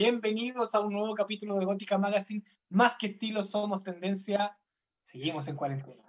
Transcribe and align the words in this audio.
Bienvenidos 0.00 0.74
a 0.74 0.80
un 0.80 0.94
nuevo 0.94 1.12
capítulo 1.14 1.58
de 1.58 1.66
Gótica 1.66 1.98
Magazine. 1.98 2.42
Más 2.70 2.92
que 2.98 3.08
estilo, 3.08 3.42
somos 3.42 3.82
tendencia. 3.82 4.58
Seguimos 5.02 5.46
en 5.46 5.56
cuarentena. 5.56 6.02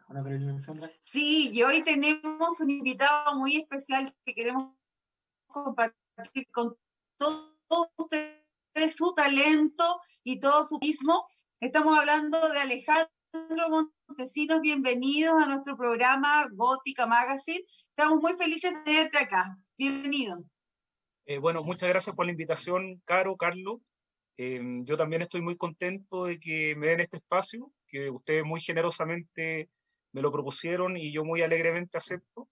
Sí, 1.02 1.50
y 1.52 1.62
hoy 1.64 1.84
tenemos 1.84 2.62
un 2.62 2.70
invitado 2.70 3.36
muy 3.36 3.58
especial 3.58 4.16
que 4.24 4.34
queremos 4.34 4.72
compartir 5.46 6.50
con 6.54 6.78
todos 7.18 7.52
ustedes 7.98 8.96
su 8.96 9.14
talento 9.14 10.00
y 10.24 10.40
todo 10.40 10.64
su 10.64 10.80
mismo. 10.80 11.28
Estamos 11.60 11.98
hablando 11.98 12.40
de 12.48 12.60
Alejandro 12.62 13.90
Montesinos. 14.08 14.62
Bienvenidos 14.62 15.36
a 15.44 15.48
nuestro 15.48 15.76
programa 15.76 16.48
Gótica 16.54 17.08
Magazine. 17.08 17.66
Estamos 17.90 18.22
muy 18.22 18.38
felices 18.38 18.72
de 18.72 18.84
tenerte 18.86 19.18
acá. 19.18 19.58
Bienvenido. 19.78 20.46
Eh, 21.32 21.38
bueno, 21.38 21.64
muchas 21.64 21.88
gracias 21.88 22.14
por 22.14 22.26
la 22.26 22.34
invitación, 22.34 23.02
Caro, 23.06 23.38
Carlos. 23.38 23.78
Em, 24.36 24.84
yo 24.84 24.98
también 24.98 25.22
estoy 25.22 25.42
muy 25.42 25.56
contento 25.56 26.26
de 26.26 26.38
que 26.38 26.76
me 26.76 26.88
den 26.88 27.00
este 27.00 27.18
espacio, 27.18 27.72
que 27.88 28.10
ustedes 28.10 28.44
muy 28.44 28.60
generosamente 28.60 29.70
me 30.12 30.22
lo 30.22 30.30
propusieron 30.30 30.98
y 30.98 31.14
yo 31.14 31.24
muy 31.24 31.42
alegremente 31.42 31.98
acepto. 31.98 32.50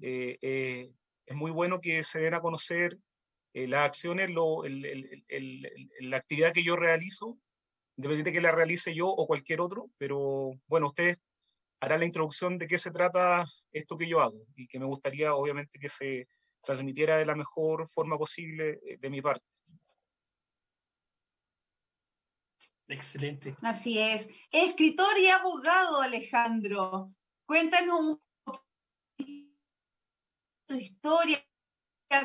Eh, 0.00 0.38
eh, 0.40 0.86
es 1.26 1.36
muy 1.36 1.50
bueno 1.50 1.78
que 1.80 2.02
se 2.02 2.22
den 2.22 2.32
a 2.32 2.40
conocer 2.40 2.98
las 3.52 3.84
acciones, 3.84 4.30
la 4.30 6.16
actividad 6.16 6.52
que 6.54 6.64
yo 6.64 6.76
realizo, 6.76 7.38
independientemente 7.98 8.32
que 8.32 8.46
la 8.46 8.52
realice 8.52 8.94
yo 8.94 9.08
o 9.08 9.26
cualquier 9.26 9.60
otro, 9.60 9.90
pero 9.98 10.52
bueno, 10.68 10.86
ustedes 10.86 11.20
harán 11.80 12.00
la 12.00 12.06
introducción 12.06 12.56
de 12.56 12.66
qué 12.66 12.78
se 12.78 12.92
trata 12.92 13.44
esto 13.72 13.98
que 13.98 14.08
yo 14.08 14.22
hago 14.22 14.46
y 14.56 14.68
que 14.68 14.78
me 14.78 14.86
gustaría 14.86 15.34
obviamente 15.34 15.78
que 15.78 15.90
se 15.90 16.28
transmitiera 16.62 17.16
de 17.16 17.26
la 17.26 17.34
mejor 17.34 17.88
forma 17.88 18.16
posible 18.16 18.80
eh, 18.86 18.96
de 18.98 19.10
mi 19.10 19.20
parte. 19.20 19.44
Excelente. 22.88 23.56
Así 23.62 23.98
es. 23.98 24.28
Escritor 24.50 25.18
y 25.18 25.28
abogado, 25.28 26.02
Alejandro. 26.02 27.14
Cuéntanos 27.46 28.00
un 28.00 28.20
poquito 28.44 29.52
tu 30.66 30.74
historia, 30.74 31.44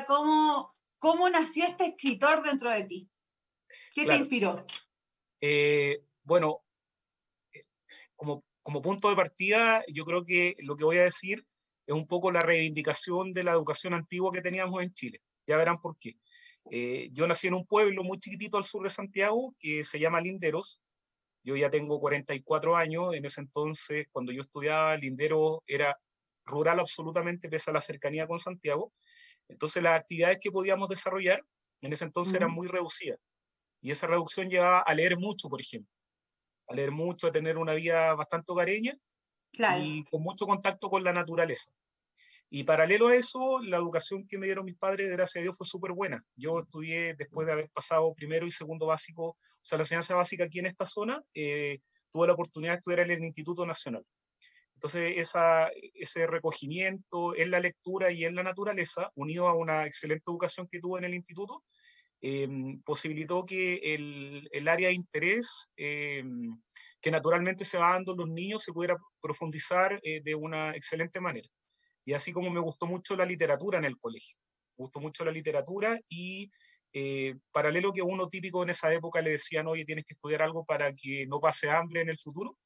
cómo, 0.06 0.76
cómo 0.98 1.28
nació 1.28 1.66
este 1.66 1.86
escritor 1.86 2.42
dentro 2.42 2.70
de 2.70 2.84
ti. 2.84 3.10
¿Qué 3.94 4.06
te 4.06 4.16
inspiró? 4.16 4.64
Eh, 5.40 6.04
bueno, 6.22 6.64
eh, 7.52 7.64
como, 8.16 8.44
como 8.62 8.82
punto 8.82 9.08
de 9.10 9.16
partida, 9.16 9.82
yo 9.88 10.04
creo 10.04 10.24
que 10.24 10.56
lo 10.60 10.76
que 10.76 10.84
voy 10.84 10.98
a 10.98 11.04
decir 11.04 11.46
es 11.88 11.94
un 11.94 12.06
poco 12.06 12.30
la 12.30 12.42
reivindicación 12.42 13.32
de 13.32 13.44
la 13.44 13.52
educación 13.52 13.94
antigua 13.94 14.30
que 14.30 14.42
teníamos 14.42 14.82
en 14.82 14.92
Chile. 14.92 15.22
Ya 15.46 15.56
verán 15.56 15.78
por 15.78 15.98
qué. 15.98 16.18
Eh, 16.70 17.08
yo 17.12 17.26
nací 17.26 17.46
en 17.46 17.54
un 17.54 17.64
pueblo 17.64 18.04
muy 18.04 18.18
chiquitito 18.18 18.58
al 18.58 18.64
sur 18.64 18.82
de 18.82 18.90
Santiago 18.90 19.56
que 19.58 19.82
se 19.84 19.98
llama 19.98 20.20
Linderos. 20.20 20.82
Yo 21.42 21.56
ya 21.56 21.70
tengo 21.70 21.98
44 21.98 22.76
años. 22.76 23.14
En 23.14 23.24
ese 23.24 23.40
entonces, 23.40 24.06
cuando 24.12 24.32
yo 24.32 24.42
estudiaba, 24.42 24.98
Linderos 24.98 25.60
era 25.66 25.98
rural 26.44 26.78
absolutamente, 26.78 27.48
pese 27.48 27.70
a 27.70 27.72
la 27.72 27.80
cercanía 27.80 28.26
con 28.26 28.38
Santiago. 28.38 28.92
Entonces, 29.48 29.82
las 29.82 29.98
actividades 29.98 30.36
que 30.42 30.50
podíamos 30.50 30.90
desarrollar 30.90 31.42
en 31.80 31.90
ese 31.94 32.04
entonces 32.04 32.34
eran 32.34 32.50
muy 32.50 32.68
reducidas. 32.68 33.18
Y 33.80 33.92
esa 33.92 34.08
reducción 34.08 34.50
llevaba 34.50 34.80
a 34.80 34.94
leer 34.94 35.16
mucho, 35.16 35.48
por 35.48 35.62
ejemplo. 35.62 35.90
A 36.66 36.74
leer 36.74 36.90
mucho, 36.90 37.28
a 37.28 37.32
tener 37.32 37.56
una 37.56 37.72
vida 37.72 38.14
bastante 38.14 38.52
hogareña 38.52 38.92
y 39.80 40.04
con 40.04 40.22
mucho 40.22 40.46
contacto 40.46 40.88
con 40.88 41.04
la 41.04 41.12
naturaleza. 41.12 41.70
Y 42.50 42.64
paralelo 42.64 43.08
a 43.08 43.14
eso, 43.14 43.60
la 43.60 43.76
educación 43.76 44.26
que 44.26 44.38
me 44.38 44.46
dieron 44.46 44.64
mis 44.64 44.76
padres, 44.76 45.10
gracias 45.10 45.40
a 45.40 45.42
Dios, 45.42 45.56
fue 45.56 45.66
súper 45.66 45.92
buena. 45.92 46.24
Yo 46.34 46.60
estudié, 46.60 47.14
después 47.14 47.46
de 47.46 47.52
haber 47.52 47.70
pasado 47.70 48.14
primero 48.14 48.46
y 48.46 48.50
segundo 48.50 48.86
básico, 48.86 49.28
o 49.28 49.36
sea, 49.60 49.76
la 49.76 49.82
enseñanza 49.82 50.14
básica 50.14 50.44
aquí 50.44 50.58
en 50.58 50.66
esta 50.66 50.86
zona, 50.86 51.22
eh, 51.34 51.78
tuve 52.10 52.26
la 52.26 52.32
oportunidad 52.32 52.72
de 52.72 52.76
estudiar 52.76 53.00
en 53.00 53.10
el 53.10 53.24
Instituto 53.24 53.66
Nacional. 53.66 54.02
Entonces, 54.74 55.14
esa, 55.16 55.68
ese 55.94 56.26
recogimiento 56.26 57.36
en 57.36 57.50
la 57.50 57.60
lectura 57.60 58.12
y 58.12 58.24
en 58.24 58.34
la 58.34 58.44
naturaleza, 58.44 59.10
unido 59.14 59.48
a 59.48 59.54
una 59.54 59.84
excelente 59.84 60.24
educación 60.26 60.68
que 60.70 60.78
tuve 60.78 61.00
en 61.00 61.04
el 61.04 61.14
instituto, 61.14 61.64
eh, 62.20 62.48
posibilitó 62.84 63.44
que 63.44 63.74
el, 63.94 64.48
el, 64.52 64.68
área 64.68 64.88
de 64.88 64.94
interés 64.94 65.68
eh, 65.76 66.24
que 67.00 67.10
naturalmente 67.10 67.64
se 67.64 67.78
va 67.78 67.92
dando 67.92 68.14
los 68.14 68.28
niños 68.28 68.62
se 68.62 68.72
pudiera 68.72 68.96
profundizar 69.20 70.00
de 70.02 70.34
una 70.34 70.74
excelente 70.74 71.20
manera. 71.20 71.48
Y 72.04 72.14
así 72.14 72.32
como 72.32 72.50
me 72.50 72.60
gustó 72.60 72.86
mucho 72.86 73.16
la 73.16 73.26
literatura 73.26 73.78
en 73.78 73.84
el 73.84 73.98
colegio. 73.98 74.38
Me 74.76 74.84
gustó 74.84 75.00
mucho 75.00 75.24
la 75.24 75.30
literatura 75.30 75.98
y 76.08 76.50
eh, 76.92 77.34
paralelo 77.52 77.92
que 77.92 78.02
uno 78.02 78.28
típico 78.28 78.62
en 78.62 78.70
esa 78.70 78.92
época 78.92 79.20
le 79.20 79.30
decían, 79.30 79.66
oye, 79.66 79.84
tienes 79.84 80.04
que 80.04 80.14
estudiar 80.14 80.42
algo 80.42 80.64
para 80.64 80.92
que 80.92 81.26
no 81.26 81.38
pase 81.38 81.70
hambre 81.70 82.00
en 82.00 82.08
el 82.08 82.18
futuro. 82.18 82.56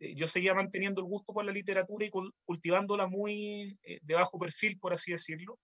Eh, 0.00 0.14
yo 0.14 0.26
seguía 0.26 0.54
manteniendo 0.54 1.00
el 1.00 1.06
gusto 1.06 1.32
por 1.32 1.44
la 1.44 1.52
literatura 1.52 2.04
y 2.04 2.10
cultivándola 2.42 3.06
muy 3.06 3.78
eh, 3.84 4.00
de 4.02 4.14
bajo 4.14 4.38
perfil, 4.38 4.78
por 4.80 4.92
así 4.92 5.12
decirlo. 5.12 5.58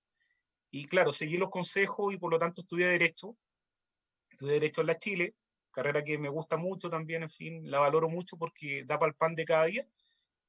Y 0.70 0.86
claro, 0.86 1.12
seguí 1.12 1.36
los 1.36 1.50
consejos 1.50 2.14
y 2.14 2.18
por 2.18 2.30
lo 2.30 2.38
tanto 2.38 2.60
estudié 2.60 2.86
Derecho. 2.86 3.36
Estudié 4.30 4.54
Derecho 4.54 4.82
en 4.82 4.86
la 4.86 4.98
Chile, 4.98 5.34
carrera 5.76 6.02
que 6.02 6.18
me 6.18 6.28
gusta 6.28 6.56
mucho 6.56 6.90
también, 6.90 7.22
en 7.22 7.30
fin, 7.30 7.70
la 7.70 7.78
valoro 7.80 8.08
mucho 8.08 8.36
porque 8.38 8.84
da 8.84 8.98
para 8.98 9.10
el 9.10 9.16
pan 9.16 9.34
de 9.34 9.44
cada 9.44 9.66
día 9.66 9.86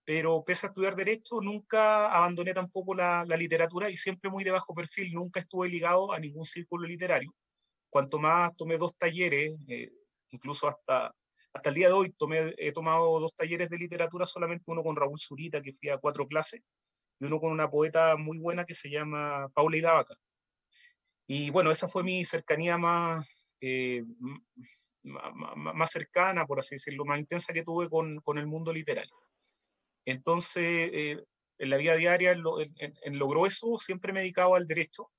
pero 0.07 0.41
pese 0.45 0.65
a 0.65 0.69
estudiar 0.69 0.95
derecho, 0.95 1.41
nunca 1.41 2.07
abandoné 2.07 2.53
tampoco 2.53 2.95
la, 2.95 3.25
literatura 3.25 3.89
y 3.89 3.97
siempre 3.97 4.29
muy 4.29 4.45
de 4.45 4.51
bajo 4.51 4.73
perfil, 4.73 5.13
nunca 5.13 5.41
estuve 5.41 5.67
ligado 5.67 6.13
a 6.13 6.19
ningún 6.21 6.45
círculo 6.45 6.87
literario. 6.87 7.35
Cuanto 7.89 8.17
más 8.17 8.55
tomé 8.55 8.77
dos 8.77 8.97
talleres, 8.97 9.51
eh, 9.67 9.91
incluso 10.31 10.69
hasta, 10.69 11.13
hasta 11.51 11.69
el 11.69 11.75
día 11.75 11.87
de 11.87 11.93
hoy 11.93 12.09
tomé, 12.17 12.53
he 12.57 12.71
tomado 12.71 13.19
dos 13.19 13.35
talleres 13.35 13.69
de 13.69 13.77
literatura, 13.77 14.25
solamente 14.25 14.71
uno 14.71 14.81
con 14.81 14.95
Raúl 14.95 15.19
Zurita, 15.19 15.61
que 15.61 15.73
fui 15.73 15.89
a 15.89 15.97
cuatro 15.97 16.25
clases, 16.25 16.61
y 17.19 17.25
uno 17.25 17.37
con 17.41 17.51
una 17.51 17.69
poeta 17.69 18.15
muy 18.15 18.37
buena 18.39 18.63
que 18.63 18.75
se 18.75 18.89
llama 18.89 19.49
Paula 19.53 19.75
Ilavaca. 19.75 20.15
Y 21.27 21.49
bueno, 21.49 21.69
esa 21.69 21.89
fue 21.89 22.05
mi 22.05 22.23
cercanía 22.23 22.77
más, 22.77 23.27
eh, 23.59 24.05
más, 25.07 25.91
cercana, 25.91 26.45
por 26.45 26.59
así 26.59 26.75
decirlo, 26.75 27.05
más 27.05 27.19
intensa 27.19 27.53
que 27.53 27.63
tuve 27.63 27.89
con, 27.89 28.19
con 28.21 28.37
el 28.37 28.47
mundo 28.47 28.73
literario. 28.73 29.15
Entonces, 30.05 30.89
eh, 30.93 31.23
en 31.57 31.69
la 31.69 31.77
vida 31.77 31.95
diaria, 31.95 32.31
en 32.31 32.41
lo, 32.41 32.59
en, 32.59 33.19
lo, 33.19 33.27
grueso, 33.27 33.77
siempre 33.77 34.13
me 34.13 34.19
he 34.19 34.23
dedicado 34.23 34.55
al 34.55 34.67
derecho, 34.67 35.09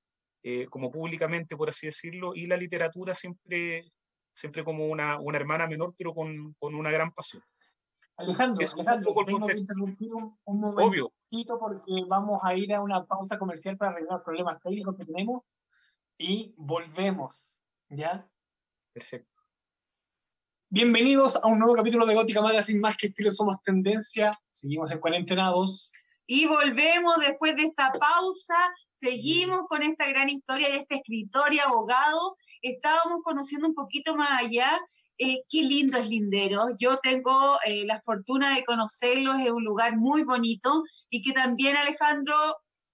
eh, 0.43 0.67
como 0.67 0.89
públicamente, 0.89 1.55
por 1.55 1.69
así 1.69 1.87
decirlo, 1.87 2.31
y 2.33 2.47
la 2.47 2.57
literatura 2.57 3.13
siempre, 3.13 3.91
siempre 4.31 4.63
como 4.63 4.87
una, 4.87 5.19
una 5.19 5.37
hermana 5.37 5.67
menor, 5.67 5.93
pero 5.97 6.13
con, 6.13 6.55
con 6.59 6.75
una 6.75 6.91
gran 6.91 7.11
pasión. 7.11 7.43
Alejandro, 8.17 8.65
Alejandro 8.75 9.11
un 9.13 9.25
tengo 9.25 9.47
que 9.47 9.57
interrumpir 9.57 10.13
un, 10.13 10.37
un 10.43 10.59
momentito 10.59 11.57
porque 11.57 12.03
vamos 12.07 12.39
a 12.43 12.53
ir 12.53 12.73
a 12.73 12.81
una 12.81 13.05
pausa 13.05 13.37
comercial 13.39 13.77
para 13.77 13.91
arreglar 13.91 14.23
problemas 14.23 14.59
técnicos 14.61 14.97
que 14.97 15.05
tenemos 15.05 15.41
y 16.17 16.53
volvemos, 16.57 17.63
¿ya? 17.89 18.29
Perfecto. 18.91 19.38
Bienvenidos 20.71 21.35
a 21.43 21.47
un 21.47 21.57
nuevo 21.57 21.73
capítulo 21.73 22.05
de 22.05 22.13
Gótica 22.13 22.43
Magazine, 22.43 22.79
más 22.79 22.95
que 22.95 23.07
estilo 23.07 23.31
somos 23.31 23.59
tendencia. 23.63 24.29
Seguimos 24.51 24.91
en 24.91 24.99
cuarentenados. 24.99 25.91
Y 26.27 26.45
volvemos 26.45 27.17
después 27.17 27.55
de 27.55 27.63
esta 27.63 27.91
pausa, 27.91 28.55
seguimos 28.93 29.61
con 29.67 29.81
esta 29.81 30.07
gran 30.07 30.29
historia 30.29 30.69
de 30.69 30.77
este 30.77 30.97
escritor 30.97 31.51
y 31.55 31.59
abogado. 31.59 32.37
Estábamos 32.61 33.23
conociendo 33.23 33.67
un 33.67 33.73
poquito 33.73 34.15
más 34.15 34.43
allá. 34.43 34.69
Eh, 35.17 35.41
qué 35.49 35.63
lindo 35.63 35.97
es 35.97 36.07
Lindero. 36.07 36.67
Yo 36.77 36.97
tengo 36.97 37.57
eh, 37.65 37.83
la 37.87 37.99
fortuna 38.01 38.53
de 38.55 38.63
conocerlo, 38.63 39.33
es 39.33 39.49
un 39.49 39.63
lugar 39.63 39.97
muy 39.97 40.23
bonito 40.23 40.83
y 41.09 41.23
que 41.23 41.31
también 41.31 41.77
Alejandro 41.77 42.35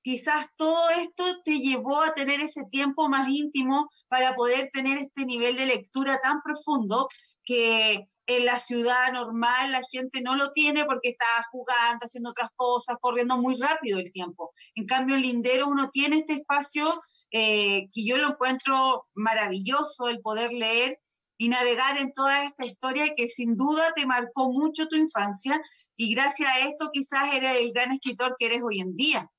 quizás 0.05 0.45
todo 0.55 0.91
esto 0.91 1.23
te 1.43 1.57
llevó 1.57 2.03
a 2.03 2.13
tener 2.13 2.39
ese 2.39 2.61
tiempo 2.71 3.09
más 3.09 3.27
íntimo 3.27 3.89
para 4.07 4.35
poder 4.35 4.69
tener 4.71 4.99
este 4.99 5.25
nivel 5.25 5.55
de 5.55 5.65
lectura 5.65 6.19
tan 6.21 6.41
profundo 6.41 7.07
que 7.43 8.07
en 8.27 8.45
la 8.45 8.59
ciudad 8.59 9.11
normal 9.11 9.71
la 9.71 9.81
gente 9.91 10.21
no 10.21 10.35
lo 10.35 10.51
tiene 10.51 10.85
porque 10.85 11.09
está 11.09 11.25
jugando, 11.51 12.05
haciendo 12.05 12.29
otras 12.29 12.51
cosas, 12.55 12.97
corriendo 13.01 13.39
muy 13.39 13.55
rápido 13.55 13.97
el 13.97 14.11
tiempo. 14.11 14.51
En 14.75 14.85
cambio, 14.85 15.15
en 15.15 15.23
Lindero 15.23 15.67
uno 15.67 15.89
tiene 15.89 16.17
este 16.17 16.33
espacio 16.33 16.85
eh, 17.31 17.89
que 17.91 18.05
yo 18.05 18.19
lo 18.19 18.27
encuentro 18.27 19.07
maravilloso, 19.15 20.07
el 20.07 20.21
poder 20.21 20.53
leer 20.53 20.99
y 21.35 21.49
navegar 21.49 21.97
en 21.97 22.13
toda 22.13 22.45
esta 22.45 22.63
historia 22.63 23.15
que 23.17 23.27
sin 23.27 23.55
duda 23.55 23.91
te 23.95 24.05
marcó 24.05 24.51
mucho 24.51 24.87
tu 24.87 24.97
infancia 24.97 25.59
y 25.97 26.13
gracias 26.13 26.47
a 26.51 26.59
esto 26.59 26.91
quizás 26.93 27.33
eres 27.33 27.57
el 27.57 27.71
gran 27.73 27.91
escritor 27.91 28.35
que 28.37 28.45
eres 28.45 28.61
hoy 28.63 28.81
en 28.81 28.95
día. 28.95 29.31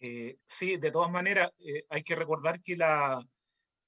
Eh, 0.00 0.38
sí, 0.46 0.76
de 0.78 0.90
todas 0.90 1.10
maneras, 1.10 1.50
eh, 1.58 1.84
hay 1.90 2.02
que 2.02 2.16
recordar 2.16 2.62
que 2.62 2.76
la, 2.76 3.22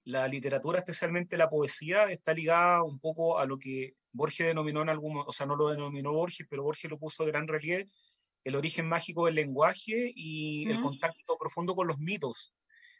la, 0.04 0.28
literatura, 0.28 0.78
especialmente 0.78 1.38
la 1.38 1.48
poesía, 1.48 2.04
está 2.10 2.34
ligada 2.34 2.82
un 2.82 2.98
poco 3.00 3.38
a 3.38 3.46
lo 3.46 3.58
que 3.58 3.94
Borges 4.12 4.46
denominó 4.48 4.82
en 4.82 4.90
algún, 4.90 5.16
o 5.26 5.32
sea, 5.32 5.46
no 5.46 5.56
lo 5.56 5.70
denominó 5.70 6.12
Borges, 6.12 6.46
pero 6.50 6.64
Borges 6.64 6.90
lo 6.90 6.98
puso 6.98 7.24
de 7.24 7.30
gran 7.32 7.48
relieve, 7.48 7.88
el 8.44 8.56
origen 8.56 8.88
mágico 8.88 9.26
del 9.26 9.36
lenguaje 9.36 10.12
y 10.14 10.68
el 10.70 10.80
contacto 10.80 11.36
profundo 11.38 11.74
con 11.74 11.86
los 11.86 11.98
mitos. 11.98 12.54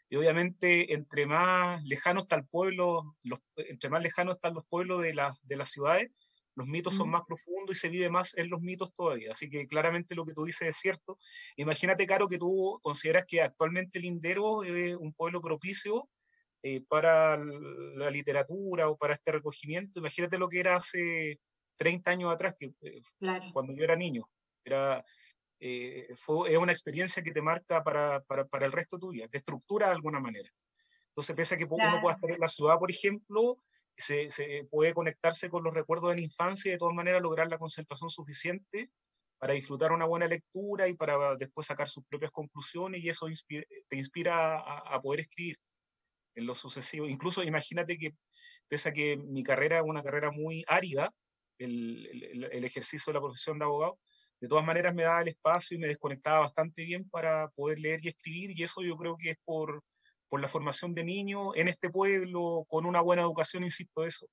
y 0.09 0.15
obviamente 0.15 0.93
entre 0.93 1.25
más 1.27 1.83
lejano 1.83 2.21
está 2.21 2.35
el 2.37 2.47
pueblo, 2.47 3.15
los, 3.23 3.39
entre 3.57 3.89
más 3.89 4.03
lejano 4.03 4.31
están 4.31 4.53
los 4.53 4.65
pueblos 4.65 5.01
de, 5.01 5.13
de 5.43 5.55
las 5.57 5.71
ciudades, 5.71 6.09
los 6.55 6.67
mitos 6.67 6.95
son 6.95 7.09
más 7.09 7.23
profundos 7.27 7.75
y 7.75 7.79
se 7.79 7.89
vive 7.89 8.09
más 8.09 8.37
en 8.37 8.49
los 8.49 8.61
mitos 8.61 8.93
todavía. 8.93 9.31
Así 9.31 9.49
que 9.49 9.67
claramente 9.67 10.15
lo 10.15 10.25
que 10.25 10.33
tú 10.33 10.45
dices 10.45 10.67
es 10.67 10.77
cierto. 10.77 11.17
Imagínate, 11.55 12.05
Caro, 12.05 12.27
que 12.27 12.37
tú 12.37 12.79
consideras 12.81 13.25
que 13.27 13.41
actualmente 13.41 13.99
Lindero 13.99 14.63
es 14.63 14.95
un 14.95 15.13
pueblo 15.13 15.41
propicio 15.41 16.09
eh, 16.61 16.81
para 16.87 17.37
la 17.37 18.09
literatura 18.09 18.89
o 18.89 18.97
para 18.97 19.13
este 19.13 19.31
recogimiento. 19.31 19.99
Imagínate 19.99 20.37
lo 20.37 20.47
que 20.47 20.59
era 20.59 20.75
hace 20.75 21.39
30 21.75 22.11
años 22.11 22.31
atrás, 22.31 22.55
que, 22.57 22.67
eh, 22.81 23.01
cuando 23.51 23.73
yo 23.73 23.83
era 23.83 23.95
niño. 23.95 24.23
Era, 24.63 25.03
eh, 25.59 26.07
fue, 26.15 26.51
es 26.51 26.57
una 26.57 26.71
experiencia 26.71 27.23
que 27.23 27.31
te 27.31 27.41
marca 27.41 27.83
para, 27.83 28.21
para, 28.21 28.45
para, 28.45 28.65
el 28.65 28.71
resto 28.71 28.97
de 28.97 29.01
tu 29.01 29.09
vida, 29.09 29.27
te 29.27 29.39
estructura 29.39 29.87
de 29.87 29.93
alguna 29.93 30.19
manera. 30.19 30.49
Entonces, 31.07 31.35
pese 31.35 31.55
a 31.55 31.57
que 31.57 31.65
uno 31.65 32.01
pueda 32.01 32.15
estar 32.15 32.31
en 32.31 32.39
la 32.39 32.47
ciudad, 32.47 32.79
por 32.79 32.89
ejemplo, 32.89 33.57
se, 33.97 34.67
puede 34.69 34.93
conectarse 34.93 35.49
con 35.49 35.63
los 35.63 35.73
recuerdos 35.73 36.09
de 36.11 36.17
la 36.17 36.21
infancia 36.21 36.69
y 36.69 36.73
de 36.73 36.77
todas 36.77 36.95
maneras 36.95 37.21
lograr 37.21 37.47
la 37.47 37.57
concentración 37.57 38.09
suficiente 38.09 38.89
para 39.37 39.53
disfrutar 39.53 39.91
una 39.91 40.05
buena 40.05 40.27
lectura 40.27 40.87
y 40.87 40.95
para 40.95 41.35
después 41.35 41.67
sacar 41.67 41.87
sus 41.87 42.05
propias 42.05 42.31
conclusiones 42.31 43.03
y 43.03 43.09
eso 43.09 43.27
te 43.87 43.97
inspira 43.97 44.57
a, 44.57 44.99
poder 45.01 45.21
escribir 45.21 45.57
en 46.35 46.45
lo 46.45 46.53
sucesivo. 46.55 47.07
Incluso 47.07 47.43
imagínate 47.43 47.97
que, 47.97 48.15
pese 48.67 48.89
a 48.89 48.93
que 48.93 49.17
mi 49.17 49.43
carrera 49.43 49.77
es 49.77 49.83
una 49.83 50.01
carrera 50.01 50.31
muy 50.31 50.63
árida, 50.67 51.11
el, 51.59 52.49
el, 52.51 52.63
ejercicio 52.63 53.11
de 53.11 53.15
la 53.15 53.21
profesión 53.21 53.59
de 53.59 53.65
abogado, 53.65 53.99
de 54.39 54.47
todas 54.47 54.65
maneras 54.65 54.93
me 54.95 55.03
daba 55.03 55.21
el 55.21 55.27
espacio 55.27 55.75
y 55.75 55.79
me 55.79 55.87
desconectaba 55.87 56.39
bastante 56.39 56.83
bien 56.83 57.09
para 57.09 57.49
poder 57.49 57.79
leer 57.79 57.99
y 58.03 58.09
escribir 58.09 58.51
y 58.57 58.63
eso 58.63 58.81
yo 58.81 58.97
creo 58.97 59.17
que 59.17 59.31
es 59.31 59.37
por, 59.45 59.83
por 60.33 60.41
la 60.41 60.47
formación 60.47 60.95
de 60.95 61.03
niños 61.03 61.49
en 61.53 61.67
este 61.67 61.91
pueblo, 61.91 62.65
con 62.67 62.87
una 62.87 63.01
buena 63.01 63.21
educación, 63.21 63.63
insisto, 63.63 64.03
eso, 64.03 64.25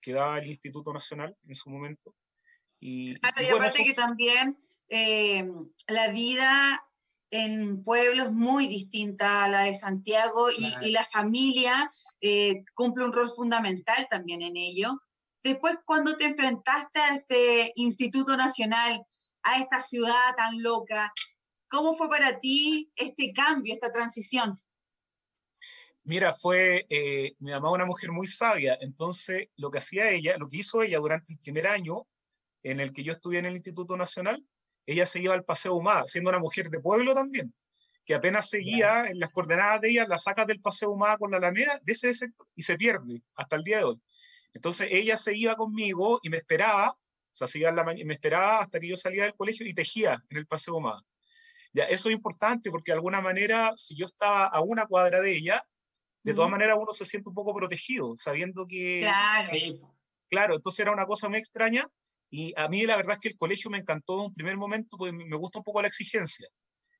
que 0.00 0.12
daba 0.12 0.38
el 0.38 0.46
Instituto 0.46 0.92
Nacional 0.92 1.36
en 1.48 1.54
su 1.56 1.68
momento. 1.68 2.14
Y, 2.78 3.16
aparte 3.16 3.82
que 3.82 3.92
también 3.92 4.56
eh, 4.88 5.50
la 5.88 6.12
vida 6.12 6.88
en 7.32 7.82
pueblos 7.82 8.30
muy 8.30 8.68
distinta 8.68 9.42
a 9.42 9.48
la 9.48 9.62
de 9.62 9.74
Santiago 9.74 10.48
y, 10.56 10.92
la 10.92 11.04
familia 11.06 11.92
eh, 12.20 12.62
cumple 12.74 13.06
un 13.06 13.12
rol 13.12 13.28
fundamental 13.28 14.06
también 14.08 14.42
en 14.42 14.56
ello. 14.56 15.02
Después, 15.42 15.76
cuando 15.84 16.16
te 16.16 16.26
enfrentaste 16.26 17.00
a 17.00 17.16
este 17.16 17.72
Instituto 17.74 18.36
Nacional, 18.36 19.04
a 19.42 19.58
esta 19.58 19.82
ciudad 19.82 20.36
tan 20.36 20.62
loca, 20.62 21.12
¿cómo 21.68 21.96
fue 21.96 22.08
para 22.08 22.38
ti 22.38 22.92
este 22.94 23.32
cambio, 23.32 23.74
esta 23.74 23.90
transición? 23.90 24.56
Mira, 26.08 26.32
fue 26.32 26.86
eh, 26.88 27.34
mi 27.38 27.50
mamá 27.50 27.70
una 27.70 27.84
mujer 27.84 28.12
muy 28.12 28.26
sabia, 28.26 28.78
entonces 28.80 29.48
lo 29.56 29.70
que 29.70 29.76
hacía 29.76 30.10
ella, 30.10 30.38
lo 30.38 30.48
que 30.48 30.56
hizo 30.56 30.82
ella 30.82 30.96
durante 31.00 31.34
el 31.34 31.38
primer 31.38 31.66
año 31.66 32.08
en 32.62 32.80
el 32.80 32.94
que 32.94 33.02
yo 33.02 33.12
estudié 33.12 33.40
en 33.40 33.44
el 33.44 33.52
Instituto 33.52 33.94
Nacional, 33.94 34.42
ella 34.86 35.04
se 35.04 35.20
iba 35.20 35.34
al 35.34 35.44
Paseo 35.44 35.74
Humada, 35.74 36.06
siendo 36.06 36.30
una 36.30 36.38
mujer 36.38 36.70
de 36.70 36.80
pueblo 36.80 37.12
también, 37.12 37.54
que 38.06 38.14
apenas 38.14 38.48
seguía 38.48 39.04
en 39.04 39.20
las 39.20 39.28
coordenadas 39.28 39.82
de 39.82 39.90
ella, 39.90 40.06
la 40.08 40.18
sacas 40.18 40.46
del 40.46 40.62
Paseo 40.62 40.92
Humada 40.92 41.18
con 41.18 41.30
la 41.30 41.36
Alameda 41.36 41.78
de 41.82 41.92
ese 41.92 42.14
sector 42.14 42.48
y 42.56 42.62
se 42.62 42.76
pierde 42.78 43.22
hasta 43.34 43.56
el 43.56 43.62
día 43.62 43.76
de 43.76 43.84
hoy. 43.84 44.00
Entonces 44.54 44.88
ella 44.90 45.18
se 45.18 45.36
iba 45.36 45.56
conmigo 45.56 46.20
y 46.22 46.30
me 46.30 46.38
esperaba, 46.38 46.92
o 46.92 46.98
sea, 47.32 47.46
se 47.46 47.58
iba 47.58 47.70
la 47.70 47.84
me 47.84 48.14
esperaba 48.14 48.60
hasta 48.60 48.80
que 48.80 48.88
yo 48.88 48.96
salía 48.96 49.24
del 49.24 49.34
colegio 49.34 49.66
y 49.66 49.74
tejía 49.74 50.24
en 50.30 50.38
el 50.38 50.46
Paseo 50.46 50.76
Humada. 50.76 51.02
Ya, 51.74 51.84
eso 51.84 52.08
es 52.08 52.14
importante 52.14 52.70
porque 52.70 52.92
de 52.92 52.96
alguna 52.96 53.20
manera, 53.20 53.74
si 53.76 53.94
yo 53.94 54.06
estaba 54.06 54.46
a 54.46 54.62
una 54.62 54.86
cuadra 54.86 55.20
de 55.20 55.36
ella, 55.36 55.62
de 56.22 56.34
todas 56.34 56.50
maneras 56.50 56.76
uno 56.80 56.92
se 56.92 57.04
siente 57.04 57.28
un 57.28 57.34
poco 57.34 57.54
protegido, 57.54 58.14
sabiendo 58.16 58.66
que... 58.66 59.00
Claro. 59.00 59.94
Claro, 60.30 60.54
entonces 60.56 60.80
era 60.80 60.92
una 60.92 61.06
cosa 61.06 61.28
muy 61.28 61.38
extraña 61.38 61.86
y 62.30 62.52
a 62.56 62.68
mí 62.68 62.84
la 62.84 62.96
verdad 62.96 63.14
es 63.14 63.20
que 63.20 63.28
el 63.28 63.36
colegio 63.36 63.70
me 63.70 63.78
encantó 63.78 64.14
en 64.14 64.26
un 64.26 64.34
primer 64.34 64.56
momento 64.56 64.96
porque 64.98 65.12
me 65.12 65.36
gusta 65.36 65.58
un 65.58 65.64
poco 65.64 65.80
la 65.80 65.88
exigencia. 65.88 66.48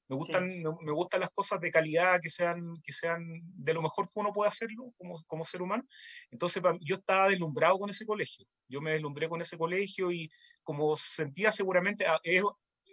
Me 0.08 0.16
gustan, 0.16 0.62
me, 0.62 0.92
gustan 0.92 1.20
las 1.20 1.28
cosas 1.28 1.60
de 1.60 1.70
calidad 1.70 2.18
que 2.22 2.30
sean, 2.30 2.74
que 2.82 2.92
sean 2.92 3.20
de 3.42 3.74
lo 3.74 3.82
mejor 3.82 4.06
que 4.06 4.18
uno 4.20 4.32
puede 4.32 4.48
hacerlo 4.48 4.90
como, 4.96 5.14
como 5.26 5.44
ser 5.44 5.60
humano. 5.60 5.86
Entonces 6.30 6.62
yo 6.80 6.94
estaba 6.96 7.28
deslumbrado 7.28 7.78
con 7.78 7.90
ese 7.90 8.06
colegio. 8.06 8.46
Yo 8.68 8.80
me 8.80 8.92
deslumbré 8.92 9.28
con 9.28 9.42
ese 9.42 9.58
colegio 9.58 10.10
y 10.10 10.30
como 10.62 10.96
sentía 10.96 11.52
seguramente, 11.52 12.06
ah, 12.06 12.18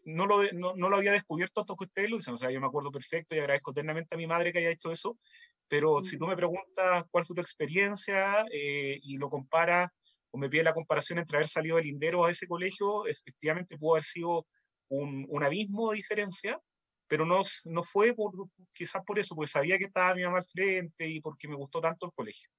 no, 0.04 0.26
lo, 0.26 0.44
no, 0.54 0.74
no, 0.76 0.90
lo 0.90 0.98
había 0.98 1.14
descubierto 1.14 1.62
hasta 1.62 1.74
que 1.78 1.86
ustedes 1.86 2.10
lo 2.10 2.18
dicen. 2.18 2.34
O 2.34 2.38
sea, 2.38 2.52
yo 2.52 2.60
me 2.60 2.68
acuerdo 2.68 2.92
perfecto 2.92 3.34
y 3.34 3.40
agradezco 3.40 3.72
eternamente 3.72 4.16
a 4.16 4.18
mi 4.18 4.28
madre 4.28 4.52
que 4.52 4.60
haya 4.60 4.72
hecho 4.72 4.92
eso, 4.92 5.18
pero 5.68 6.04
si 6.04 6.18
tú 6.18 6.28
me 6.28 6.36
preguntas 6.36 7.06
cuál 7.10 7.26
fue 7.26 7.36
tu 7.36 7.42
experiencia 7.42 8.46
eh, 8.52 9.00
y 9.02 9.18
lo 9.18 9.30
comparas 9.30 9.90
o 10.32 10.38
me 10.38 10.50
pide 10.50 10.64
la 10.64 10.74
comparación 10.74 11.20
entre 11.20 11.38
haber 11.38 11.48
salido 11.48 11.78
del 11.78 11.86
Lindero 11.86 12.26
a 12.26 12.32
ese 12.32 12.48
colegio, 12.48 13.08
efectivamente 13.08 13.78
pudo 13.78 13.96
haber 13.96 14.04
sido 14.04 14.46
un, 14.90 15.26
un 15.30 15.44
abismo 15.44 15.92
de 15.92 15.98
diferencia, 15.98 16.60
pero 17.08 17.26
no, 17.26 17.42
no 17.72 17.84
fue 17.84 18.14
por, 18.14 18.34
quizás 18.74 19.02
por 19.06 19.18
eso, 19.18 19.36
porque 19.36 19.50
sabía 19.50 19.78
que 19.78 19.86
estaba 19.86 20.16
mi 20.16 20.24
mamá 20.24 20.38
al 20.38 20.46
frente 20.46 21.08
y 21.08 21.22
porque 21.22 21.48
me 21.48 21.56
gustó 21.56 21.80
tanto 21.82 22.06
el 22.06 22.12
colegio. 22.12 22.50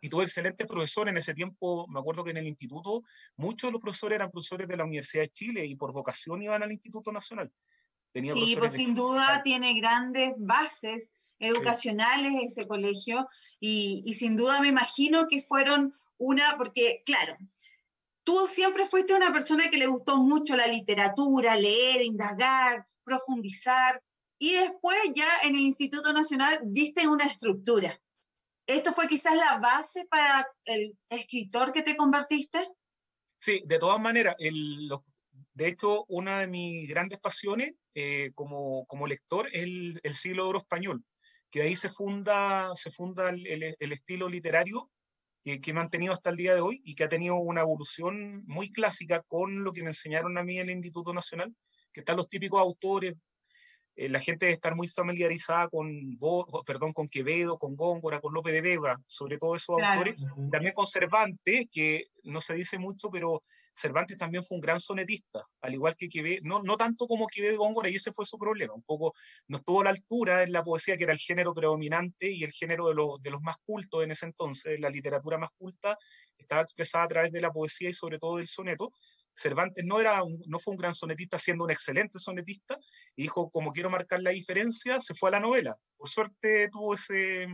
Y 0.00 0.08
tuve 0.08 0.24
excelentes 0.24 0.66
profesores 0.66 1.10
en 1.10 1.16
ese 1.16 1.34
tiempo, 1.34 1.86
me 1.88 2.00
acuerdo 2.00 2.22
que 2.22 2.30
en 2.30 2.36
el 2.36 2.46
instituto 2.46 3.02
muchos 3.36 3.68
de 3.68 3.72
los 3.72 3.80
profesores 3.80 4.16
eran 4.16 4.30
profesores 4.30 4.68
de 4.68 4.76
la 4.76 4.84
Universidad 4.84 5.22
de 5.22 5.30
Chile 5.30 5.66
y 5.66 5.74
por 5.74 5.92
vocación 5.92 6.42
iban 6.42 6.62
al 6.62 6.70
Instituto 6.70 7.12
Nacional. 7.12 7.50
Tenía 8.12 8.34
sí, 8.34 8.56
pues 8.58 8.74
sin 8.74 8.94
duda 8.94 9.42
tiene 9.42 9.74
grandes 9.78 10.34
bases 10.36 11.14
educacionales 11.38 12.34
ese 12.42 12.66
colegio 12.66 13.28
y, 13.60 14.02
y, 14.04 14.14
sin 14.14 14.36
duda 14.36 14.60
me 14.60 14.68
imagino 14.68 15.26
que 15.28 15.42
fueron 15.42 15.94
una, 16.18 16.56
porque 16.56 17.02
claro, 17.04 17.36
tú 18.24 18.46
siempre 18.48 18.86
fuiste 18.86 19.14
una 19.14 19.32
persona 19.32 19.70
que 19.70 19.78
le 19.78 19.86
gustó 19.86 20.18
mucho 20.18 20.56
la 20.56 20.66
literatura, 20.66 21.56
leer, 21.56 22.02
indagar, 22.02 22.86
profundizar 23.04 24.02
y 24.38 24.52
después 24.54 24.96
ya 25.14 25.28
en 25.44 25.54
el 25.54 25.62
Instituto 25.62 26.12
Nacional 26.12 26.58
diste 26.64 27.06
una 27.06 27.24
estructura. 27.24 27.98
¿Esto 28.66 28.92
fue 28.92 29.06
quizás 29.06 29.34
la 29.36 29.58
base 29.58 30.06
para 30.06 30.46
el 30.64 30.98
escritor 31.08 31.72
que 31.72 31.82
te 31.82 31.96
convertiste? 31.96 32.58
Sí, 33.38 33.62
de 33.64 33.78
todas 33.78 34.00
maneras, 34.00 34.34
el, 34.38 34.90
de 35.54 35.68
hecho, 35.68 36.04
una 36.08 36.40
de 36.40 36.48
mis 36.48 36.88
grandes 36.88 37.20
pasiones 37.20 37.74
eh, 37.94 38.32
como, 38.34 38.84
como 38.86 39.06
lector 39.06 39.46
es 39.52 39.62
el, 39.62 40.00
el 40.02 40.14
siglo 40.14 40.44
de 40.44 40.50
oro 40.50 40.58
español 40.58 41.04
que 41.56 41.62
de 41.62 41.68
ahí 41.68 41.74
se 41.74 41.88
funda, 41.88 42.70
se 42.74 42.90
funda 42.90 43.30
el, 43.30 43.74
el, 43.78 43.92
estilo 43.92 44.28
literario 44.28 44.90
que, 45.42 45.58
que, 45.58 45.70
he 45.70 45.74
mantenido 45.74 46.12
hasta 46.12 46.28
el 46.28 46.36
día 46.36 46.54
de 46.54 46.60
hoy 46.60 46.82
y 46.84 46.94
que 46.94 47.04
ha 47.04 47.08
tenido 47.08 47.36
una 47.36 47.62
evolución 47.62 48.44
muy 48.46 48.70
clásica 48.70 49.22
con 49.22 49.64
lo 49.64 49.72
que 49.72 49.82
me 49.82 49.88
enseñaron 49.88 50.36
a 50.36 50.44
mí 50.44 50.58
en 50.58 50.68
el 50.68 50.76
Instituto 50.76 51.14
Nacional, 51.14 51.56
que 51.94 52.00
están 52.00 52.18
los 52.18 52.28
típicos 52.28 52.60
autores, 52.60 53.14
eh, 53.94 54.10
la 54.10 54.20
gente 54.20 54.44
debe 54.44 54.52
estar 54.52 54.76
muy 54.76 54.86
familiarizada 54.86 55.68
con, 55.68 55.88
perdón, 56.66 56.92
con 56.92 57.08
Quevedo, 57.08 57.56
con 57.56 57.74
Góngora, 57.74 58.20
con 58.20 58.34
Lope 58.34 58.52
de 58.52 58.60
Vega, 58.60 58.94
sobre 59.06 59.38
todo 59.38 59.56
esos 59.56 59.80
autores, 59.80 60.14
también 60.52 60.74
con 60.74 60.86
Cervantes, 60.86 61.68
que 61.72 62.08
no 62.24 62.42
se 62.42 62.54
dice 62.54 62.78
mucho, 62.78 63.08
pero 63.10 63.42
Cervantes 63.76 64.16
también 64.16 64.42
fue 64.42 64.56
un 64.56 64.62
gran 64.62 64.80
sonetista, 64.80 65.44
al 65.60 65.74
igual 65.74 65.94
que 65.96 66.08
Quevedo, 66.08 66.40
no, 66.44 66.62
no 66.62 66.78
tanto 66.78 67.06
como 67.06 67.26
Quevedo 67.26 67.52
y 67.52 67.56
Góngora, 67.56 67.90
y 67.90 67.96
ese 67.96 68.10
fue 68.12 68.24
su 68.24 68.38
problema, 68.38 68.72
un 68.72 68.82
poco 68.82 69.12
no 69.48 69.58
estuvo 69.58 69.82
a 69.82 69.84
la 69.84 69.90
altura 69.90 70.42
en 70.42 70.52
la 70.52 70.62
poesía, 70.62 70.96
que 70.96 71.04
era 71.04 71.12
el 71.12 71.18
género 71.18 71.52
predominante 71.52 72.32
y 72.32 72.42
el 72.42 72.52
género 72.52 72.88
de, 72.88 72.94
de 73.20 73.30
los 73.30 73.42
más 73.42 73.56
cultos 73.64 74.02
en 74.02 74.12
ese 74.12 74.24
entonces, 74.26 74.80
la 74.80 74.88
literatura 74.88 75.36
más 75.36 75.50
culta 75.50 75.96
estaba 76.38 76.62
expresada 76.62 77.04
a 77.04 77.08
través 77.08 77.32
de 77.32 77.40
la 77.42 77.52
poesía 77.52 77.90
y 77.90 77.92
sobre 77.92 78.18
todo 78.18 78.38
del 78.38 78.46
soneto. 78.46 78.90
Cervantes 79.34 79.84
no, 79.84 80.00
era 80.00 80.22
no 80.46 80.58
fue 80.58 80.72
un 80.72 80.78
gran 80.78 80.94
sonetista, 80.94 81.36
siendo 81.38 81.64
un 81.64 81.70
excelente 81.70 82.18
sonetista, 82.18 82.78
y 83.14 83.24
dijo, 83.24 83.50
como 83.50 83.72
quiero 83.72 83.90
marcar 83.90 84.22
la 84.22 84.30
diferencia, 84.30 85.00
se 85.00 85.14
fue 85.14 85.28
a 85.28 85.32
la 85.32 85.40
novela. 85.40 85.76
Por 85.98 86.08
suerte 86.08 86.70
tuvo 86.72 86.94
ese, 86.94 87.46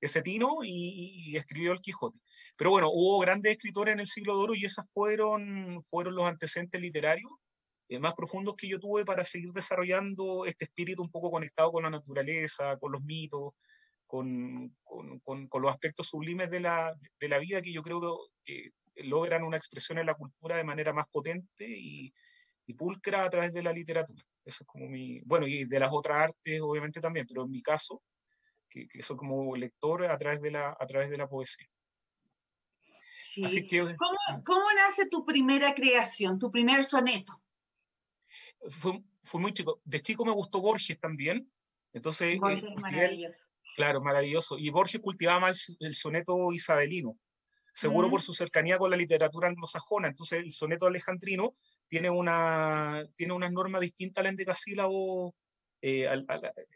ese 0.00 0.22
tino 0.22 0.58
y, 0.62 1.32
y 1.32 1.36
escribió 1.36 1.72
El 1.72 1.80
Quijote. 1.80 2.20
Pero 2.56 2.70
bueno, 2.70 2.88
hubo 2.90 3.18
grandes 3.20 3.52
escritores 3.52 3.94
en 3.94 4.00
el 4.00 4.06
siglo 4.06 4.36
de 4.36 4.42
oro 4.44 4.54
y 4.54 4.64
esos 4.64 4.86
fueron, 4.92 5.80
fueron 5.82 6.14
los 6.14 6.26
antecedentes 6.26 6.80
literarios 6.80 7.30
eh, 7.88 8.00
más 8.00 8.14
profundos 8.14 8.56
que 8.56 8.68
yo 8.68 8.80
tuve 8.80 9.04
para 9.04 9.24
seguir 9.24 9.52
desarrollando 9.52 10.44
este 10.44 10.64
espíritu 10.64 11.02
un 11.02 11.10
poco 11.10 11.30
conectado 11.30 11.70
con 11.70 11.84
la 11.84 11.90
naturaleza, 11.90 12.76
con 12.78 12.90
los 12.92 13.02
mitos, 13.04 13.52
con, 14.06 14.76
con, 14.84 15.48
con, 15.48 15.62
los 15.62 15.70
aspectos 15.70 16.08
sublimes 16.08 16.50
de 16.50 16.60
la, 16.60 16.94
de 17.20 17.28
la, 17.28 17.38
vida 17.38 17.62
que 17.62 17.72
yo 17.72 17.82
creo 17.82 18.00
que, 18.44 18.70
logran 19.04 19.44
una 19.44 19.56
expresión 19.56 19.98
en 19.98 20.06
la 20.06 20.14
cultura 20.14 20.56
de 20.56 20.64
manera 20.64 20.92
más 20.92 21.06
potente 21.08 21.66
y, 21.68 22.12
y, 22.66 22.74
pulcra 22.74 23.24
a 23.24 23.30
través 23.30 23.52
de 23.52 23.62
la 23.62 23.72
literatura. 23.72 24.24
Eso 24.44 24.64
es 24.64 24.66
como 24.66 24.88
mi, 24.88 25.20
bueno, 25.26 25.46
y 25.46 25.64
de 25.66 25.80
las 25.80 25.90
otras 25.92 26.18
artes 26.18 26.60
obviamente 26.62 27.00
también, 27.00 27.26
pero 27.26 27.44
en 27.44 27.50
mi 27.50 27.62
caso, 27.62 28.02
que, 28.70 28.88
que 28.88 29.02
soy 29.02 29.16
como 29.16 29.54
lector 29.56 30.04
a 30.06 30.18
través 30.18 30.40
de 30.42 30.50
la, 30.50 30.76
a 30.78 30.86
través 30.86 31.10
de 31.10 31.18
la 31.18 31.28
poesía. 31.28 31.66
¿Cómo, 33.98 34.44
¿Cómo, 34.44 34.64
nace 34.76 35.08
tu 35.08 35.24
primera 35.24 35.74
creación, 35.74 36.38
tu 36.38 36.50
primer 36.50 36.84
soneto? 36.84 37.40
Fue, 38.70 39.02
fue, 39.22 39.40
muy 39.40 39.52
chico. 39.52 39.80
De 39.84 40.00
chico 40.00 40.24
me 40.24 40.32
gustó 40.32 40.60
Borges 40.60 40.98
también. 40.98 41.50
Entonces, 41.92 42.36
eh, 42.36 43.30
Claro, 43.76 44.00
maravilloso. 44.00 44.56
Y 44.58 44.70
Borges 44.70 45.00
cultivaba 45.02 45.38
más 45.38 45.70
el, 45.80 45.92
soneto 45.92 46.50
isabelino, 46.50 47.18
seguro 47.74 48.08
por 48.08 48.22
su 48.22 48.32
cercanía 48.32 48.78
con 48.78 48.90
la 48.90 48.96
literatura 48.96 49.48
anglosajona. 49.48 50.08
Entonces, 50.08 50.42
el 50.42 50.50
soneto 50.50 50.86
alejandrino 50.86 51.54
tiene, 51.86 52.08
una, 52.08 53.06
tiene 53.16 53.34
unas 53.34 53.52
normas 53.52 53.82
distintas 53.82 54.22
al 54.22 54.28
endecasílabo, 54.28 55.34
eh, 55.82 56.08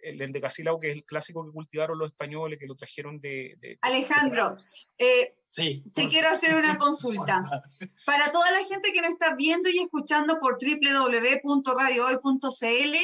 el 0.02 0.20
endecasílabo 0.20 0.78
que 0.78 0.88
es 0.88 0.96
el 0.96 1.04
clásico 1.04 1.46
que 1.46 1.52
cultivaron 1.52 1.98
los 1.98 2.08
españoles, 2.08 2.58
que 2.58 2.66
lo 2.66 2.74
trajeron 2.74 3.18
de... 3.18 3.78
Alejandro, 3.80 4.56
eh, 4.98 5.39
te 5.52 6.08
quiero 6.08 6.28
hacer 6.28 6.54
una 6.54 6.78
consulta. 6.78 7.42
Para 8.06 8.32
toda 8.32 8.50
la 8.50 8.64
gente 8.64 8.92
que 8.92 9.02
nos 9.02 9.12
está 9.12 9.34
viendo 9.34 9.68
y 9.68 9.78
escuchando 9.78 10.38
por 10.38 10.58
www.radiohoy.cl, 10.60 12.96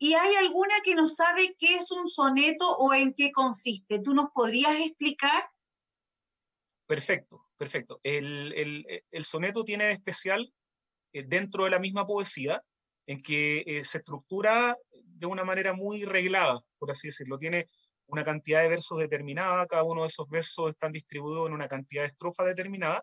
¿Y 0.00 0.14
hay 0.14 0.36
alguna 0.36 0.74
que 0.84 0.94
no 0.94 1.08
sabe 1.08 1.56
qué 1.58 1.74
es 1.74 1.90
un 1.90 2.08
soneto 2.08 2.76
o 2.76 2.94
en 2.94 3.12
qué 3.14 3.32
consiste? 3.32 3.98
¿Tú 3.98 4.14
nos 4.14 4.30
podrías 4.32 4.78
explicar? 4.78 5.50
Perfecto, 6.86 7.48
perfecto. 7.56 7.98
El, 8.04 8.52
el, 8.54 8.86
el 9.10 9.24
soneto 9.24 9.64
tiene 9.64 9.86
de 9.86 9.92
especial 9.92 10.54
eh, 11.12 11.24
dentro 11.24 11.64
de 11.64 11.70
la 11.70 11.80
misma 11.80 12.06
poesía, 12.06 12.62
en 13.06 13.20
que 13.20 13.64
eh, 13.66 13.84
se 13.84 13.98
estructura 13.98 14.76
de 14.92 15.26
una 15.26 15.42
manera 15.42 15.72
muy 15.72 16.04
reglada, 16.04 16.60
por 16.78 16.90
así 16.90 17.08
decirlo. 17.08 17.36
Tiene 17.36 17.66
una 18.08 18.24
cantidad 18.24 18.62
de 18.62 18.68
versos 18.68 18.98
determinada, 18.98 19.66
cada 19.66 19.84
uno 19.84 20.02
de 20.02 20.08
esos 20.08 20.28
versos 20.28 20.70
están 20.70 20.92
distribuidos 20.92 21.48
en 21.48 21.54
una 21.54 21.68
cantidad 21.68 22.02
de 22.02 22.08
estrofas 22.08 22.46
determinada. 22.46 23.02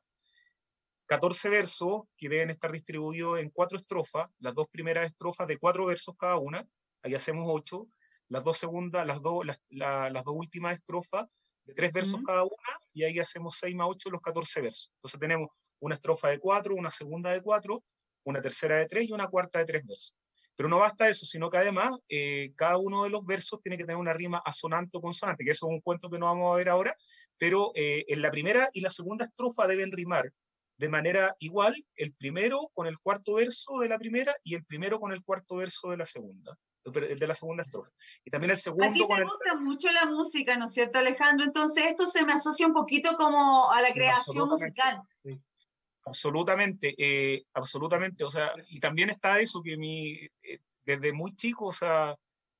14 1.07 1.49
versos 1.49 2.01
que 2.17 2.29
deben 2.29 2.49
estar 2.49 2.71
distribuidos 2.71 3.39
en 3.39 3.51
cuatro 3.51 3.77
estrofas, 3.77 4.27
las 4.39 4.55
dos 4.55 4.67
primeras 4.67 5.05
estrofas 5.05 5.47
de 5.47 5.57
cuatro 5.57 5.85
versos 5.85 6.15
cada 6.17 6.37
una, 6.37 6.67
ahí 7.03 7.13
hacemos 7.13 7.45
ocho, 7.47 7.87
las 8.27 8.43
dos 8.43 8.57
segundas, 8.57 9.05
las, 9.05 9.21
dos 9.21 9.45
las, 9.45 9.61
las 9.69 10.23
dos 10.23 10.35
últimas 10.35 10.73
estrofas 10.73 11.27
de 11.65 11.73
tres 11.75 11.93
versos 11.93 12.19
cada 12.25 12.43
una, 12.43 12.79
y 12.93 13.03
ahí 13.03 13.19
hacemos 13.19 13.57
seis 13.59 13.75
más 13.75 13.87
ocho, 13.89 14.09
los 14.09 14.21
14 14.21 14.61
versos. 14.61 14.91
Entonces 14.95 15.19
tenemos 15.19 15.49
una 15.79 15.95
estrofa 15.95 16.29
de 16.29 16.39
cuatro, 16.39 16.73
una 16.75 16.89
segunda 16.89 17.31
de 17.31 17.41
cuatro, 17.41 17.83
una 18.23 18.41
tercera 18.41 18.77
de 18.77 18.87
tres 18.87 19.07
y 19.07 19.11
una 19.11 19.27
cuarta 19.27 19.59
de 19.59 19.65
tres 19.65 19.85
versos. 19.85 20.15
Pero 20.55 20.69
no 20.69 20.79
basta 20.79 21.07
eso, 21.07 21.25
sino 21.25 21.49
que 21.49 21.57
además 21.57 21.97
eh, 22.09 22.53
cada 22.55 22.77
uno 22.77 23.03
de 23.03 23.09
los 23.09 23.25
versos 23.25 23.61
tiene 23.61 23.77
que 23.77 23.83
tener 23.83 23.97
una 23.97 24.13
rima 24.13 24.41
asonante 24.45 24.97
o 24.97 25.01
consonante, 25.01 25.43
que 25.43 25.51
eso 25.51 25.67
es 25.67 25.73
un 25.73 25.81
cuento 25.81 26.09
que 26.09 26.19
no 26.19 26.27
vamos 26.27 26.53
a 26.53 26.57
ver 26.57 26.69
ahora, 26.69 26.95
pero 27.37 27.71
eh, 27.75 28.05
en 28.07 28.21
la 28.21 28.31
primera 28.31 28.69
y 28.73 28.81
la 28.81 28.89
segunda 28.89 29.25
estrofa 29.25 29.67
deben 29.67 29.91
rimar 29.91 30.31
de 30.77 30.89
manera 30.89 31.35
igual 31.39 31.75
el 31.95 32.13
primero 32.13 32.69
con 32.73 32.87
el 32.87 32.99
cuarto 32.99 33.35
verso 33.35 33.79
de 33.79 33.89
la 33.89 33.97
primera 33.97 34.35
y 34.43 34.55
el 34.55 34.65
primero 34.65 34.99
con 34.99 35.11
el 35.13 35.23
cuarto 35.23 35.57
verso 35.57 35.89
de 35.89 35.97
la 35.97 36.05
segunda 36.05 36.57
el 36.85 37.19
de 37.19 37.27
la 37.27 37.33
segunda 37.33 37.63
estrofa. 37.63 37.89
Y 38.23 38.31
también 38.31 38.51
el 38.51 38.57
segundo. 38.57 38.85
A 38.85 38.93
ti 38.93 38.99
te 38.99 39.23
gusta 39.23 39.55
mucho 39.65 39.91
la 39.91 40.05
música, 40.05 40.57
¿no 40.57 40.65
es 40.65 40.73
cierto, 40.73 40.99
Alejandro? 40.99 41.45
Entonces 41.45 41.85
esto 41.85 42.05
se 42.05 42.25
me 42.25 42.33
asocia 42.33 42.67
un 42.67 42.73
poquito 42.73 43.15
como 43.17 43.71
a 43.71 43.81
la 43.81 43.91
creación 43.91 44.49
musical. 44.49 45.01
Absolutamente, 46.05 46.95
eh, 46.97 47.43
absolutamente. 47.53 48.23
O 48.23 48.29
sea, 48.29 48.53
y 48.69 48.79
también 48.79 49.09
está 49.09 49.39
eso 49.39 49.61
que 49.61 49.77
mi, 49.77 50.11
eh, 50.43 50.59
desde 50.85 51.13
muy 51.13 51.33
chico, 51.33 51.67
o 51.67 51.73
sea, 51.73 52.15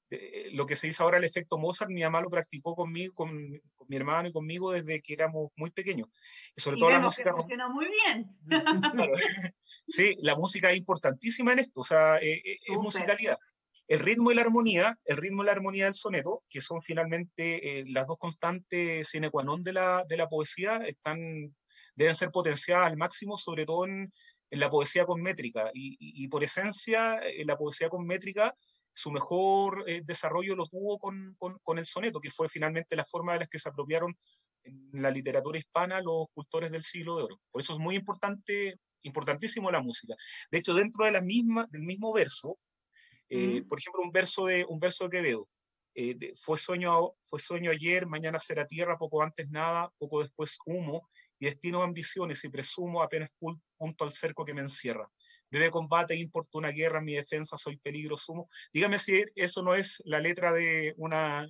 eh, 0.09 0.49
lo 0.53 0.65
que 0.65 0.75
se 0.75 0.87
dice 0.87 1.03
ahora 1.03 1.17
el 1.17 1.23
efecto 1.23 1.57
Mozart, 1.57 1.91
mi 1.91 2.01
mamá 2.01 2.21
lo 2.21 2.29
practicó 2.29 2.75
conmigo, 2.75 3.13
con, 3.13 3.61
mi 3.87 3.97
hermano 3.97 4.27
y 4.27 4.31
conmigo 4.31 4.71
desde 4.71 4.99
que 4.99 5.13
éramos 5.13 5.49
muy 5.55 5.69
pequeños. 5.69 6.09
Y 6.55 6.61
sobre 6.61 6.77
todo 6.77 6.89
la 6.89 6.99
música. 6.99 7.31
Que 7.31 7.41
funciona 7.41 7.69
muy 7.69 7.85
bien. 7.85 8.35
Sí, 9.87 10.15
la 10.21 10.35
música 10.35 10.71
es 10.71 10.77
importantísima 10.77 11.53
en 11.53 11.59
esto, 11.59 11.81
o 11.81 11.83
sea, 11.83 12.17
es 12.17 12.41
musicalidad. 12.69 13.37
El 13.87 13.99
ritmo 13.99 14.31
y 14.31 14.35
la 14.35 14.41
armonía, 14.41 14.97
el 15.05 15.17
ritmo 15.17 15.43
y 15.43 15.45
la 15.45 15.51
armonía 15.51 15.85
del 15.85 15.93
soneto, 15.93 16.43
que 16.49 16.59
son 16.59 16.81
finalmente 16.81 17.79
eh, 17.79 17.85
las 17.89 18.07
dos 18.07 18.17
constantes 18.17 19.07
sine 19.07 19.29
qua 19.29 19.43
non 19.43 19.61
de 19.61 19.73
la, 19.73 20.03
de 20.09 20.17
la 20.17 20.27
poesía, 20.27 20.81
están, 20.89 21.19
deben 21.95 22.15
ser 22.15 22.31
potenciadas 22.31 22.87
al 22.87 22.97
máximo, 22.97 23.37
sobre 23.37 23.65
todo 23.65 23.85
en, 23.85 24.11
en 24.49 24.59
la 24.59 24.69
poesía 24.69 25.05
con 25.05 25.21
métrica. 25.21 25.71
Y, 25.73 25.97
y, 25.99 26.27
por 26.27 26.43
esencia, 26.43 27.19
en 27.23 27.47
la 27.47 27.57
poesía 27.57 27.89
con 27.89 28.05
métrica, 28.05 28.55
su 28.93 29.11
mejor 29.11 29.83
eh, 29.87 30.01
desarrollo 30.03 30.55
lo 30.55 30.67
tuvo 30.67 30.97
con, 30.99 31.35
con, 31.37 31.59
con, 31.63 31.77
el 31.77 31.85
soneto, 31.85 32.19
que 32.19 32.31
fue 32.31 32.47
finalmente 32.47 32.95
la 32.95 33.03
forma 33.03 33.33
de 33.33 33.39
las 33.39 33.49
que 33.49 33.59
se 33.59 33.69
apropiaron 33.69 34.17
en 34.63 35.01
la 35.01 35.11
literatura 35.11 35.59
hispana 35.59 36.01
los 36.01 36.27
cultores 36.33 36.71
del 36.71 36.83
siglo 36.83 37.17
de 37.17 37.23
oro. 37.23 37.41
Por 37.51 37.61
eso 37.61 37.73
es 37.73 37.79
muy 37.79 37.95
importante, 37.95 38.79
importantísimo 39.03 39.69
la 39.69 39.81
música. 39.81 40.15
De 40.49 40.59
hecho, 40.59 40.73
dentro 40.73 41.05
de 41.05 41.11
la 41.11 41.21
misma, 41.21 41.67
del 41.69 41.81
mismo 41.81 42.13
verso, 42.13 42.57
eh, 43.29 43.63
por 43.67 43.79
ejemplo, 43.79 44.01
un 44.03 44.11
verso 44.11 44.45
de, 44.45 44.65
un 44.69 44.79
verso 44.79 45.05
de 45.05 45.09
Quevedo. 45.09 45.49
Eh, 45.97 46.33
fue, 46.35 46.57
sueño, 46.57 46.91
fue 47.21 47.39
sueño 47.39 47.71
ayer, 47.71 48.05
mañana 48.05 48.37
será 48.37 48.67
tierra, 48.67 48.97
poco 48.97 49.21
antes 49.21 49.49
nada, 49.49 49.89
poco 49.97 50.21
después 50.21 50.57
humo, 50.65 51.09
y 51.39 51.45
destino 51.45 51.81
ambiciones 51.81 52.43
y 52.43 52.49
presumo 52.49 53.01
apenas 53.01 53.29
junto 53.39 54.05
al 54.05 54.13
cerco 54.13 54.45
que 54.45 54.53
me 54.53 54.61
encierra. 54.61 55.09
Debe 55.49 55.69
combate, 55.69 56.15
importuna 56.15 56.69
guerra, 56.69 57.01
mi 57.01 57.13
defensa, 57.13 57.55
soy 57.55 57.77
peligro 57.77 58.17
sumo. 58.17 58.49
Dígame 58.73 58.97
si 58.97 59.23
eso 59.35 59.61
no 59.61 59.75
es 59.75 60.01
la 60.05 60.19
letra 60.19 60.51
de 60.51 60.93
una, 60.97 61.47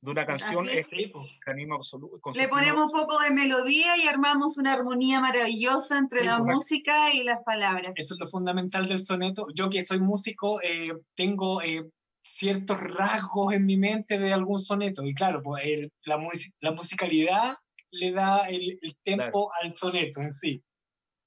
de 0.00 0.10
una 0.10 0.26
canción 0.26 0.66
Le 0.66 2.48
ponemos 2.48 2.92
un 2.92 3.00
poco 3.00 3.20
de 3.20 3.30
melodía 3.30 3.96
y 3.96 4.06
armamos 4.06 4.58
una 4.58 4.72
armonía 4.74 5.20
maravillosa 5.20 5.98
entre 5.98 6.24
la 6.24 6.38
música 6.38 7.12
y 7.14 7.24
las 7.24 7.42
palabras. 7.44 7.92
Eso 7.96 8.14
es 8.14 8.20
lo 8.20 8.28
fundamental 8.28 8.86
del 8.86 9.04
soneto. 9.04 9.46
Yo 9.54 9.70
que 9.70 9.82
soy 9.82 10.00
músico, 10.00 10.60
eh, 10.62 10.92
tengo 11.14 11.62
eh, 11.62 11.80
ciertos 12.20 12.80
rasgos 12.80 13.54
en 13.54 13.66
mi 13.66 13.76
mente 13.76 14.18
de 14.18 14.32
algún 14.32 14.60
soneto. 14.60 15.04
Y 15.04 15.14
claro, 15.14 15.42
pues, 15.42 15.62
la, 16.04 16.20
la, 16.60 16.72
musicalidad 16.72 17.54
le 17.90 18.12
da 18.12 18.48
el, 18.48 18.78
el 18.80 18.96
tempo 19.02 19.50
al 19.62 19.76
soneto 19.76 20.20
en 20.20 20.32
sí. 20.32 20.62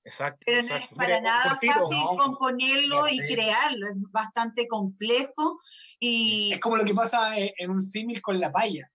Exacto. 0.04 0.40
Pero 0.46 0.62
no 0.62 0.76
es 0.78 0.88
para 0.96 1.22
nada 1.22 1.44
fácil 1.44 1.72
componerlo 2.18 3.08
y 3.08 3.18
crearlo, 3.20 3.88
es 3.88 3.96
bastante 4.12 4.68
complejo. 4.68 5.60
Y... 6.00 6.54
Es 6.54 6.60
como 6.60 6.78
lo 6.78 6.86
que 6.86 6.94
pasa 6.94 7.34
en 7.38 7.70
un 7.70 7.82
símil 7.82 8.22
con 8.22 8.40
la 8.40 8.52
paya. 8.52 8.92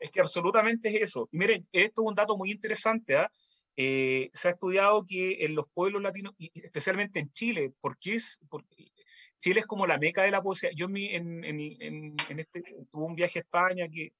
Es 0.00 0.10
que 0.10 0.20
absolutamente 0.20 0.88
es 0.88 1.02
eso. 1.02 1.28
miren, 1.32 1.66
esto 1.72 2.02
es 2.02 2.08
un 2.08 2.14
dato 2.14 2.36
muy 2.36 2.50
interesante. 2.50 3.16
¿ah? 3.16 3.30
Eh, 3.76 4.30
se 4.32 4.48
ha 4.48 4.50
estudiado 4.52 5.04
que 5.06 5.44
en 5.44 5.54
los 5.54 5.66
pueblos 5.72 6.02
latinos, 6.02 6.34
y 6.36 6.50
especialmente 6.54 7.20
en 7.20 7.32
Chile, 7.32 7.72
porque 7.80 8.14
es, 8.14 8.38
porque 8.50 8.92
Chile 9.40 9.60
es 9.60 9.66
como 9.66 9.86
la 9.86 9.98
meca 9.98 10.22
de 10.22 10.30
la 10.30 10.42
poesía. 10.42 10.70
Yo 10.74 10.86
en, 10.86 11.44
en, 11.44 11.44
en, 11.44 12.16
en 12.28 12.38
este, 12.38 12.62
tuve 12.90 13.04
un 13.04 13.14
viaje 13.14 13.38
a 13.38 13.42
España 13.42 13.88
que 13.88 14.12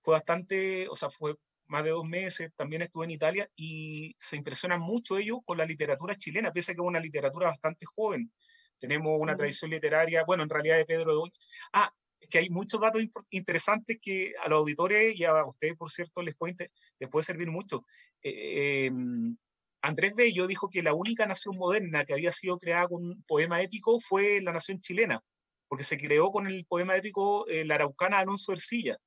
fue 0.00 0.14
bastante, 0.14 0.88
o 0.88 0.96
sea, 0.96 1.10
fue 1.10 1.36
más 1.70 1.84
de 1.84 1.90
dos 1.90 2.04
meses, 2.04 2.50
también 2.56 2.82
estuve 2.82 3.04
en 3.04 3.12
Italia 3.12 3.48
y 3.56 4.14
se 4.18 4.36
impresionan 4.36 4.80
mucho 4.80 5.16
ellos 5.18 5.38
con 5.44 5.56
la 5.56 5.64
literatura 5.64 6.14
chilena, 6.14 6.52
pese 6.52 6.72
a 6.72 6.74
que 6.74 6.80
es 6.80 6.86
una 6.86 7.00
literatura 7.00 7.46
bastante 7.46 7.86
joven. 7.86 8.32
Tenemos 8.78 9.20
una 9.20 9.36
tradición 9.36 9.70
literaria, 9.70 10.24
bueno, 10.24 10.42
en 10.42 10.50
realidad 10.50 10.76
de 10.76 10.86
Pedro 10.86 11.14
Doy. 11.14 11.32
Ah, 11.72 11.92
es 12.18 12.28
que 12.28 12.38
hay 12.38 12.50
muchos 12.50 12.80
datos 12.80 13.02
interesantes 13.30 13.98
que 14.00 14.32
a 14.42 14.48
los 14.48 14.58
auditores 14.58 15.18
y 15.18 15.24
a 15.24 15.44
ustedes, 15.44 15.76
por 15.76 15.90
cierto, 15.90 16.22
les 16.22 16.34
puede, 16.34 16.54
les 16.98 17.08
puede 17.08 17.24
servir 17.24 17.48
mucho. 17.48 17.84
Eh, 18.22 18.86
em, 18.86 19.36
Andrés 19.82 20.14
Bello 20.14 20.46
dijo 20.46 20.68
que 20.68 20.82
la 20.82 20.94
única 20.94 21.24
nación 21.26 21.56
moderna 21.56 22.04
que 22.04 22.12
había 22.12 22.32
sido 22.32 22.58
creada 22.58 22.88
con 22.88 23.02
un 23.04 23.24
poema 23.26 23.62
épico 23.62 23.98
fue 24.00 24.40
la 24.42 24.52
nación 24.52 24.80
chilena, 24.80 25.20
porque 25.68 25.84
se 25.84 25.96
creó 25.96 26.30
con 26.30 26.46
el 26.46 26.66
poema 26.66 26.96
épico 26.96 27.46
eh, 27.48 27.64
La 27.64 27.76
Araucana 27.76 28.18
Alonso 28.18 28.52
Ercilla. 28.52 28.98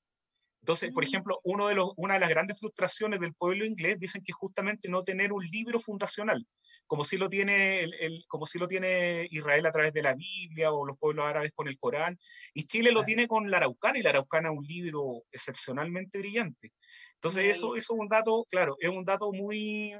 Entonces, 0.63 0.91
por 0.91 1.03
mm. 1.03 1.07
ejemplo, 1.07 1.41
uno 1.43 1.67
de 1.67 1.75
los, 1.75 1.91
una 1.97 2.13
de 2.13 2.21
las 2.21 2.29
grandes 2.29 2.57
frustraciones 2.57 3.19
del 3.19 3.33
pueblo 3.33 3.65
inglés 3.65 3.99
dicen 3.99 4.23
que 4.23 4.31
justamente 4.31 4.87
no 4.89 5.03
tener 5.03 5.33
un 5.33 5.45
libro 5.45 5.77
fundacional, 5.77 6.47
como 6.87 7.03
si 7.03 7.17
lo 7.17 7.27
tiene, 7.27 7.81
el, 7.81 8.23
como 8.29 8.45
si 8.45 8.59
lo 8.59 8.67
tiene 8.69 9.27
Israel 9.29 9.65
a 9.65 9.71
través 9.73 9.91
de 9.91 10.03
la 10.03 10.15
Biblia 10.15 10.71
o 10.71 10.85
los 10.85 10.97
pueblos 10.97 11.25
árabes 11.25 11.51
con 11.51 11.67
el 11.67 11.77
Corán, 11.77 12.17
y 12.53 12.63
Chile 12.65 12.91
lo 12.91 13.03
tiene 13.03 13.27
con 13.27 13.51
la 13.51 13.57
Araucana, 13.57 13.99
y 13.99 14.03
la 14.03 14.11
Araucana 14.11 14.51
es 14.51 14.57
un 14.57 14.65
libro 14.65 15.25
excepcionalmente 15.33 16.19
brillante. 16.19 16.71
Entonces, 17.15 17.45
eso, 17.47 17.75
eso 17.75 17.93
es 17.93 17.99
un 17.99 18.07
dato, 18.07 18.45
claro, 18.49 18.77
es 18.79 18.89
un 18.89 19.03
dato 19.03 19.33
muy, 19.33 19.93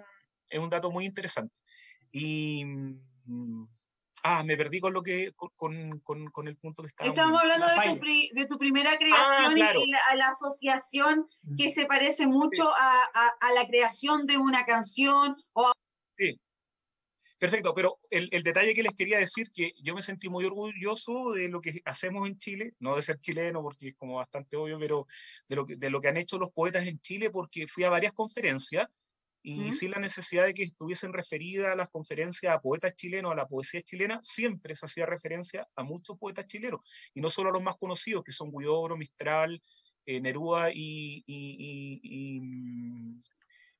es 0.49 0.59
un 0.59 0.69
dato 0.69 0.91
muy 0.91 1.05
interesante. 1.05 1.53
Y 2.09 2.63
mm, 2.63 3.67
Ah, 4.25 4.41
me 4.45 4.55
perdí 4.55 4.79
con 4.79 4.93
lo 4.93 5.03
que 5.03 5.33
con, 5.35 5.99
con, 5.99 6.27
con 6.27 6.47
el 6.47 6.55
punto 6.55 6.81
que 6.81 6.87
estaba. 6.87 7.09
Estamos 7.09 7.41
hablando 7.41 7.67
de 7.67 7.99
tu, 7.99 8.39
de 8.39 8.45
tu, 8.45 8.57
primera 8.57 8.91
ah, 8.93 8.97
creación 8.97 9.57
y 9.57 9.61
a 9.61 10.15
la 10.15 10.27
asociación 10.27 11.27
que 11.57 11.69
se 11.69 11.85
parece 11.85 12.25
mucho 12.27 12.63
a, 12.69 13.33
a, 13.41 13.51
la 13.53 13.67
creación 13.67 14.25
de 14.25 14.37
una 14.37 14.63
canción. 14.63 15.35
O 15.51 15.73
Sí, 16.17 16.39
perfecto, 17.37 17.73
pero 17.73 17.97
el, 18.11 18.29
el, 18.31 18.43
detalle 18.43 18.73
que 18.73 18.83
les 18.83 18.93
quería 18.93 19.17
decir 19.17 19.51
que 19.53 19.73
yo 19.83 19.93
me 19.93 20.01
sentí 20.01 20.29
muy 20.29 20.45
orgulloso 20.45 21.33
de 21.33 21.49
lo 21.49 21.59
que 21.59 21.81
hacemos 21.83 22.25
en 22.25 22.37
Chile, 22.37 22.75
no 22.79 22.95
de 22.95 23.03
ser 23.03 23.19
chileno 23.19 23.61
porque 23.61 23.89
es 23.89 23.95
como 23.95 24.15
bastante 24.15 24.55
obvio, 24.55 24.79
pero 24.79 25.05
de 25.49 25.55
lo 25.57 25.65
que, 25.65 25.75
de 25.75 25.89
lo 25.89 25.99
que 25.99 26.07
han 26.07 26.17
hecho 26.17 26.37
los 26.37 26.51
poetas 26.51 26.87
en 26.87 26.97
Chile 27.01 27.29
porque 27.29 27.67
fui 27.67 27.83
a 27.83 27.89
varias 27.89 28.13
conferencias 28.13 28.87
y 29.45 29.73
sin 29.73 29.91
la 29.91 29.99
necesidad 29.99 30.45
de 30.45 30.53
que 30.53 30.63
estuviesen 30.63 31.11
referidas 31.11 31.75
las 31.75 31.89
conferencias 31.89 32.55
a 32.55 32.61
poetas 32.61 32.95
chilenos, 32.95 33.33
a 33.33 33.35
la 33.35 33.45
poesía 33.45 33.81
chilena, 33.81 34.19
siempre 34.23 34.73
se 34.73 34.85
hacía 34.85 35.05
referencia 35.05 35.67
a 35.75 35.83
muchos 35.83 36.17
poetas 36.17 36.47
chilenos, 36.47 36.79
y 37.13 37.19
no 37.19 37.29
solo 37.29 37.49
a 37.49 37.51
los 37.51 37.61
más 37.61 37.75
conocidos, 37.75 38.23
que 38.23 38.31
son 38.31 38.51
Guidobro, 38.51 38.95
Mistral, 38.95 39.61
eh, 40.05 40.21
Neruda 40.21 40.71
y, 40.71 41.23
y, 41.27 41.99
y, 42.01 42.39
mm, 42.39 43.19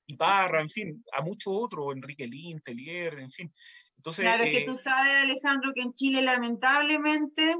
y, 0.07 0.17
Parra, 0.17 0.59
en 0.59 0.69
fin, 0.69 1.03
a 1.13 1.21
muchos 1.21 1.53
otros, 1.55 1.93
Enrique 1.95 2.27
Lin, 2.27 2.59
Telier, 2.59 3.19
en 3.19 3.29
fin. 3.29 3.51
Entonces, 3.95 4.25
claro, 4.25 4.43
que 4.43 4.65
tú 4.65 4.77
sabes, 4.83 5.13
Alejandro, 5.23 5.71
que 5.73 5.81
en 5.81 5.93
Chile 5.93 6.21
lamentablemente 6.21 7.55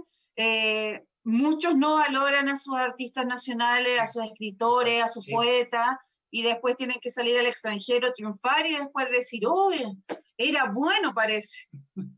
muchos 1.23 1.75
no 1.77 1.95
valoran 1.95 2.49
a 2.49 2.57
sus 2.57 2.75
artistas 2.75 3.25
nacionales, 3.25 3.97
a 3.99 4.07
sus 4.07 4.25
escritores, 4.25 5.01
a 5.01 5.07
sus 5.07 5.25
poetas, 5.27 5.87
y 6.35 6.41
después 6.41 6.75
tienen 6.75 6.97
que 6.99 7.11
salir 7.11 7.37
al 7.37 7.45
extranjero, 7.45 8.11
triunfar 8.11 8.65
y 8.65 8.75
después 8.75 9.11
decir, 9.11 9.43
uy, 9.45 9.77
era 10.35 10.71
bueno, 10.73 11.13
parece. 11.13 11.69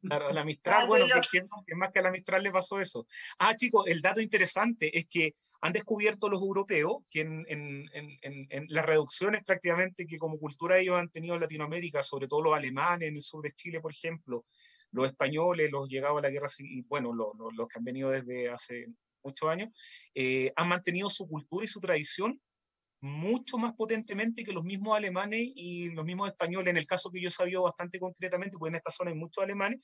Claro, 0.01 0.31
la 0.31 0.45
Mistral, 0.45 0.87
bueno, 0.87 1.05
que, 1.29 1.39
es 1.39 1.49
más 1.75 1.91
que 1.91 1.99
a 1.99 2.01
la 2.01 2.11
Mistral 2.11 2.41
le 2.41 2.49
pasó 2.49 2.79
eso. 2.79 3.05
Ah, 3.39 3.53
chicos, 3.57 3.83
el 3.87 4.01
dato 4.01 4.21
interesante 4.21 4.97
es 4.97 5.05
que 5.09 5.35
han 5.59 5.73
descubierto 5.73 6.29
los 6.29 6.41
europeos 6.41 7.03
que 7.11 7.21
en, 7.21 7.45
en, 7.49 7.89
en, 7.91 8.47
en, 8.51 8.65
las 8.69 8.85
reducciones 8.85 9.43
prácticamente 9.43 10.07
que 10.07 10.17
como 10.17 10.39
cultura 10.39 10.77
ellos 10.77 10.97
han 10.97 11.09
tenido 11.09 11.35
en 11.35 11.41
Latinoamérica, 11.41 12.01
sobre 12.01 12.29
todo 12.29 12.41
los 12.41 12.55
alemanes 12.55 13.09
en 13.09 13.17
el 13.17 13.21
sur 13.21 13.43
de 13.43 13.51
Chile, 13.51 13.81
por 13.81 13.91
ejemplo, 13.91 14.45
los 14.91 15.07
españoles, 15.07 15.73
los 15.73 15.89
llegados 15.89 16.19
a 16.19 16.21
la 16.21 16.29
guerra 16.29 16.47
civil, 16.47 16.85
bueno, 16.87 17.11
los, 17.11 17.33
los, 17.53 17.67
que 17.67 17.79
han 17.79 17.83
venido 17.83 18.11
desde 18.11 18.47
hace 18.47 18.85
muchos 19.25 19.49
años, 19.49 19.75
eh, 20.13 20.53
han 20.55 20.69
mantenido 20.69 21.09
su 21.09 21.27
cultura 21.27 21.65
y 21.65 21.67
su 21.67 21.81
tradición 21.81 22.39
mucho 23.05 23.59
más 23.59 23.75
potentemente 23.75 24.43
que 24.43 24.51
los 24.51 24.63
mismos 24.63 24.97
alemanes 24.97 25.51
y 25.55 25.91
los 25.91 26.05
mismos 26.05 26.27
españoles, 26.27 26.71
en 26.71 26.77
el 26.77 26.87
caso 26.87 27.11
que 27.11 27.21
yo 27.21 27.29
sabía 27.29 27.59
bastante 27.59 27.99
concretamente, 27.99 28.57
pues 28.57 28.71
en 28.71 28.75
esta 28.75 28.89
zona 28.89 29.11
hay 29.11 29.17
muchos 29.17 29.43
alemanes, 29.43 29.79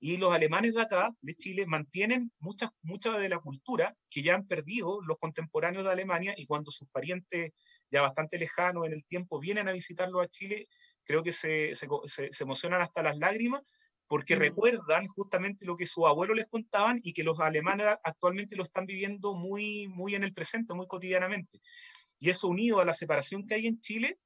y 0.00 0.16
los 0.16 0.32
alemanes 0.32 0.74
de 0.74 0.82
acá, 0.82 1.10
de 1.20 1.34
Chile, 1.34 1.66
mantienen 1.66 2.32
mucha, 2.40 2.70
mucha 2.82 3.16
de 3.16 3.28
la 3.28 3.38
cultura 3.38 3.96
que 4.10 4.22
ya 4.22 4.34
han 4.34 4.48
perdido 4.48 4.98
los 5.06 5.16
contemporáneos 5.18 5.84
de 5.84 5.92
Alemania, 5.92 6.34
y 6.36 6.46
cuando 6.46 6.72
sus 6.72 6.88
parientes 6.88 7.52
ya 7.92 8.02
bastante 8.02 8.38
lejanos 8.38 8.86
en 8.86 8.92
el 8.92 9.04
tiempo 9.04 9.38
vienen 9.38 9.68
a 9.68 9.72
visitarlos 9.72 10.24
a 10.24 10.28
Chile, 10.28 10.66
creo 11.04 11.22
que 11.22 11.30
se, 11.30 11.76
se, 11.76 11.86
se, 12.06 12.42
emocionan 12.42 12.82
hasta 12.82 13.04
las 13.04 13.16
lágrimas, 13.18 13.62
porque 14.08 14.34
mm. 14.34 14.40
recuerdan 14.40 15.06
justamente 15.06 15.64
lo 15.64 15.76
que 15.76 15.86
sus 15.86 16.06
abuelos 16.06 16.36
les 16.36 16.46
contaban 16.46 16.98
y 17.04 17.12
que 17.12 17.22
los 17.22 17.38
alemanes 17.38 17.86
actualmente 18.02 18.56
lo 18.56 18.64
están 18.64 18.84
viviendo 18.84 19.34
muy, 19.34 19.86
muy 19.86 20.16
en 20.16 20.24
el 20.24 20.34
presente, 20.34 20.74
muy 20.74 20.88
cotidianamente. 20.88 21.60
Y 22.24 22.30
eso 22.30 22.48
unido 22.48 22.80
a 22.80 22.86
la 22.86 22.94
separación 22.94 23.46
que 23.46 23.54
hay 23.54 23.66
en 23.66 23.78
Chile, 23.80 24.18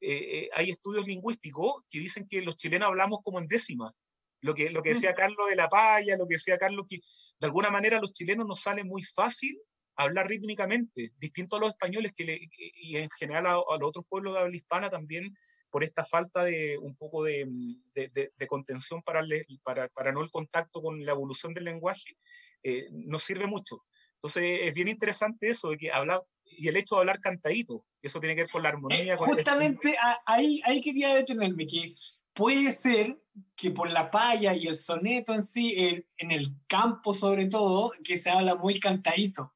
eh, 0.00 0.38
eh, 0.38 0.50
hay 0.54 0.70
estudios 0.70 1.06
lingüísticos 1.06 1.84
que 1.88 2.00
dicen 2.00 2.26
que 2.28 2.42
los 2.42 2.56
chilenos 2.56 2.88
hablamos 2.88 3.20
como 3.22 3.38
en 3.38 3.46
décima. 3.46 3.94
Lo 4.40 4.54
que, 4.54 4.70
lo 4.70 4.82
que 4.82 4.88
decía 4.88 5.14
Carlos 5.14 5.48
de 5.48 5.54
la 5.54 5.68
Paya, 5.68 6.16
lo 6.16 6.26
que 6.26 6.34
decía 6.34 6.58
Carlos, 6.58 6.84
que 6.88 6.96
de 6.96 7.46
alguna 7.46 7.70
manera 7.70 7.98
a 7.98 8.00
los 8.00 8.10
chilenos 8.10 8.46
nos 8.48 8.60
sale 8.60 8.82
muy 8.82 9.04
fácil 9.04 9.56
hablar 9.94 10.26
rítmicamente, 10.26 11.12
distinto 11.16 11.54
a 11.54 11.60
los 11.60 11.68
españoles 11.68 12.10
que 12.12 12.24
le, 12.24 12.40
y 12.58 12.96
en 12.96 13.08
general 13.10 13.46
a, 13.46 13.52
los 13.52 13.88
otros 13.88 14.04
pueblos 14.08 14.34
de 14.34 14.40
habla 14.40 14.56
hispana 14.56 14.90
también 14.90 15.32
por 15.70 15.84
esta 15.84 16.04
falta 16.04 16.42
de 16.42 16.76
un 16.78 16.96
poco 16.96 17.22
de, 17.22 17.46
de, 17.94 18.32
de, 18.36 18.46
contención 18.48 19.00
para, 19.04 19.20
para, 19.62 19.88
para, 19.90 20.10
no 20.10 20.22
el 20.22 20.30
contacto 20.32 20.82
con 20.82 20.98
la 21.06 21.12
evolución 21.12 21.54
del 21.54 21.64
lenguaje, 21.64 22.16
eh, 22.64 22.88
nos 22.90 23.22
sirve 23.22 23.46
mucho. 23.46 23.84
Entonces 24.14 24.60
es 24.62 24.74
bien 24.74 24.88
interesante 24.88 25.48
eso, 25.48 25.70
de 25.70 25.76
que 25.76 25.92
habla, 25.92 26.20
y 26.56 26.68
el 26.68 26.76
hecho 26.76 26.96
de 26.96 27.02
hablar 27.02 27.20
cantadito, 27.20 27.84
eso 28.02 28.20
tiene 28.20 28.34
que 28.34 28.42
ver 28.42 28.50
con 28.50 28.62
la 28.62 28.70
armonía. 28.70 29.16
Con 29.16 29.28
justamente 29.28 29.96
ahí, 30.26 30.60
ahí 30.64 30.80
quería 30.80 31.14
detenerme, 31.14 31.66
que 31.66 31.90
puede 32.32 32.72
ser 32.72 33.20
que 33.56 33.70
por 33.70 33.90
la 33.90 34.10
paya 34.10 34.54
y 34.54 34.66
el 34.66 34.74
soneto 34.74 35.32
en 35.32 35.42
sí, 35.42 35.74
en, 36.18 36.30
el 36.30 36.48
campo 36.66 37.14
sobre 37.14 37.46
todo, 37.46 37.92
que 38.02 38.18
se 38.18 38.30
habla 38.30 38.54
muy 38.56 38.78
cantadito. 38.78 39.52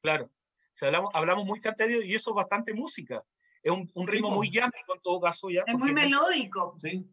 Claro, 0.00 0.26
hablamos, 0.80 1.10
hablamos 1.14 1.44
muy 1.44 1.60
cantadito 1.60 2.02
y 2.02 2.14
eso 2.14 2.30
es 2.30 2.36
bastante 2.36 2.72
música. 2.74 3.24
Es 3.62 3.72
un, 3.72 3.90
un 3.94 4.06
ritmo 4.06 4.30
muy 4.30 4.50
llano 4.50 4.72
en 4.74 5.02
todo 5.02 5.20
caso 5.20 5.50
ya. 5.50 5.62
Es 5.66 5.74
muy 5.74 5.92
melódico. 5.92 6.76
Sí. 6.80 7.06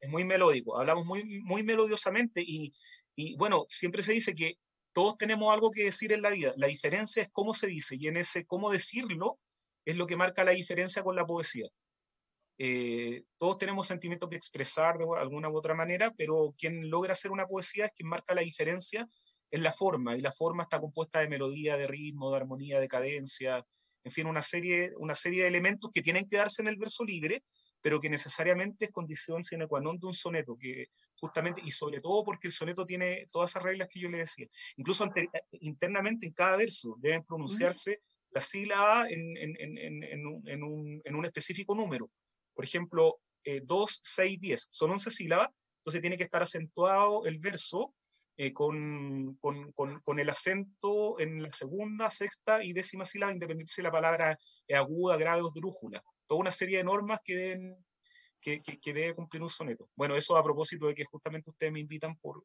Es 0.00 0.10
muy 0.10 0.24
melódico, 0.24 0.78
hablamos 0.78 1.04
muy, 1.04 1.40
muy 1.42 1.62
melodiosamente 1.62 2.42
y, 2.42 2.72
y 3.14 3.36
bueno, 3.36 3.66
siempre 3.68 4.02
se 4.02 4.14
dice 4.14 4.34
que 4.34 4.58
todos 4.92 5.16
tenemos 5.18 5.52
algo 5.52 5.70
que 5.70 5.84
decir 5.84 6.12
en 6.12 6.22
la 6.22 6.30
vida. 6.30 6.52
La 6.56 6.66
diferencia 6.66 7.22
es 7.22 7.30
cómo 7.32 7.54
se 7.54 7.66
dice 7.66 7.96
y 7.98 8.08
en 8.08 8.16
ese 8.16 8.44
cómo 8.46 8.70
decirlo 8.70 9.38
es 9.84 9.96
lo 9.96 10.06
que 10.06 10.16
marca 10.16 10.44
la 10.44 10.52
diferencia 10.52 11.02
con 11.02 11.16
la 11.16 11.26
poesía. 11.26 11.68
Eh, 12.58 13.22
todos 13.38 13.58
tenemos 13.58 13.86
sentimientos 13.86 14.28
que 14.28 14.36
expresar 14.36 14.98
de 14.98 15.06
alguna 15.18 15.48
u 15.48 15.56
otra 15.56 15.74
manera, 15.74 16.12
pero 16.16 16.54
quien 16.58 16.90
logra 16.90 17.14
hacer 17.14 17.30
una 17.30 17.46
poesía 17.46 17.86
es 17.86 17.92
quien 17.92 18.08
marca 18.08 18.34
la 18.34 18.42
diferencia 18.42 19.08
en 19.50 19.62
la 19.62 19.72
forma, 19.72 20.16
y 20.16 20.20
la 20.20 20.30
forma 20.30 20.64
está 20.64 20.78
compuesta 20.78 21.20
de 21.20 21.28
melodía, 21.28 21.76
de 21.76 21.86
ritmo, 21.86 22.30
de 22.30 22.36
armonía, 22.36 22.78
de 22.78 22.86
cadencia, 22.86 23.64
en 24.04 24.12
fin, 24.12 24.26
una 24.26 24.42
serie, 24.42 24.92
una 24.98 25.14
serie 25.14 25.42
de 25.42 25.48
elementos 25.48 25.90
que 25.92 26.02
tienen 26.02 26.26
que 26.26 26.36
darse 26.36 26.62
en 26.62 26.68
el 26.68 26.76
verso 26.76 27.04
libre, 27.04 27.42
pero 27.80 27.98
que 28.00 28.10
necesariamente 28.10 28.86
es 28.86 28.90
condición 28.90 29.42
sine 29.42 29.66
qua 29.66 29.80
non 29.80 29.98
de 29.98 30.06
un 30.06 30.14
soneto, 30.14 30.56
que 30.56 30.88
justamente, 31.16 31.60
y 31.64 31.70
sobre 31.70 32.00
todo 32.00 32.24
porque 32.24 32.48
el 32.48 32.52
soneto 32.52 32.84
tiene 32.84 33.28
todas 33.30 33.50
esas 33.50 33.62
reglas 33.62 33.88
que 33.88 34.00
yo 34.00 34.10
le 34.10 34.18
decía. 34.18 34.46
Incluso 34.76 35.04
eh, 35.16 35.28
internamente 35.60 36.26
en 36.26 36.32
cada 36.32 36.56
verso 36.56 36.96
deben 37.00 37.24
pronunciarse 37.24 38.00
la 38.30 38.40
sílaba 38.40 39.08
en, 39.08 39.36
en, 39.36 39.56
en, 39.58 40.02
en, 40.04 40.26
un, 40.26 41.02
en, 41.04 41.16
un, 41.16 41.24
específico 41.24 41.74
número. 41.74 42.08
Por 42.54 42.64
ejemplo, 42.64 43.20
2, 43.44 44.00
6, 44.04 44.38
10, 44.40 44.68
son 44.70 44.92
11 44.92 45.10
sílabas, 45.10 45.48
entonces 45.78 46.00
tiene 46.00 46.16
que 46.16 46.24
estar 46.24 46.42
acentuado 46.42 47.24
el 47.24 47.38
verso 47.38 47.94
eh, 48.36 48.52
con, 48.52 49.36
con, 49.40 49.72
con, 49.72 50.00
con, 50.00 50.20
el 50.20 50.28
acento 50.28 51.18
en 51.18 51.42
la 51.42 51.52
segunda, 51.52 52.10
sexta 52.10 52.62
y 52.62 52.72
décima 52.72 53.04
sílaba, 53.04 53.32
independiente 53.32 53.72
si 53.72 53.82
la 53.82 53.90
palabra 53.90 54.38
es 54.66 54.76
aguda, 54.76 55.16
grave 55.16 55.42
o 55.42 55.50
drújula. 55.50 56.02
Toda 56.30 56.42
una 56.42 56.52
serie 56.52 56.78
de 56.78 56.84
normas 56.84 57.18
que 57.24 57.34
deben 57.34 57.84
que, 58.40 58.62
que, 58.62 58.92
debe 58.94 59.16
cumplir 59.16 59.42
un 59.42 59.48
soneto. 59.48 59.90
Bueno, 59.96 60.14
eso 60.14 60.36
a 60.36 60.44
propósito 60.44 60.86
de 60.86 60.94
que 60.94 61.04
justamente 61.04 61.50
ustedes 61.50 61.72
me 61.72 61.80
invitan 61.80 62.14
por... 62.18 62.44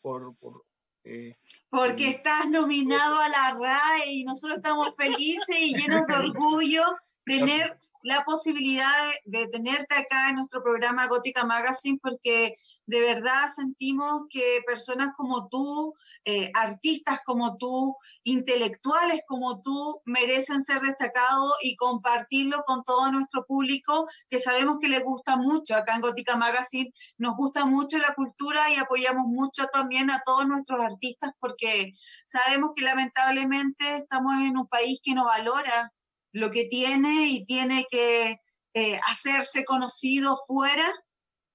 por, 0.00 0.36
por 0.38 0.64
eh, 1.04 1.36
Porque 1.70 2.08
estás 2.08 2.48
nominado 2.48 3.20
a 3.20 3.28
la 3.28 3.56
RAE 3.60 4.10
y 4.12 4.24
nosotros 4.24 4.56
estamos 4.56 4.88
felices 4.98 5.56
y 5.56 5.76
llenos 5.76 6.04
de 6.08 6.14
orgullo 6.16 6.82
tener 7.24 7.78
la 8.06 8.24
posibilidad 8.24 8.92
de, 9.24 9.40
de, 9.40 9.48
tenerte 9.48 9.94
acá 9.96 10.30
en 10.30 10.36
nuestro 10.36 10.62
programa 10.62 11.08
Gótica 11.08 11.44
Magazine 11.44 11.98
porque 12.00 12.56
de 12.86 13.00
verdad 13.00 13.48
sentimos 13.54 14.22
que 14.30 14.60
personas 14.64 15.10
como 15.16 15.48
tú 15.48 15.94
eh, 16.28 16.50
artistas 16.54 17.20
como 17.24 17.56
tú, 17.56 17.96
intelectuales 18.24 19.20
como 19.28 19.62
tú, 19.62 20.02
merecen 20.06 20.64
ser 20.64 20.80
destacados 20.80 21.52
y 21.62 21.76
compartirlo 21.76 22.64
con 22.66 22.82
todo 22.82 23.12
nuestro 23.12 23.46
público, 23.46 24.08
que 24.28 24.40
sabemos 24.40 24.78
que 24.80 24.88
le 24.88 24.98
gusta 24.98 25.36
mucho. 25.36 25.76
Acá 25.76 25.94
en 25.94 26.00
Gótica 26.00 26.36
Magazine 26.36 26.92
nos 27.16 27.36
gusta 27.36 27.64
mucho 27.64 27.98
la 27.98 28.12
cultura 28.14 28.72
y 28.72 28.76
apoyamos 28.76 29.26
mucho 29.28 29.66
también 29.68 30.10
a 30.10 30.20
todos 30.26 30.48
nuestros 30.48 30.80
artistas 30.80 31.30
porque 31.38 31.92
sabemos 32.24 32.70
que 32.74 32.82
lamentablemente 32.82 33.94
estamos 33.94 34.34
en 34.40 34.58
un 34.58 34.66
país 34.66 34.98
que 35.00 35.14
no 35.14 35.26
valora 35.26 35.92
lo 36.32 36.50
que 36.50 36.64
tiene 36.64 37.26
y 37.28 37.44
tiene 37.44 37.84
que 37.90 38.40
eh, 38.74 39.00
hacerse 39.08 39.64
conocido 39.64 40.38
fuera 40.46 40.84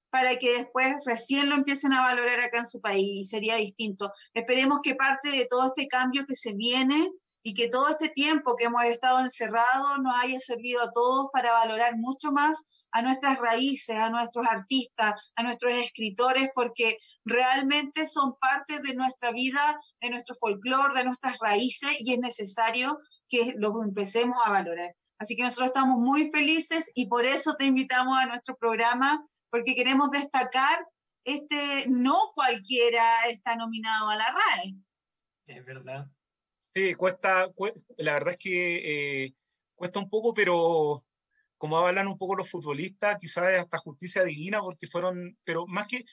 para 0.09 0.37
que 0.37 0.57
después 0.57 0.93
recién 1.05 1.49
lo 1.49 1.55
empiecen 1.55 1.93
a 1.93 2.01
valorar 2.01 2.39
acá 2.39 2.59
en 2.59 2.67
su 2.67 2.81
país 2.81 3.05
y 3.05 3.23
sería 3.23 3.55
distinto. 3.55 4.11
Esperemos 4.33 4.79
que 4.83 4.95
parte 4.95 5.29
de 5.29 5.47
todo 5.49 5.67
este 5.67 5.87
cambio 5.87 6.25
que 6.27 6.35
se 6.35 6.53
viene 6.53 7.09
y 7.43 7.53
que 7.53 7.69
todo 7.69 7.89
este 7.89 8.09
tiempo 8.09 8.55
que 8.55 8.65
hemos 8.65 8.83
estado 8.85 9.19
encerrados 9.19 9.99
nos 10.03 10.13
haya 10.21 10.39
servido 10.39 10.83
a 10.83 10.91
todos 10.91 11.27
para 11.31 11.53
valorar 11.53 11.95
mucho 11.97 12.31
más 12.31 12.63
a 12.91 13.01
nuestras 13.01 13.39
raíces, 13.39 13.95
a 13.95 14.09
nuestros 14.09 14.45
artistas, 14.47 15.13
a 15.35 15.43
nuestros 15.43 15.75
escritores, 15.75 16.49
porque 16.53 16.97
realmente 17.23 18.05
son 18.05 18.35
parte 18.39 18.81
de 18.81 18.95
nuestra 18.95 19.31
vida, 19.31 19.79
de 20.01 20.09
nuestro 20.09 20.35
folclore, 20.35 20.93
de 20.93 21.05
nuestras 21.05 21.37
raíces 21.39 21.97
y 21.99 22.13
es 22.13 22.19
necesario 22.19 22.99
que 23.31 23.55
los 23.57 23.73
empecemos 23.81 24.35
a 24.45 24.51
valorar. 24.51 24.93
Así 25.17 25.35
que 25.35 25.43
nosotros 25.43 25.67
estamos 25.67 25.97
muy 25.97 26.29
felices 26.29 26.91
y 26.93 27.07
por 27.07 27.25
eso 27.25 27.55
te 27.55 27.65
invitamos 27.65 28.17
a 28.17 28.25
nuestro 28.25 28.57
programa 28.57 29.23
porque 29.49 29.73
queremos 29.73 30.11
destacar, 30.11 30.85
este, 31.23 31.85
no 31.89 32.15
cualquiera 32.35 33.03
está 33.29 33.55
nominado 33.55 34.09
a 34.09 34.15
la 34.15 34.25
RAE. 34.25 34.75
Es 35.45 35.65
verdad. 35.65 36.07
Sí, 36.73 36.93
cuesta, 36.93 37.51
la 37.97 38.13
verdad 38.13 38.33
es 38.33 38.39
que 38.39 39.25
eh, 39.25 39.33
cuesta 39.75 39.99
un 39.99 40.09
poco, 40.09 40.33
pero 40.33 41.03
como 41.57 41.77
hablan 41.77 42.07
un 42.07 42.17
poco 42.17 42.35
los 42.35 42.49
futbolistas, 42.49 43.17
quizás 43.19 43.59
hasta 43.59 43.77
justicia 43.77 44.23
divina, 44.23 44.61
porque 44.61 44.87
fueron, 44.87 45.37
pero 45.43 45.67
más 45.67 45.87
que... 45.87 46.03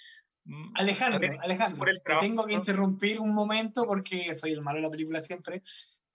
Mm, 0.44 0.72
Alejandro, 0.74 1.40
Alejandro, 1.40 1.87
tengo 2.20 2.44
que 2.44 2.54
interrumpir 2.54 3.20
un 3.20 3.35
momento 3.35 3.85
porque 3.87 4.35
soy 4.35 4.52
el 4.52 4.62
malo 4.62 4.76
de 4.76 4.83
la 4.83 4.90
película 4.90 5.20
siempre. 5.20 5.62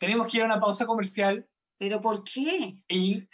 Tenemos 0.03 0.27
que 0.27 0.37
ir 0.37 0.43
a 0.43 0.47
una 0.47 0.59
pausa 0.59 0.85
comercial. 0.85 1.47
¿Pero 1.77 2.01
por 2.01 2.23
qué? 2.23 2.75
Y 2.87 3.27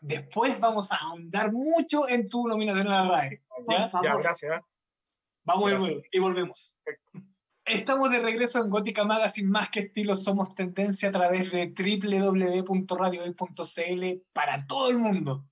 Después 0.00 0.58
vamos 0.60 0.92
a 0.92 0.96
ahondar 0.96 1.52
mucho 1.52 2.08
en 2.08 2.28
tu 2.28 2.46
nominación 2.46 2.86
a 2.88 3.02
la 3.02 3.10
RAE. 3.10 3.42
¿ya? 3.68 3.90
ya 4.02 4.16
gracias. 4.16 4.78
Vamos 5.44 5.86
y 6.10 6.18
volvemos. 6.18 6.78
Estamos 7.64 8.10
de 8.10 8.20
regreso 8.20 8.62
en 8.62 8.70
Gótica 8.70 9.04
Magazine, 9.04 9.48
más 9.48 9.70
que 9.70 9.80
estilo, 9.80 10.14
somos 10.16 10.54
tendencia 10.54 11.08
a 11.08 11.12
través 11.12 11.50
de 11.52 11.66
www.radiohoy.cl 11.66 14.22
para 14.32 14.66
todo 14.66 14.90
el 14.90 14.98
mundo. 14.98 15.44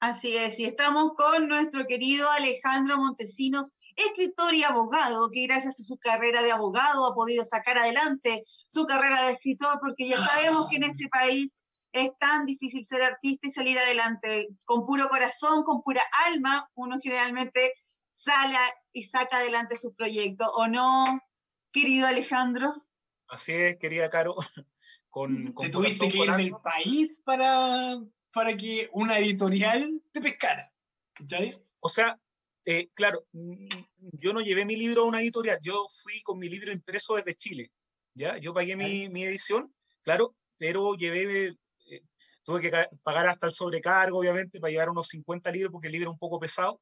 Así 0.00 0.36
es, 0.36 0.58
y 0.58 0.64
estamos 0.64 1.12
con 1.16 1.48
nuestro 1.48 1.86
querido 1.86 2.28
Alejandro 2.32 2.98
Montesinos, 2.98 3.70
escritor 3.96 4.54
y 4.54 4.64
abogado, 4.64 5.30
que 5.30 5.46
gracias 5.46 5.80
a 5.80 5.84
su 5.84 5.96
carrera 5.98 6.42
de 6.42 6.52
abogado 6.52 7.06
ha 7.06 7.14
podido 7.14 7.44
sacar 7.44 7.78
adelante 7.78 8.44
su 8.68 8.86
carrera 8.86 9.26
de 9.26 9.32
escritor, 9.32 9.78
porque 9.80 10.08
ya 10.08 10.18
sabemos 10.18 10.68
que 10.68 10.76
en 10.76 10.84
este 10.84 11.08
país 11.08 11.56
es 11.92 12.10
tan 12.18 12.46
difícil 12.46 12.84
ser 12.86 13.02
artista 13.02 13.46
y 13.46 13.50
salir 13.50 13.78
adelante. 13.78 14.48
Con 14.66 14.84
puro 14.84 15.08
corazón, 15.08 15.62
con 15.62 15.82
pura 15.82 16.02
alma, 16.26 16.68
uno 16.74 16.96
generalmente 17.02 17.74
sale 18.12 18.56
y 18.92 19.02
saca 19.02 19.38
adelante 19.38 19.76
su 19.76 19.94
proyecto, 19.94 20.50
¿o 20.52 20.68
no, 20.68 21.20
querido 21.72 22.06
Alejandro? 22.06 22.72
Así 23.28 23.52
es, 23.52 23.76
querida 23.78 24.10
Caro. 24.10 24.36
Con, 25.08 25.52
con 25.52 25.66
¿Te 25.66 25.70
tuviste 25.70 26.08
que 26.08 26.24
ir 26.24 26.30
del 26.30 26.54
país 26.62 27.20
para, 27.22 28.00
para 28.32 28.56
que 28.56 28.88
una 28.94 29.18
editorial 29.18 30.00
te 30.10 30.22
pescara? 30.22 30.72
O 31.80 31.88
sea, 31.90 32.18
eh, 32.64 32.88
claro, 32.94 33.24
mm, 33.32 33.66
yo 34.12 34.32
no 34.32 34.40
llevé 34.40 34.64
mi 34.64 34.76
libro 34.76 35.02
a 35.02 35.06
una 35.06 35.20
editorial, 35.20 35.58
yo 35.62 35.86
fui 36.02 36.20
con 36.22 36.38
mi 36.38 36.48
libro 36.48 36.72
impreso 36.72 37.16
desde 37.16 37.34
Chile, 37.34 37.72
¿ya? 38.14 38.38
Yo 38.38 38.52
pagué 38.52 38.76
mi, 38.76 39.08
mi 39.08 39.24
edición, 39.24 39.74
claro, 40.02 40.34
pero 40.58 40.94
llevé 40.94 41.56
tuve 42.42 42.60
que 42.60 42.70
pagar 43.02 43.28
hasta 43.28 43.46
el 43.46 43.52
sobrecargo, 43.52 44.18
obviamente, 44.18 44.60
para 44.60 44.70
llevar 44.70 44.90
unos 44.90 45.08
50 45.08 45.50
libros, 45.50 45.72
porque 45.72 45.88
el 45.88 45.92
libro 45.92 46.10
es 46.10 46.14
un 46.14 46.18
poco 46.18 46.38
pesado. 46.38 46.80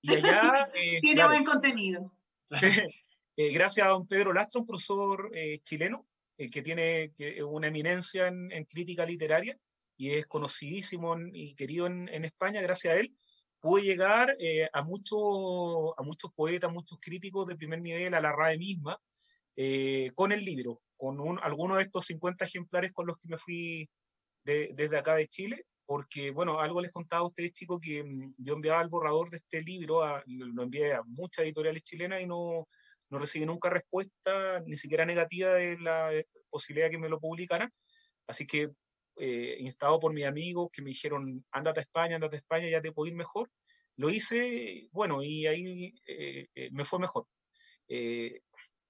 Y 0.00 0.14
allá... 0.14 0.70
Eh, 0.74 1.00
Tiene 1.00 1.26
buen 1.26 1.44
contenido. 1.44 2.12
Eh, 3.40 3.52
gracias 3.52 3.86
a 3.86 3.90
don 3.90 4.04
Pedro 4.08 4.32
Lastra, 4.32 4.58
un 4.58 4.66
profesor 4.66 5.30
eh, 5.32 5.60
chileno, 5.60 6.08
que 6.36 6.60
tiene 6.60 7.12
una 7.46 7.68
eminencia 7.68 8.26
en, 8.26 8.64
crítica 8.64 9.06
literaria 9.06 9.56
y 9.96 10.10
es 10.10 10.26
conocidísimo 10.26 11.16
y 11.32 11.54
querido 11.54 11.86
en, 11.86 12.24
España, 12.24 12.60
gracias 12.60 12.94
a 12.94 12.96
él, 12.96 13.16
pude 13.60 13.82
llegar 13.82 14.36
a, 14.72 14.82
muchos 14.82 15.92
a 15.96 16.02
muchos 16.02 16.30
poetas, 16.34 16.72
muchos 16.72 16.98
críticos 17.00 17.46
de 17.46 17.56
primer 17.56 17.80
nivel, 17.80 18.14
a 18.14 18.20
la 18.20 18.32
RAE 18.32 18.58
misma, 18.58 18.98
con 20.14 20.32
el 20.32 20.44
libro, 20.44 20.78
con 20.96 21.20
un, 21.20 21.38
algunos 21.42 21.78
de 21.78 21.84
estos 21.84 22.06
50 22.06 22.44
ejemplares 22.44 22.92
con 22.92 23.06
los 23.06 23.18
que 23.18 23.28
me 23.28 23.38
fui 23.38 23.88
desde 24.44 24.96
acá 24.96 25.16
de 25.16 25.26
Chile, 25.26 25.64
porque, 25.88 26.32
bueno, 26.32 26.60
algo 26.60 26.82
les 26.82 26.90
contaba 26.90 27.22
a 27.22 27.26
ustedes, 27.26 27.54
chicos, 27.54 27.80
que 27.80 28.04
mm, 28.04 28.34
yo 28.36 28.52
enviaba 28.52 28.82
el 28.82 28.90
borrador 28.90 29.30
de 29.30 29.38
este 29.38 29.62
libro, 29.62 30.02
lo 30.26 30.62
envié 30.62 30.92
a 30.92 31.02
muchas 31.06 31.46
editoriales 31.46 31.82
chilenas 31.82 32.20
y 32.20 32.26
no, 32.26 32.68
no 33.08 33.18
recibí 33.18 33.46
nunca 33.46 33.70
respuesta, 33.70 34.60
ni 34.66 34.76
siquiera 34.76 35.06
negativa 35.06 35.48
de 35.48 35.78
la 35.78 36.14
eh, 36.14 36.26
posibilidad 36.50 36.88
de 36.88 36.90
que 36.90 36.98
me 36.98 37.08
lo 37.08 37.18
publicaran. 37.18 37.72
Así 38.26 38.46
que, 38.46 38.68
eh, 39.18 39.56
instado 39.60 39.98
por 40.00 40.12
mis 40.14 40.24
amigos 40.24 40.68
que 40.72 40.82
me 40.82 40.90
dijeron, 40.90 41.44
ándate 41.52 41.80
a 41.80 41.82
España, 41.82 42.16
ándate 42.16 42.36
a 42.36 42.38
España, 42.38 42.68
ya 42.68 42.82
te 42.82 42.92
puedo 42.92 43.10
ir 43.10 43.16
mejor. 43.16 43.50
Lo 43.96 44.10
hice, 44.10 44.88
bueno, 44.92 45.22
y 45.22 45.46
ahí 45.46 45.94
eh, 46.06 46.46
eh, 46.54 46.70
me 46.72 46.84
fue 46.84 46.98
mejor. 46.98 47.26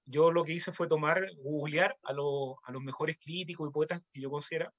yo 0.05 0.31
lo 0.31 0.43
que 0.43 0.53
hice 0.53 0.71
fue 0.71 0.87
tomar, 0.87 1.25
googlear 1.37 1.97
a, 2.03 2.11
a 2.11 2.71
los 2.71 2.81
mejores 2.83 3.17
críticos 3.19 3.69
y 3.69 3.71
poetas 3.71 4.05
que 4.11 4.21
yo 4.21 4.29
considero 4.29 4.71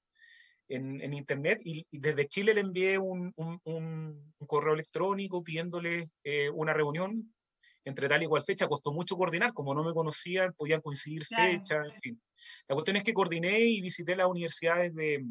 en, 0.71 1.13
internet 1.13 1.59
y, 1.63 1.85
desde 1.91 2.27
Chile 2.27 2.53
le 2.53 2.61
envié 2.61 2.97
un, 2.97 3.33
un, 3.35 4.33
correo 4.47 4.73
electrónico 4.73 5.43
pidiéndole 5.43 6.09
eh, 6.23 6.49
una 6.49 6.73
reunión 6.73 7.33
entre 7.85 8.07
tal 8.07 8.23
y 8.23 8.25
cual 8.27 8.43
fecha. 8.43 8.67
Costó 8.67 8.91
mucho 8.93 9.15
coordinar, 9.15 9.53
como 9.53 9.73
no 9.73 9.83
me 9.83 9.93
conocían, 9.93 10.53
podían 10.53 10.81
coincidir 10.81 11.25
fechas, 11.25 11.87
en 11.87 11.95
fin. 12.01 12.21
La 12.67 12.75
cuestión 12.75 12.97
es 12.97 13.03
que 13.03 13.13
coordiné 13.13 13.59
y 13.59 13.81
visité 13.81 14.15
las 14.15 14.27
universidades 14.27 14.93
de 14.95 15.23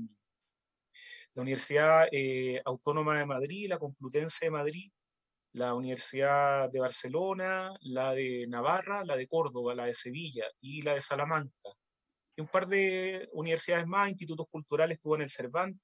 la 1.34 1.42
Universidad 1.42 2.08
eh, 2.12 2.60
Autónoma 2.64 3.18
de 3.18 3.26
Madrid, 3.26 3.68
la 3.68 3.78
Complutense 3.78 4.46
de 4.46 4.50
Madrid, 4.50 4.90
la 5.52 5.74
Universidad 5.74 6.70
de 6.70 6.80
Barcelona, 6.80 7.70
la 7.82 8.14
de 8.14 8.46
Navarra, 8.48 9.04
la 9.04 9.16
de 9.16 9.26
Córdoba, 9.26 9.74
la 9.74 9.86
de 9.86 9.94
Sevilla 9.94 10.44
y 10.60 10.82
la 10.82 10.94
de 10.94 11.00
Salamanca 11.00 11.50
un 12.40 12.46
par 12.46 12.66
de 12.66 13.28
universidades 13.32 13.86
más, 13.86 14.08
institutos 14.08 14.46
culturales, 14.48 14.96
estuvo 14.96 15.14
en 15.16 15.22
el 15.22 15.28
Cervantes, 15.28 15.80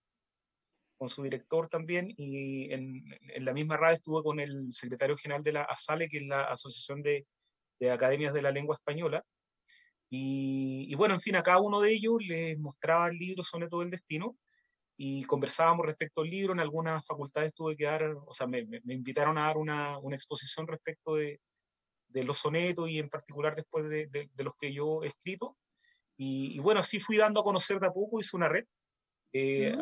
con 0.97 1.09
su 1.09 1.23
director 1.23 1.69
también, 1.69 2.13
y 2.17 2.73
en, 2.73 3.05
en, 3.35 3.45
la 3.45 3.53
misma 3.53 3.77
radio 3.77 3.95
estuvo 3.97 4.23
con 4.23 4.41
el 4.41 4.73
secretario 4.73 5.17
general 5.17 5.43
de 5.43 5.53
la 5.53 5.63
ASALE, 5.63 6.09
que 6.09 6.19
es 6.19 6.27
la 6.27 6.43
Asociación 6.45 7.03
de, 7.03 7.27
de 7.79 7.91
Academias 7.91 8.33
de 8.35 8.43
la 8.43 8.51
Lengua 8.51 8.75
Española. 8.75 9.23
Y, 10.09 10.87
y, 10.89 10.95
bueno, 10.95 11.15
en 11.15 11.21
fin, 11.21 11.37
a 11.37 11.43
cada 11.43 11.61
uno 11.61 11.81
de 11.81 11.93
ellos 11.93 12.19
les 12.21 12.59
mostraba 12.59 13.09
el 13.09 13.19
libro 13.19 13.43
Soneto 13.43 13.81
del 13.81 13.91
Destino 13.91 14.37
y 14.97 15.25
conversábamos 15.25 15.85
respecto 15.87 16.23
al 16.23 16.31
libro. 16.31 16.53
En 16.53 16.61
algunas 16.61 17.05
facultades 17.07 17.53
tuve 17.55 17.77
que 17.77 17.85
dar, 17.85 18.05
o 18.05 18.33
sea, 18.33 18.47
me, 18.47 18.65
me 18.65 18.95
invitaron 18.95 19.37
a 19.39 19.43
dar 19.43 19.59
una, 19.59 19.99
una 19.99 20.17
exposición 20.17 20.67
respecto 20.67 21.17
de, 21.17 21.41
de, 22.09 22.25
los 22.25 22.39
sonetos 22.39 22.89
y 22.89 22.99
en 22.99 23.09
particular 23.11 23.55
después 23.55 23.89
de, 23.89 24.07
de, 24.07 24.29
de 24.33 24.45
los 24.45 24.55
que 24.57 24.73
yo 24.73 25.03
he 25.05 25.09
escrito. 25.09 25.59
Y, 26.17 26.59
bueno, 26.61 26.81
así 26.81 26.99
fui 26.99 27.17
dando 27.19 27.41
a 27.41 27.45
conocer 27.45 27.79
de 27.79 27.89
a 27.89 27.93
poco, 27.93 28.19
hice 28.21 28.37
una 28.37 28.49
red, 28.49 28.65
eh, 29.33 29.77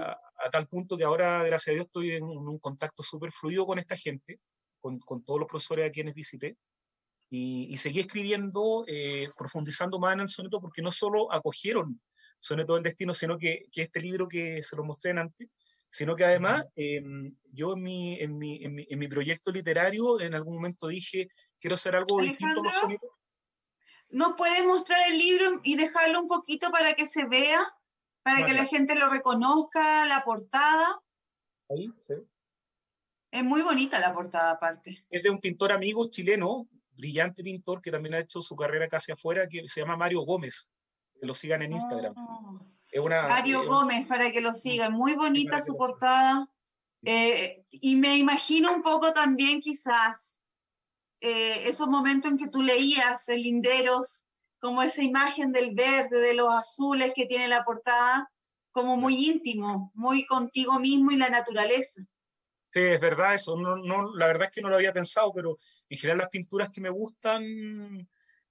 a, 0.44 0.50
tal 0.50 0.66
punto 0.68 0.96
que 0.96 1.04
ahora, 1.04 1.42
gracias 1.44 1.72
a 1.72 1.74
Dios, 1.74 1.87
estoy 1.87 2.12
en 2.12 2.24
un, 2.24 2.59
contacto 2.59 3.02
súper 3.02 3.33
fluido 3.33 3.66
con 3.66 3.78
esta 3.78 3.96
gente, 3.96 4.38
con, 4.80 4.98
con, 5.00 5.24
todos 5.24 5.40
los 5.40 5.48
profesores 5.48 5.88
a 5.88 5.92
quienes 5.92 6.14
visité. 6.14 6.57
Y, 7.30 7.66
y 7.70 7.76
seguí 7.78 8.00
escribiendo, 8.00 8.85
eh, 8.87 9.26
profundizando 9.37 9.98
más 9.98 10.14
en 10.14 10.20
el 10.20 10.28
soneto, 10.28 10.61
porque 10.61 10.83
no 10.83 10.90
solo 10.90 11.33
acogieron 11.33 12.00
Soneto 12.44 12.74
del 12.74 12.83
Destino, 12.83 13.14
sino 13.14 13.38
que, 13.38 13.64
que 13.72 13.83
este 13.83 14.00
libro 14.00 14.28
que 14.28 14.62
se 14.62 14.76
lo 14.76 14.85
mostré 14.85 15.12
antes, 15.12 15.48
sino 15.88 16.14
que 16.14 16.24
además 16.24 16.66
em, 16.76 17.35
yo 17.52 17.72
en 17.72 17.83
mi, 17.83 18.20
en, 18.20 18.37
mi, 18.37 18.62
en, 18.62 18.74
mi, 18.74 18.87
en 18.88 18.98
mi 18.98 19.09
proyecto 19.09 19.50
literario 19.50 20.20
en 20.20 20.35
algún 20.35 20.57
momento 20.57 20.88
dije, 20.88 21.28
quiero 21.59 21.74
hacer 21.74 21.96
algo 21.96 22.20
distinto 22.20 22.61
a 22.61 22.64
los 22.64 22.74
sonetos. 22.74 23.11
¿No 24.11 24.37
puedes 24.37 24.64
mostrar 24.66 24.98
el 25.11 25.18
libro 25.18 25.61
y 25.64 25.76
dejarlo 25.76 26.20
un 26.20 26.28
poquito 26.28 26.70
para 26.70 26.92
que 26.92 27.07
se 27.07 27.24
vea? 27.24 27.61
Para 28.24 28.44
que 28.44 28.54
la 28.54 28.64
gente 28.64 28.96
lo 28.96 29.08
reconozca, 29.08 30.04
la 30.06 30.24
portada. 30.24 31.00
Ahí, 31.68 31.92
sí. 31.98 32.14
Es 33.30 33.44
muy 33.44 33.62
bonita 33.62 34.00
la 34.00 34.14
portada 34.14 34.52
aparte. 34.52 35.04
Es 35.10 35.22
de 35.22 35.30
un 35.30 35.38
pintor 35.38 35.72
amigo 35.72 36.08
chileno, 36.08 36.66
brillante 36.96 37.42
pintor, 37.42 37.82
que 37.82 37.90
también 37.90 38.14
ha 38.14 38.20
hecho 38.20 38.40
su 38.40 38.56
carrera 38.56 38.88
casi 38.88 39.12
afuera, 39.12 39.46
que 39.46 39.66
se 39.68 39.80
llama 39.80 39.96
Mario 39.96 40.22
Gómez. 40.22 40.70
Que 41.20 41.26
lo 41.26 41.34
sigan 41.34 41.62
en 41.62 41.72
Instagram. 41.72 42.14
Oh. 42.16 42.60
Mario 43.28 43.66
Gómez, 43.66 44.06
para 44.06 44.30
que 44.30 44.40
lo 44.40 44.54
sigan. 44.54 44.92
Muy 44.92 45.14
bonita 45.14 45.60
su 45.60 45.76
portada. 45.76 46.48
Eh, 47.04 47.64
y 47.70 47.96
me 47.96 48.16
imagino 48.16 48.72
un 48.72 48.82
poco 48.82 49.12
también 49.12 49.60
quizás 49.60 50.40
eh, 51.20 51.68
esos 51.68 51.88
momentos 51.88 52.30
en 52.30 52.38
que 52.38 52.48
tú 52.48 52.62
leías 52.62 53.28
el 53.28 53.42
Linderos, 53.42 54.26
como 54.64 54.83
esa 54.83 55.03
imagen 55.03 55.53
del 55.53 55.74
verde, 55.74 56.20
de 56.20 56.33
los 56.33 56.48
azules 56.50 57.12
que 57.14 57.27
tiene 57.27 57.48
la 57.48 57.64
portada, 57.64 58.33
como 58.70 58.96
muy 58.96 59.14
íntimo, 59.14 59.92
muy 59.92 60.24
contigo 60.24 60.81
mismo 60.81 61.11
y 61.11 61.18
la 61.18 61.29
naturaleza. 61.29 62.00
Sí, 62.72 62.81
es 62.81 62.98
verdad 62.98 63.35
eso. 63.35 63.57
No, 63.57 63.77
no, 63.77 64.14
la 64.14 64.27
verdad 64.27 64.44
es 64.44 64.53
que 64.53 64.62
no 64.62 64.70
lo 64.70 64.77
había 64.77 64.94
pensado, 64.94 65.35
pero 65.35 65.59
en 65.90 65.98
general 65.98 66.16
las 66.16 66.31
pinturas 66.31 66.70
que 66.70 66.81
me 66.81 66.88
gustan, 66.88 67.44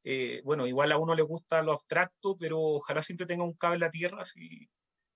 eh, 0.04 0.39
bueno, 0.45 0.67
igual 0.67 0.91
a 0.91 0.99
uno 0.99 1.15
le 1.15 1.23
gusta 1.23 1.63
lo 1.63 1.71
abstracto, 1.71 2.38
pero 2.39 2.60
ojalá 2.60 3.02
siempre 3.02 3.26
tenga 3.26 3.43
un 3.43 3.54
cable 3.54 3.80
la 3.80 3.89
tierra, 3.89 4.21
así, 4.21 4.69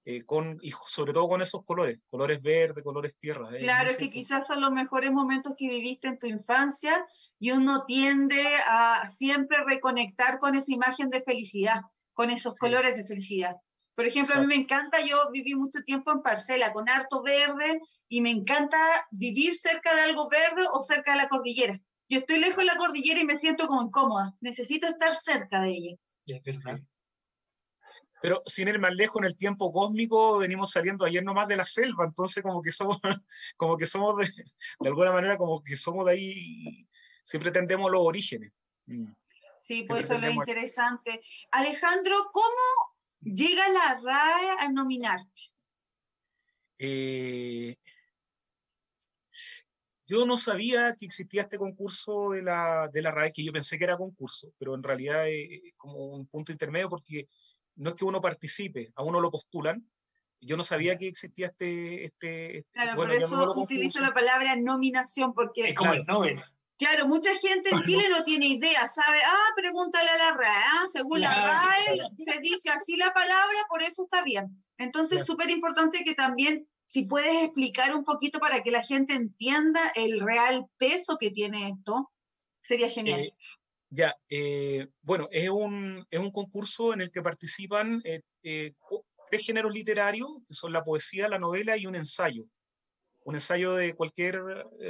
eh, 0.04 0.24
con, 0.24 0.58
y 0.64 0.72
sobre 0.72 1.14
todo 1.14 1.28
con 1.28 1.44
esos 1.44 1.64
colores, 1.64 2.00
colores 2.10 2.42
verdes, 2.42 2.84
colores 2.84 3.16
tierra. 3.20 3.50
Claro, 3.60 3.88
es 3.88 4.00
que 4.00 4.10
quizás 4.10 4.48
son 4.48 4.62
los 4.62 4.72
mejores 4.72 5.12
momentos 5.12 5.54
que 5.56 5.70
viviste 5.70 6.08
en 6.08 6.18
tu 6.18 6.26
infancia 6.26 7.08
y 7.40 7.52
uno 7.52 7.84
tiende 7.86 8.44
a 8.68 9.08
siempre 9.08 9.58
reconectar 9.66 10.38
con 10.40 10.56
esa 10.56 10.74
imagen 10.74 11.10
de 11.10 11.22
felicidad, 11.22 11.82
con 12.14 12.30
esos 12.30 12.56
colores 12.58 12.98
de 12.98 13.06
felicidad. 13.06 13.56
Por 13.96 14.06
ejemplo, 14.06 14.36
a 14.36 14.40
mí 14.40 14.48
me 14.48 14.56
encanta, 14.56 15.02
yo 15.02 15.18
viví 15.32 15.56
mucho 15.56 15.80
tiempo 15.82 16.12
en 16.12 16.22
parcela 16.22 16.72
con 16.72 16.88
harto 16.88 17.24
verde 17.24 17.80
y 18.08 18.22
me 18.22 18.30
encanta 18.30 18.78
vivir 19.12 19.56
cerca 19.56 19.96
de 19.96 20.02
algo 20.02 20.30
verde 20.30 20.68
o 20.72 20.82
cerca 20.82 21.14
de 21.14 21.18
la 21.18 21.30
cordillera. 21.30 21.80
Yo 22.10 22.20
estoy 22.20 22.40
lejos 22.40 22.58
de 22.58 22.66
la 22.66 22.76
cordillera 22.76 23.20
y 23.20 23.26
me 23.26 23.38
siento 23.40 23.68
como 23.68 23.82
incómoda. 23.82 24.34
Necesito 24.42 24.88
estar 24.88 25.14
cerca 25.14 25.62
de 25.62 25.72
ella. 25.72 25.96
Pero 28.22 28.42
sin 28.46 28.68
ir 28.68 28.80
más 28.80 28.96
lejos, 28.96 29.22
en 29.22 29.26
el 29.26 29.38
tiempo 29.38 29.72
cósmico 29.72 30.40
venimos 30.40 30.72
saliendo 30.72 31.06
ayer 31.06 31.24
nomás 31.24 31.48
de 31.48 31.58
la 31.58 31.66
selva, 31.66 32.06
entonces 32.06 32.44
como 32.44 32.62
que 32.62 32.72
somos, 32.72 33.00
como 33.58 33.78
que 33.78 33.86
somos 33.86 34.16
de, 34.18 34.26
de 34.80 34.90
alguna 34.90 35.12
manera 35.12 35.38
como 35.38 35.64
que 35.64 35.76
somos 35.76 36.06
de 36.06 36.12
ahí 36.12 36.87
siempre 37.28 37.52
tendemos 37.52 37.92
los 37.92 38.02
orígenes. 38.02 38.54
Mm. 38.86 39.12
Sí, 39.60 39.84
pues 39.86 40.06
eso 40.06 40.14
es 40.14 40.22
lo 40.22 40.32
interesante. 40.32 41.22
Alejandro, 41.52 42.16
¿cómo 42.32 42.96
llega 43.20 43.68
la 43.68 44.00
RAE 44.02 44.50
a 44.60 44.72
nominarte? 44.72 45.42
Eh, 46.80 47.76
yo 50.06 50.26
no 50.26 50.38
sabía 50.38 50.96
que 50.96 51.06
existía 51.06 51.42
este 51.42 51.58
concurso 51.58 52.30
de 52.30 52.44
la, 52.44 52.88
de 52.94 53.02
la 53.02 53.12
RAE, 53.12 53.34
que 53.34 53.44
yo 53.44 53.52
pensé 53.52 53.78
que 53.78 53.84
era 53.84 53.98
concurso, 53.98 54.54
pero 54.58 54.74
en 54.74 54.84
realidad 54.84 55.28
es 55.28 55.74
como 55.76 55.98
un 56.06 56.28
punto 56.28 56.54
intermedio 56.54 56.88
porque 56.88 57.28
no 57.76 57.90
es 57.90 57.96
que 57.98 58.06
uno 58.06 58.22
participe, 58.22 58.94
a 58.96 59.04
uno 59.04 59.20
lo 59.20 59.32
postulan. 59.32 59.86
Yo 60.40 60.56
no 60.56 60.64
sabía 60.64 60.98
que 60.98 61.08
existía 61.08 61.48
este... 61.48 62.06
este, 62.06 62.58
este 62.60 62.72
claro, 62.72 62.96
por 62.96 63.12
eso 63.12 63.54
utilizo 63.58 64.00
la 64.00 64.14
palabra 64.14 64.56
nominación, 64.56 65.34
porque... 65.34 65.70
Es 65.70 65.76
como 65.76 65.92
el 65.92 66.06
Nobel. 66.06 66.42
Claro, 66.78 67.08
mucha 67.08 67.32
gente 67.36 67.72
en 67.72 67.82
Chile 67.82 68.04
no 68.12 68.24
tiene 68.24 68.48
idea, 68.48 68.88
sabe, 68.88 69.18
ah, 69.26 69.54
pregúntale 69.56 70.10
a 70.10 70.18
la 70.18 70.38
RAE, 70.38 70.64
¿ah? 70.64 70.86
según 70.92 71.22
la 71.22 71.34
RAE 71.34 72.00
se 72.18 72.40
dice 72.40 72.70
así 72.70 72.96
la 72.98 73.12
palabra, 73.14 73.58
por 73.68 73.82
eso 73.82 74.04
está 74.04 74.24
bien. 74.24 74.62
Entonces, 74.78 75.26
súper 75.26 75.50
importante 75.50 76.04
que 76.04 76.14
también 76.14 76.68
si 76.86 77.06
puedes 77.06 77.44
explicar 77.44 77.96
un 77.96 78.04
poquito 78.04 78.40
para 78.40 78.62
que 78.62 78.70
la 78.70 78.84
gente 78.84 79.16
entienda 79.16 79.82
el 79.96 80.20
real 80.20 80.68
peso 80.78 81.18
que 81.20 81.32
tiene 81.32 81.70
esto, 81.70 82.12
sería 82.64 82.90
genial. 82.90 83.22
Eh, 83.22 83.34
ya, 83.90 84.16
eh, 84.30 84.88
bueno, 85.02 85.28
es 85.32 85.50
un, 85.50 86.06
es 86.12 86.20
un 86.20 86.32
concurso 86.32 86.94
en 86.94 87.02
el 87.02 87.12
que 87.12 87.24
participan 87.24 88.02
eh, 88.06 88.22
tres 89.32 89.46
géneros 89.46 89.74
literarios, 89.74 90.30
que 90.48 90.54
son 90.54 90.72
la 90.72 90.84
poesía, 90.84 91.28
la 91.28 91.40
novela 91.40 91.76
y 91.76 91.88
un 91.88 91.96
ensayo. 91.96 92.46
Un 93.28 93.36
ensayo 93.36 93.74
de 93.74 93.94
cualquier 93.94 94.42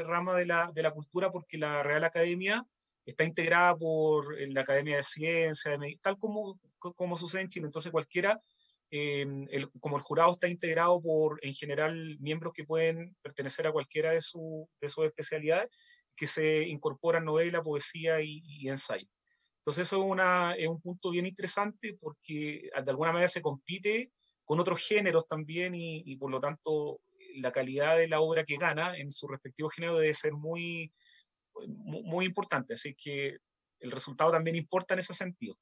rama 0.05 0.35
de 0.35 0.45
la, 0.45 0.71
de 0.71 0.83
la 0.83 0.91
cultura, 0.91 1.31
porque 1.31 1.57
la 1.57 1.81
Real 1.81 2.03
Academia 2.03 2.63
está 3.05 3.23
integrada 3.23 3.75
por 3.75 4.39
la 4.39 4.61
Academia 4.61 4.97
de 4.97 5.03
Ciencias, 5.03 5.77
tal 6.01 6.17
como, 6.17 6.59
como 6.77 7.17
sucede 7.17 7.41
en 7.41 7.47
Chile. 7.47 7.65
Entonces, 7.65 7.91
cualquiera 7.91 8.39
Em, 8.89 9.47
como 9.81 9.97
el 9.97 10.03
jurado 10.03 10.31
está 10.31 10.47
integrado 10.47 11.01
por, 11.01 11.39
en 11.43 11.53
general, 11.53 12.17
miembros 12.19 12.53
que 12.53 12.63
pueden 12.63 13.15
pertenecer 13.21 13.67
a 13.67 13.71
cualquiera 13.71 14.11
de, 14.11 14.21
su, 14.21 14.69
de 14.79 14.87
sus 14.87 15.05
especialidades, 15.05 15.69
que 16.15 16.27
se 16.27 16.63
incorporan 16.67 17.25
novela, 17.25 17.61
poesía 17.61 18.21
y, 18.21 18.67
ensayo. 18.67 19.07
Entonces 19.57 19.87
eso 19.87 19.97
es, 20.05 20.11
una, 20.11 20.53
es 20.53 20.67
un 20.67 20.81
punto 20.81 21.11
bien 21.11 21.25
interesante 21.25 21.97
porque 21.99 22.69
de 22.73 22.91
alguna 22.91 23.11
manera 23.11 23.27
se 23.27 23.41
compite 23.41 24.11
con 24.45 24.59
otros 24.61 24.79
géneros 24.79 25.27
también 25.27 25.75
y, 25.75 26.03
y, 26.05 26.15
por 26.15 26.31
lo 26.31 26.39
tanto 26.39 27.01
la 27.35 27.51
calidad 27.51 27.97
de 27.97 28.07
la 28.07 28.21
obra 28.21 28.43
que 28.43 28.57
gana 28.57 28.97
en 28.97 29.11
su 29.11 29.27
respectivo 29.27 29.69
género 29.69 29.97
debe 29.97 30.13
ser 30.13 30.33
muy, 30.33 30.91
muy, 31.67 32.03
muy 32.03 32.25
importante. 32.25 32.73
Así 32.73 32.95
que 32.95 33.37
el 33.79 33.91
resultado 33.91 34.31
también 34.31 34.55
importa 34.55 34.93
en 34.93 35.01
ese 35.01 35.13
sentido. 35.13 35.57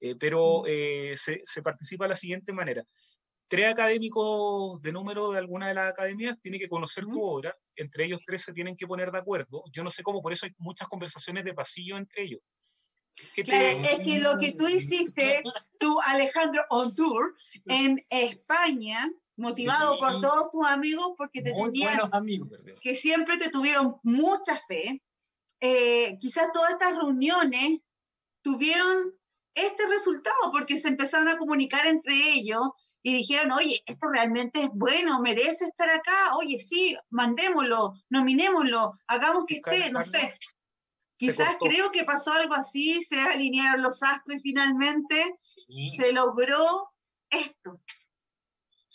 Eh, 0.00 0.14
pero 0.16 0.64
eh, 0.66 1.14
se, 1.16 1.40
se, 1.44 1.62
participa 1.62 2.04
de 2.04 2.10
la 2.10 2.16
siguiente 2.16 2.52
manera. 2.52 2.84
Tres 3.48 3.68
académicos 3.68 4.80
de 4.82 4.92
número 4.92 5.30
de 5.30 5.38
alguna 5.38 5.68
de 5.68 5.74
las 5.74 5.90
academias 5.90 6.38
tienen 6.40 6.60
que 6.60 6.68
conocer 6.68 7.04
tu 7.04 7.22
obra, 7.22 7.54
entre 7.76 8.04
ellos 8.04 8.20
tres 8.26 8.42
se 8.42 8.52
tienen 8.52 8.76
que 8.76 8.86
poner 8.86 9.10
de 9.10 9.18
acuerdo. 9.18 9.62
Yo 9.72 9.84
no 9.84 9.90
sé 9.90 10.02
cómo, 10.02 10.20
por 10.20 10.32
eso 10.32 10.46
hay 10.46 10.52
muchas 10.58 10.88
conversaciones 10.88 11.44
de 11.44 11.54
pasillo 11.54 11.96
entre 11.96 12.24
ellos. 12.24 12.40
claro, 13.44 13.88
es 13.88 13.98
que 14.00 14.18
lo 14.18 14.36
que 14.38 14.52
tú 14.52 14.68
hiciste, 14.68 15.42
tú 15.78 15.96
Alejandro 16.06 16.64
on 16.70 16.94
tour 16.94 17.34
en 17.66 18.04
España, 18.10 19.08
motivado 19.36 19.98
por 19.98 20.20
todos 20.20 20.50
tus 20.50 20.66
amigos, 20.66 21.12
porque 21.16 21.42
te 21.42 21.52
tenían, 21.52 22.00
amigos. 22.12 22.64
que 22.82 22.94
siempre 22.94 23.38
te 23.38 23.50
tuvieron 23.50 23.96
mucha 24.02 24.58
fe. 24.66 25.02
Eh, 25.60 26.18
quizás 26.20 26.52
todas 26.52 26.72
estas 26.72 26.96
reuniones 26.96 27.80
tuvieron 28.42 29.12
este 29.54 29.86
resultado, 29.88 30.52
porque 30.52 30.78
se 30.78 30.88
empezaron 30.88 31.28
a 31.28 31.38
comunicar 31.38 31.86
entre 31.86 32.14
ellos 32.34 32.62
y 33.02 33.14
dijeron, 33.14 33.52
oye, 33.52 33.82
esto 33.86 34.08
realmente 34.08 34.62
es 34.62 34.70
bueno, 34.74 35.20
merece 35.20 35.64
estar 35.64 35.88
acá, 35.88 36.34
oye, 36.36 36.58
sí, 36.58 36.96
mandémoslo, 37.10 37.94
nominémoslo, 38.10 38.94
hagamos 39.06 39.44
que 39.46 39.56
esté, 39.56 39.92
no 39.92 40.02
sé. 40.02 40.34
Quizás 41.16 41.56
creo 41.58 41.90
que 41.92 42.04
pasó 42.04 42.32
algo 42.32 42.54
así, 42.54 43.00
se 43.00 43.18
alinearon 43.18 43.82
los 43.82 44.02
astros 44.02 44.38
y 44.38 44.42
finalmente 44.42 45.38
se 45.96 46.12
logró 46.12 46.90
esto. 47.30 47.80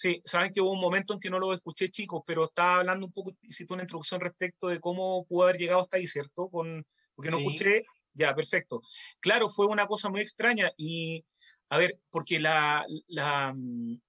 Sí, 0.02 0.20
saben 0.26 0.52
que 0.52 0.62
hubo 0.62 0.72
un 0.72 0.80
momento 0.80 1.14
en 1.14 1.20
que 1.20 1.30
no 1.30 1.38
lo 1.38 1.54
escuché, 1.54 1.88
chicos, 1.90 2.24
pero 2.26 2.46
estaba 2.46 2.80
hablando 2.80 3.06
un 3.06 3.12
poco, 3.12 3.34
hiciste 3.44 3.72
una 3.72 3.84
introducción 3.84 4.20
respecto 4.20 4.68
de 4.68 4.80
cómo 4.80 5.28
pudo 5.28 5.44
haber 5.44 5.58
llegado 5.58 5.82
hasta 5.82 5.98
ahí, 5.98 6.08
¿cierto? 6.08 6.50
Con, 6.50 6.84
porque 7.14 7.30
no 7.30 7.38
escuché 7.38 7.84
ya, 8.16 8.34
perfecto. 8.34 8.82
Claro, 9.20 9.48
fue 9.48 9.68
una 9.68 9.86
cosa 9.86 10.10
muy 10.10 10.22
extraña 10.22 10.72
y, 10.76 11.24
a 11.70 11.78
ver, 11.78 12.00
porque 12.10 12.40
la, 12.40 12.84
la, 13.10 13.54
mm, 13.56 14.02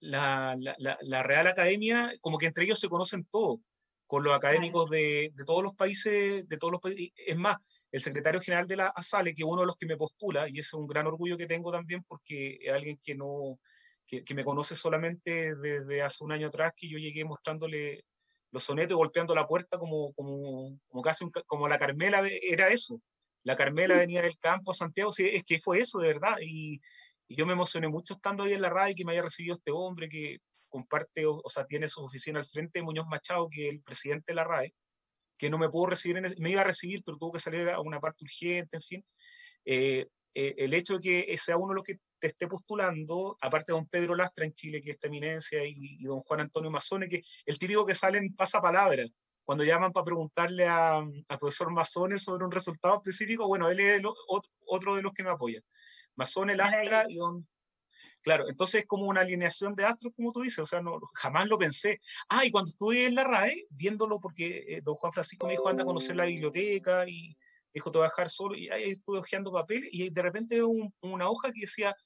la, 0.00 0.56
la, 1.02 1.22
Real 1.22 1.46
Academia, 1.46 2.10
como 2.20 2.36
que 2.36 2.46
entre 2.46 2.64
ellos 2.64 2.80
se 2.80 2.88
conocen 2.88 3.24
todos, 3.30 3.60
con 4.06 4.24
los 4.24 4.34
académicos 4.34 4.90
de, 4.90 5.30
de, 5.36 5.44
todos 5.44 5.62
los 5.62 5.74
países, 5.76 6.48
de 6.48 6.56
todos 6.56 6.72
los 6.72 6.80
países. 6.80 7.12
Es 7.14 7.36
más, 7.36 7.58
el 7.92 8.00
secretario 8.00 8.40
general 8.40 8.66
de 8.66 8.74
la 8.74 8.88
ASALE, 8.88 9.36
que 9.36 9.44
es 9.44 9.48
uno 9.48 9.60
de 9.60 9.68
los 9.68 9.76
que 9.76 9.86
me 9.86 9.96
postula, 9.96 10.48
y 10.48 10.54
ese 10.54 10.60
es 10.60 10.74
un 10.74 10.88
gran 10.88 11.06
orgullo 11.06 11.38
que 11.38 11.46
tengo 11.46 11.70
también, 11.70 12.02
porque 12.02 12.58
es 12.60 12.72
alguien 12.72 12.98
que 13.00 13.14
no, 13.14 13.60
que, 14.08 14.24
que 14.24 14.34
me 14.34 14.42
conoce 14.42 14.74
solamente 14.74 15.54
desde 15.56 16.02
hace 16.02 16.24
un 16.24 16.32
año 16.32 16.48
atrás, 16.48 16.72
que 16.74 16.88
yo 16.88 16.98
llegué 16.98 17.24
mostrándole 17.24 18.04
los 18.50 18.64
sonetos 18.64 18.92
y 18.92 18.96
golpeando 18.96 19.34
la 19.34 19.46
puerta 19.46 19.78
como, 19.78 20.12
como, 20.14 20.80
como 20.88 21.02
casi 21.02 21.26
como 21.46 21.68
la 21.68 21.78
Carmela 21.78 22.22
era 22.42 22.68
eso. 22.68 23.00
La 23.44 23.54
Carmela 23.54 23.96
venía 23.96 24.22
del 24.22 24.38
campo 24.38 24.72
a 24.72 24.74
Santiago, 24.74 25.12
sí, 25.12 25.28
es 25.30 25.44
que 25.44 25.58
fue 25.58 25.80
eso, 25.80 25.98
de 25.98 26.08
verdad. 26.08 26.36
Y, 26.42 26.80
yo 27.30 27.44
me 27.44 27.52
emocioné 27.52 27.88
mucho 27.88 28.14
estando 28.14 28.44
ahí 28.44 28.54
en 28.54 28.62
la 28.62 28.70
radio 28.70 28.94
que 28.96 29.04
me 29.04 29.12
haya 29.12 29.20
recibido 29.20 29.54
este 29.54 29.70
hombre 29.70 30.08
que 30.08 30.38
comparte, 30.70 31.26
o, 31.26 31.42
sea, 31.50 31.66
tiene 31.66 31.86
su 31.86 32.02
oficina 32.02 32.38
al 32.38 32.46
frente, 32.46 32.82
Muñoz 32.82 33.06
Machado, 33.06 33.48
que 33.50 33.68
es 33.68 33.74
el 33.74 33.82
presidente 33.82 34.24
de 34.28 34.34
la 34.34 34.44
RAE, 34.44 34.74
que 35.36 35.50
no 35.50 35.58
me 35.58 35.68
pudo 35.68 35.88
recibir, 35.88 36.16
en 36.16 36.24
me 36.38 36.50
iba 36.50 36.62
a 36.62 36.64
recibir, 36.64 37.02
pero 37.04 37.18
tuvo 37.18 37.32
que 37.32 37.38
salir 37.38 37.68
a 37.68 37.80
una 37.80 38.00
parte 38.00 38.24
urgente, 38.24 38.78
en 38.78 38.82
fin. 38.82 39.04
Eh, 39.66 40.06
eh, 40.34 40.54
el 40.56 40.72
hecho 40.72 40.94
de 40.94 41.00
que 41.00 41.36
sea 41.36 41.58
uno 41.58 41.68
de 41.68 41.74
los 41.74 41.84
que 41.84 41.98
te 42.18 42.28
esté 42.28 42.46
postulando, 42.46 43.36
aparte 43.40 43.72
de 43.72 43.78
don 43.78 43.86
Pedro 43.86 44.14
Lastra 44.14 44.44
en 44.44 44.54
Chile, 44.54 44.82
que 44.82 44.90
es 44.90 44.94
esta 44.96 45.08
eminencia, 45.08 45.64
y, 45.64 45.74
y 45.74 46.04
don 46.04 46.20
Juan 46.20 46.40
Antonio 46.40 46.70
Mazone, 46.70 47.08
que 47.08 47.22
el 47.46 47.58
típico 47.58 47.86
que 47.86 47.94
sale 47.94 48.18
en 48.18 48.34
pasapalabra, 48.34 49.04
cuando 49.44 49.64
llaman 49.64 49.92
para 49.92 50.04
preguntarle 50.04 50.68
al 50.68 51.24
profesor 51.40 51.72
Mazones 51.72 52.22
sobre 52.22 52.44
un 52.44 52.50
resultado 52.50 52.96
específico, 52.96 53.48
bueno, 53.48 53.70
él 53.70 53.80
es 53.80 54.02
otro 54.66 54.94
de 54.94 55.00
los 55.00 55.14
que 55.14 55.22
me 55.22 55.30
apoya. 55.30 55.62
Mazones, 56.16 56.60
Astra 56.60 57.06
y 57.08 57.16
don... 57.16 57.48
Claro, 58.22 58.46
entonces 58.48 58.82
es 58.82 58.86
como 58.86 59.06
una 59.06 59.22
alineación 59.22 59.74
de 59.74 59.86
astros, 59.86 60.12
como 60.14 60.32
tú 60.32 60.42
dices, 60.42 60.58
o 60.58 60.66
sea, 60.66 60.82
no, 60.82 61.00
jamás 61.14 61.48
lo 61.48 61.56
pensé. 61.56 61.98
Ah, 62.28 62.44
y 62.44 62.50
cuando 62.50 62.68
estuve 62.68 63.06
en 63.06 63.14
la 63.14 63.24
RAE, 63.24 63.66
viéndolo, 63.70 64.20
porque 64.20 64.64
eh, 64.68 64.80
don 64.82 64.96
Juan 64.96 65.14
Francisco 65.14 65.46
me 65.46 65.54
dijo, 65.54 65.66
anda 65.66 65.82
a 65.82 65.86
conocer 65.86 66.16
la 66.16 66.26
biblioteca, 66.26 67.08
y 67.08 67.34
dijo, 67.72 67.90
te 67.90 67.96
voy 67.98 68.04
a 68.04 68.10
dejar 68.10 68.28
solo, 68.28 68.54
y 68.54 68.68
ahí 68.68 68.90
estuve 68.90 69.20
hojeando 69.20 69.50
papel, 69.50 69.82
y 69.90 70.10
de 70.10 70.22
repente 70.22 70.62
un, 70.62 70.92
una 71.00 71.26
hoja 71.26 71.50
que 71.52 71.60
decía, 71.62 71.96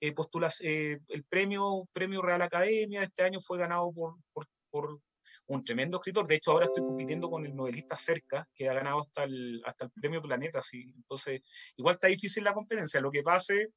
eh, 0.00 0.12
postulas, 0.12 0.60
eh, 0.62 0.98
el 1.08 1.24
premio, 1.24 1.88
premio 1.92 2.22
Real 2.22 2.42
Academia 2.42 3.00
de 3.00 3.06
este 3.06 3.22
año 3.22 3.40
fue 3.40 3.58
ganado 3.58 3.92
por, 3.92 4.16
por, 4.32 4.46
por 4.70 5.00
un 5.46 5.64
tremendo 5.64 5.98
escritor. 5.98 6.26
De 6.26 6.36
hecho, 6.36 6.52
ahora 6.52 6.66
estoy 6.66 6.84
compitiendo 6.84 7.28
con 7.28 7.44
el 7.44 7.54
novelista 7.54 7.96
Cerca, 7.96 8.48
que 8.54 8.68
ha 8.68 8.74
ganado 8.74 9.00
hasta 9.00 9.24
el, 9.24 9.60
hasta 9.64 9.86
el 9.86 9.90
premio 9.90 10.22
Planeta. 10.22 10.62
¿sí? 10.62 10.92
Entonces, 10.96 11.40
igual 11.76 11.94
está 11.94 12.06
difícil 12.08 12.44
la 12.44 12.54
competencia. 12.54 13.00
Lo 13.00 13.10
que 13.10 13.22
pase 13.22 13.68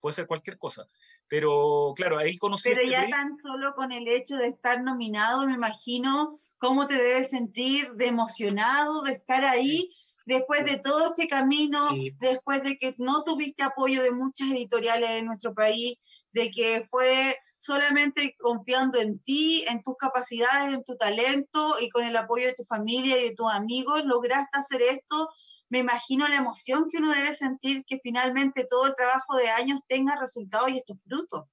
puede 0.00 0.14
ser 0.14 0.26
cualquier 0.26 0.56
cosa. 0.58 0.86
Pero 1.28 1.92
claro, 1.94 2.18
ahí 2.18 2.38
conocí. 2.38 2.70
Pero 2.70 2.90
ya 2.90 3.06
tan 3.08 3.36
solo 3.36 3.74
con 3.74 3.92
el 3.92 4.08
hecho 4.08 4.36
de 4.36 4.46
estar 4.46 4.82
nominado, 4.82 5.46
me 5.46 5.54
imagino 5.54 6.36
cómo 6.56 6.86
te 6.86 6.94
debes 6.94 7.30
sentir 7.30 7.92
de 7.92 8.06
emocionado 8.06 9.02
de 9.02 9.12
estar 9.12 9.44
ahí. 9.44 9.90
Después 10.28 10.62
de 10.66 10.78
todo 10.78 11.06
este 11.06 11.26
camino, 11.26 11.88
después 12.20 12.62
de 12.62 12.76
que 12.76 12.94
no 12.98 13.24
tuviste 13.24 13.62
apoyo 13.62 14.02
de 14.02 14.10
muchas 14.10 14.50
editoriales 14.50 15.08
en 15.12 15.24
nuestro 15.24 15.54
país, 15.54 15.94
de 16.34 16.50
que 16.50 16.86
fue 16.90 17.34
solamente 17.56 18.36
confiando 18.38 19.00
en 19.00 19.18
ti, 19.20 19.64
en 19.70 19.82
tus 19.82 19.96
capacidades, 19.96 20.74
en 20.74 20.84
tu 20.84 20.98
talento 20.98 21.76
y 21.80 21.88
con 21.88 22.04
el 22.04 22.14
apoyo 22.14 22.44
de 22.44 22.52
tu 22.52 22.62
familia 22.64 23.18
y 23.18 23.30
de 23.30 23.34
tus 23.34 23.50
amigos, 23.50 24.02
lograste 24.04 24.58
hacer 24.58 24.82
esto. 24.82 25.30
Me 25.70 25.78
imagino 25.78 26.28
la 26.28 26.36
emoción 26.36 26.90
que 26.90 26.98
uno 26.98 27.10
debe 27.10 27.32
sentir 27.32 27.82
que 27.86 27.98
finalmente 28.02 28.66
todo 28.68 28.86
el 28.86 28.94
trabajo 28.94 29.34
de 29.34 29.48
años 29.48 29.80
tenga 29.86 30.14
resultados 30.20 30.70
y 30.70 30.76
estos 30.76 31.02
frutos. 31.04 31.44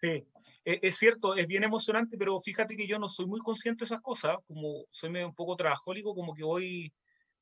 Sí, 0.00 0.24
e, 0.64 0.78
es 0.80 0.96
cierto, 0.96 1.34
es 1.34 1.48
bien 1.48 1.64
emocionante, 1.64 2.16
pero 2.16 2.40
fíjate 2.40 2.76
que 2.76 2.86
yo 2.86 3.00
no 3.00 3.08
soy 3.08 3.26
muy 3.26 3.40
consciente 3.40 3.80
de 3.80 3.86
esas 3.86 4.00
cosas, 4.00 4.36
como 4.46 4.84
soy 4.90 5.10
medio 5.10 5.26
un 5.26 5.34
poco 5.34 5.56
trabajólico, 5.56 6.14
como 6.14 6.34
que 6.34 6.44
voy, 6.44 6.94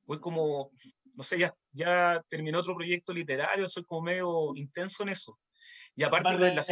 voy 0.07 0.19
como, 0.21 0.71
no 1.15 1.23
sé, 1.23 1.39
ya, 1.39 1.55
ya 1.73 2.23
terminó 2.29 2.61
otro 2.61 2.75
proyecto 2.75 3.13
literario, 3.13 3.69
soy 3.69 3.85
como 3.85 4.03
medio 4.03 4.55
intenso 4.55 5.03
en 5.03 5.11
eso. 5.11 5.39
Y 5.97 6.03
aparte 6.03 6.37
de 6.37 6.55
la 6.55 6.63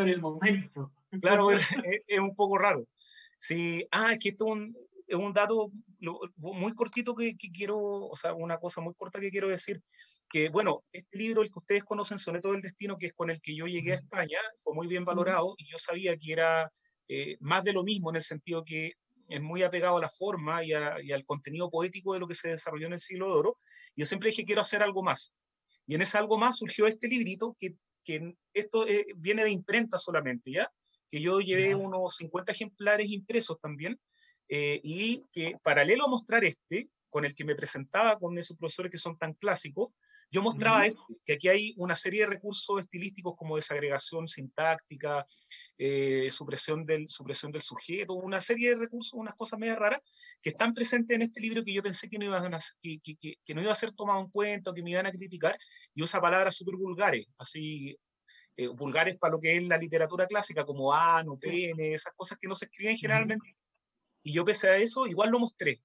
en 0.00 0.08
el 0.08 0.20
momento. 0.20 0.92
Claro, 1.20 1.50
es, 1.50 1.68
es, 2.06 2.18
un 2.20 2.34
poco 2.34 2.56
raro. 2.56 2.86
Sí, 3.38 3.86
ah, 3.90 4.12
es 4.12 4.18
que 4.18 4.30
esto 4.30 4.46
es 4.46 4.52
un, 4.52 4.74
es 5.06 5.14
un 5.14 5.34
dato 5.34 5.70
muy 6.38 6.72
cortito 6.72 7.14
que, 7.14 7.36
que, 7.36 7.50
quiero, 7.50 7.76
o 7.76 8.16
sea, 8.16 8.32
una 8.32 8.56
cosa 8.56 8.80
muy 8.80 8.94
corta 8.94 9.20
que 9.20 9.30
quiero 9.30 9.48
decir, 9.48 9.82
que 10.30 10.48
bueno, 10.48 10.82
este 10.90 11.18
libro, 11.18 11.42
el 11.42 11.48
que 11.48 11.58
ustedes 11.58 11.84
conocen, 11.84 12.16
Soneto 12.16 12.50
del 12.50 12.62
Destino, 12.62 12.96
que 12.96 13.08
es 13.08 13.12
con 13.12 13.28
el 13.28 13.42
que 13.42 13.54
yo 13.54 13.66
llegué 13.66 13.92
a 13.92 13.96
España, 13.96 14.38
fue 14.62 14.74
muy 14.74 14.86
bien 14.86 15.04
valorado 15.04 15.54
y 15.58 15.70
yo 15.70 15.76
sabía 15.76 16.16
que 16.16 16.32
era 16.32 16.72
eh, 17.08 17.36
más 17.40 17.62
de 17.64 17.74
lo 17.74 17.84
mismo 17.84 18.08
en 18.08 18.16
el 18.16 18.22
sentido 18.22 18.64
que 18.64 18.92
es 19.32 19.40
muy 19.40 19.62
apegado 19.62 19.96
a 19.96 20.00
la 20.00 20.10
forma 20.10 20.62
y, 20.64 20.72
al 20.72 21.24
contenido 21.24 21.70
poético 21.70 22.14
de 22.14 22.20
lo 22.20 22.26
que 22.26 22.34
se 22.34 22.50
desarrolló 22.50 22.86
en 22.86 22.92
el 22.92 23.00
siglo 23.00 23.26
de 23.26 23.32
oro. 23.32 23.56
Yo 23.96 24.06
siempre 24.06 24.30
dije, 24.30 24.44
quiero 24.44 24.60
hacer 24.60 24.82
algo 24.82 25.02
más. 25.02 25.32
Y 25.86 25.94
en 25.94 26.02
ese 26.02 26.18
algo 26.18 26.38
más 26.38 26.58
surgió 26.58 26.86
este 26.86 27.08
librito, 27.08 27.56
que, 27.58 27.74
que 28.04 28.34
esto 28.52 28.86
eh, 28.86 29.06
viene 29.16 29.44
de 29.44 29.50
imprenta 29.50 29.98
solamente, 29.98 30.52
¿ya? 30.52 30.70
Que 31.10 31.20
yo 31.20 31.40
llevé 31.40 31.74
unos 31.74 32.16
50 32.16 32.52
ejemplares 32.52 33.08
impresos 33.08 33.58
también, 33.60 33.98
eh, 34.48 34.80
y 34.82 35.24
que 35.32 35.56
paralelo 35.62 36.04
a 36.04 36.10
mostrar 36.10 36.44
este, 36.44 36.90
con 37.08 37.24
el 37.24 37.34
que 37.34 37.44
me 37.44 37.54
presentaba 37.54 38.18
con 38.18 38.36
esos 38.38 38.56
profesores 38.56 38.90
que 38.90 38.98
son 38.98 39.16
tan 39.18 39.34
clásicos, 39.34 39.88
yo 40.32 40.42
mostraba 40.42 40.86
este, 40.86 40.98
que 41.26 41.34
aquí 41.34 41.48
hay 41.48 41.74
una 41.76 41.94
serie 41.94 42.20
de 42.20 42.26
recursos 42.26 42.80
estilísticos 42.80 43.34
como 43.36 43.56
desagregación 43.56 44.26
sintáctica, 44.26 45.26
eh, 45.76 46.30
supresión, 46.30 46.86
del, 46.86 47.06
supresión 47.06 47.52
del 47.52 47.60
sujeto, 47.60 48.14
una 48.14 48.40
serie 48.40 48.70
de 48.70 48.76
recursos, 48.76 49.12
unas 49.12 49.34
cosas 49.34 49.58
medio 49.58 49.76
raras, 49.76 50.00
que 50.40 50.50
están 50.50 50.72
presentes 50.72 51.14
en 51.14 51.22
este 51.22 51.40
libro 51.42 51.62
que 51.62 51.74
yo 51.74 51.82
pensé 51.82 52.08
que 52.08 52.18
no, 52.18 52.24
iban 52.24 52.54
a, 52.54 52.58
que, 52.80 52.98
que, 53.04 53.34
que, 53.44 53.54
no 53.54 53.60
iba 53.60 53.72
a 53.72 53.74
ser 53.74 53.92
tomado 53.92 54.22
en 54.22 54.30
cuenta 54.30 54.70
o 54.70 54.74
que 54.74 54.82
me 54.82 54.92
iban 54.92 55.04
a 55.04 55.12
criticar, 55.12 55.58
y 55.94 56.02
usa 56.02 56.18
palabras 56.18 56.56
súper 56.56 56.76
vulgares, 56.76 57.26
así 57.36 57.94
eh, 58.56 58.68
vulgares 58.68 59.18
para 59.18 59.32
lo 59.32 59.38
que 59.38 59.56
es 59.56 59.62
la 59.64 59.76
literatura 59.76 60.26
clásica, 60.26 60.64
como 60.64 60.94
ano, 60.94 61.38
pene, 61.38 61.92
esas 61.92 62.14
cosas 62.14 62.38
que 62.40 62.48
no 62.48 62.54
se 62.54 62.64
escriben 62.64 62.96
generalmente. 62.96 63.54
Y 64.22 64.32
yo 64.32 64.44
pese 64.44 64.70
a 64.70 64.76
eso, 64.76 65.06
igual 65.06 65.30
lo 65.30 65.38
mostré. 65.38 65.82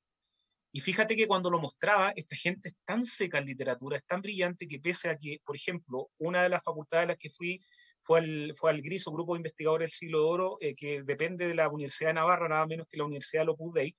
Y 0.78 0.80
fíjate 0.80 1.16
que 1.16 1.26
cuando 1.26 1.50
lo 1.50 1.58
mostraba, 1.58 2.14
esta 2.16 2.36
gente 2.36 2.70
es 2.70 2.76
tan 2.86 3.04
seca 3.04 3.40
en 3.40 3.46
literatura, 3.46 3.98
es 3.98 4.06
tan 4.06 4.22
brillante 4.22 4.68
que 4.68 4.80
pese 4.80 5.10
a 5.10 5.18
que, 5.18 5.42
por 5.44 5.56
ejemplo, 5.56 6.12
una 6.20 6.44
de 6.44 6.50
las 6.50 6.64
facultades 6.64 7.06
a 7.06 7.08
las 7.08 7.18
que 7.18 7.32
fui 7.32 7.60
fue 8.00 8.20
al, 8.20 8.54
fue 8.56 8.70
al 8.70 8.84
GRIS, 8.84 9.06
Grupo 9.06 9.34
de 9.34 9.40
Investigadores 9.40 9.88
del 9.88 9.92
Siglo 9.92 10.20
de 10.20 10.26
Oro, 10.28 10.58
eh, 10.62 10.76
que 10.76 11.02
depende 11.02 11.48
de 11.48 11.56
la 11.56 11.68
Universidad 11.68 12.12
de 12.12 12.14
Navarra, 12.14 12.48
nada 12.48 12.68
menos 12.68 12.86
que 12.88 12.98
la 12.98 13.06
Universidad 13.06 13.46
de 13.46 13.54
Opus 13.54 13.74
Dei, 13.74 13.98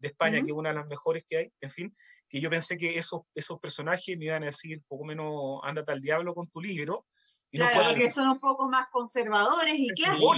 de 0.00 0.08
España, 0.08 0.42
que 0.42 0.48
es 0.48 0.52
una 0.52 0.68
de 0.68 0.74
las 0.74 0.86
mejores 0.86 1.24
que 1.26 1.38
hay, 1.38 1.52
en 1.62 1.70
fin, 1.70 1.96
que 2.28 2.42
yo 2.42 2.50
pensé 2.50 2.76
que 2.76 2.94
esos, 2.94 3.22
esos 3.34 3.58
personajes 3.58 4.18
me 4.18 4.26
iban 4.26 4.42
a 4.42 4.46
decir 4.46 4.82
poco 4.86 5.06
menos, 5.06 5.60
ándate 5.62 5.92
al 5.92 6.02
diablo 6.02 6.34
con 6.34 6.46
tu 6.48 6.60
libro. 6.60 7.06
Y 7.50 7.56
claro, 7.56 7.94
que 7.94 8.10
son 8.10 8.28
un 8.28 8.38
poco 8.38 8.68
más 8.68 8.84
conservadores 8.92 9.72
y 9.78 9.88
clásicos 9.94 10.36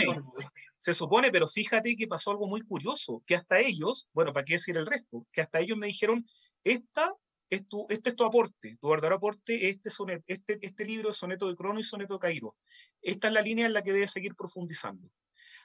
se 0.80 0.94
supone, 0.94 1.30
pero 1.30 1.46
fíjate 1.46 1.94
que 1.94 2.08
pasó 2.08 2.30
algo 2.30 2.48
muy 2.48 2.62
curioso, 2.62 3.22
que 3.26 3.34
hasta 3.34 3.60
ellos, 3.60 4.08
bueno, 4.14 4.32
¿para 4.32 4.44
qué 4.44 4.54
decir 4.54 4.78
el 4.78 4.86
resto? 4.86 5.26
Que 5.30 5.42
hasta 5.42 5.60
ellos 5.60 5.76
me 5.76 5.86
dijeron, 5.86 6.26
esta 6.64 7.14
es 7.50 7.68
tu, 7.68 7.86
este 7.90 8.10
es 8.10 8.16
tu 8.16 8.24
aporte, 8.24 8.78
tu 8.80 8.88
verdadero 8.88 9.16
aporte 9.16 9.68
este, 9.68 9.90
soneto, 9.90 10.24
este, 10.26 10.58
este 10.62 10.86
libro 10.86 11.10
es 11.10 11.16
soneto 11.16 11.48
de 11.48 11.54
Crono 11.54 11.78
y 11.78 11.82
soneto 11.82 12.14
de 12.14 12.20
Cairo. 12.20 12.56
Esta 13.02 13.28
es 13.28 13.34
la 13.34 13.42
línea 13.42 13.66
en 13.66 13.74
la 13.74 13.82
que 13.82 13.92
debes 13.92 14.10
seguir 14.10 14.34
profundizando. 14.34 15.10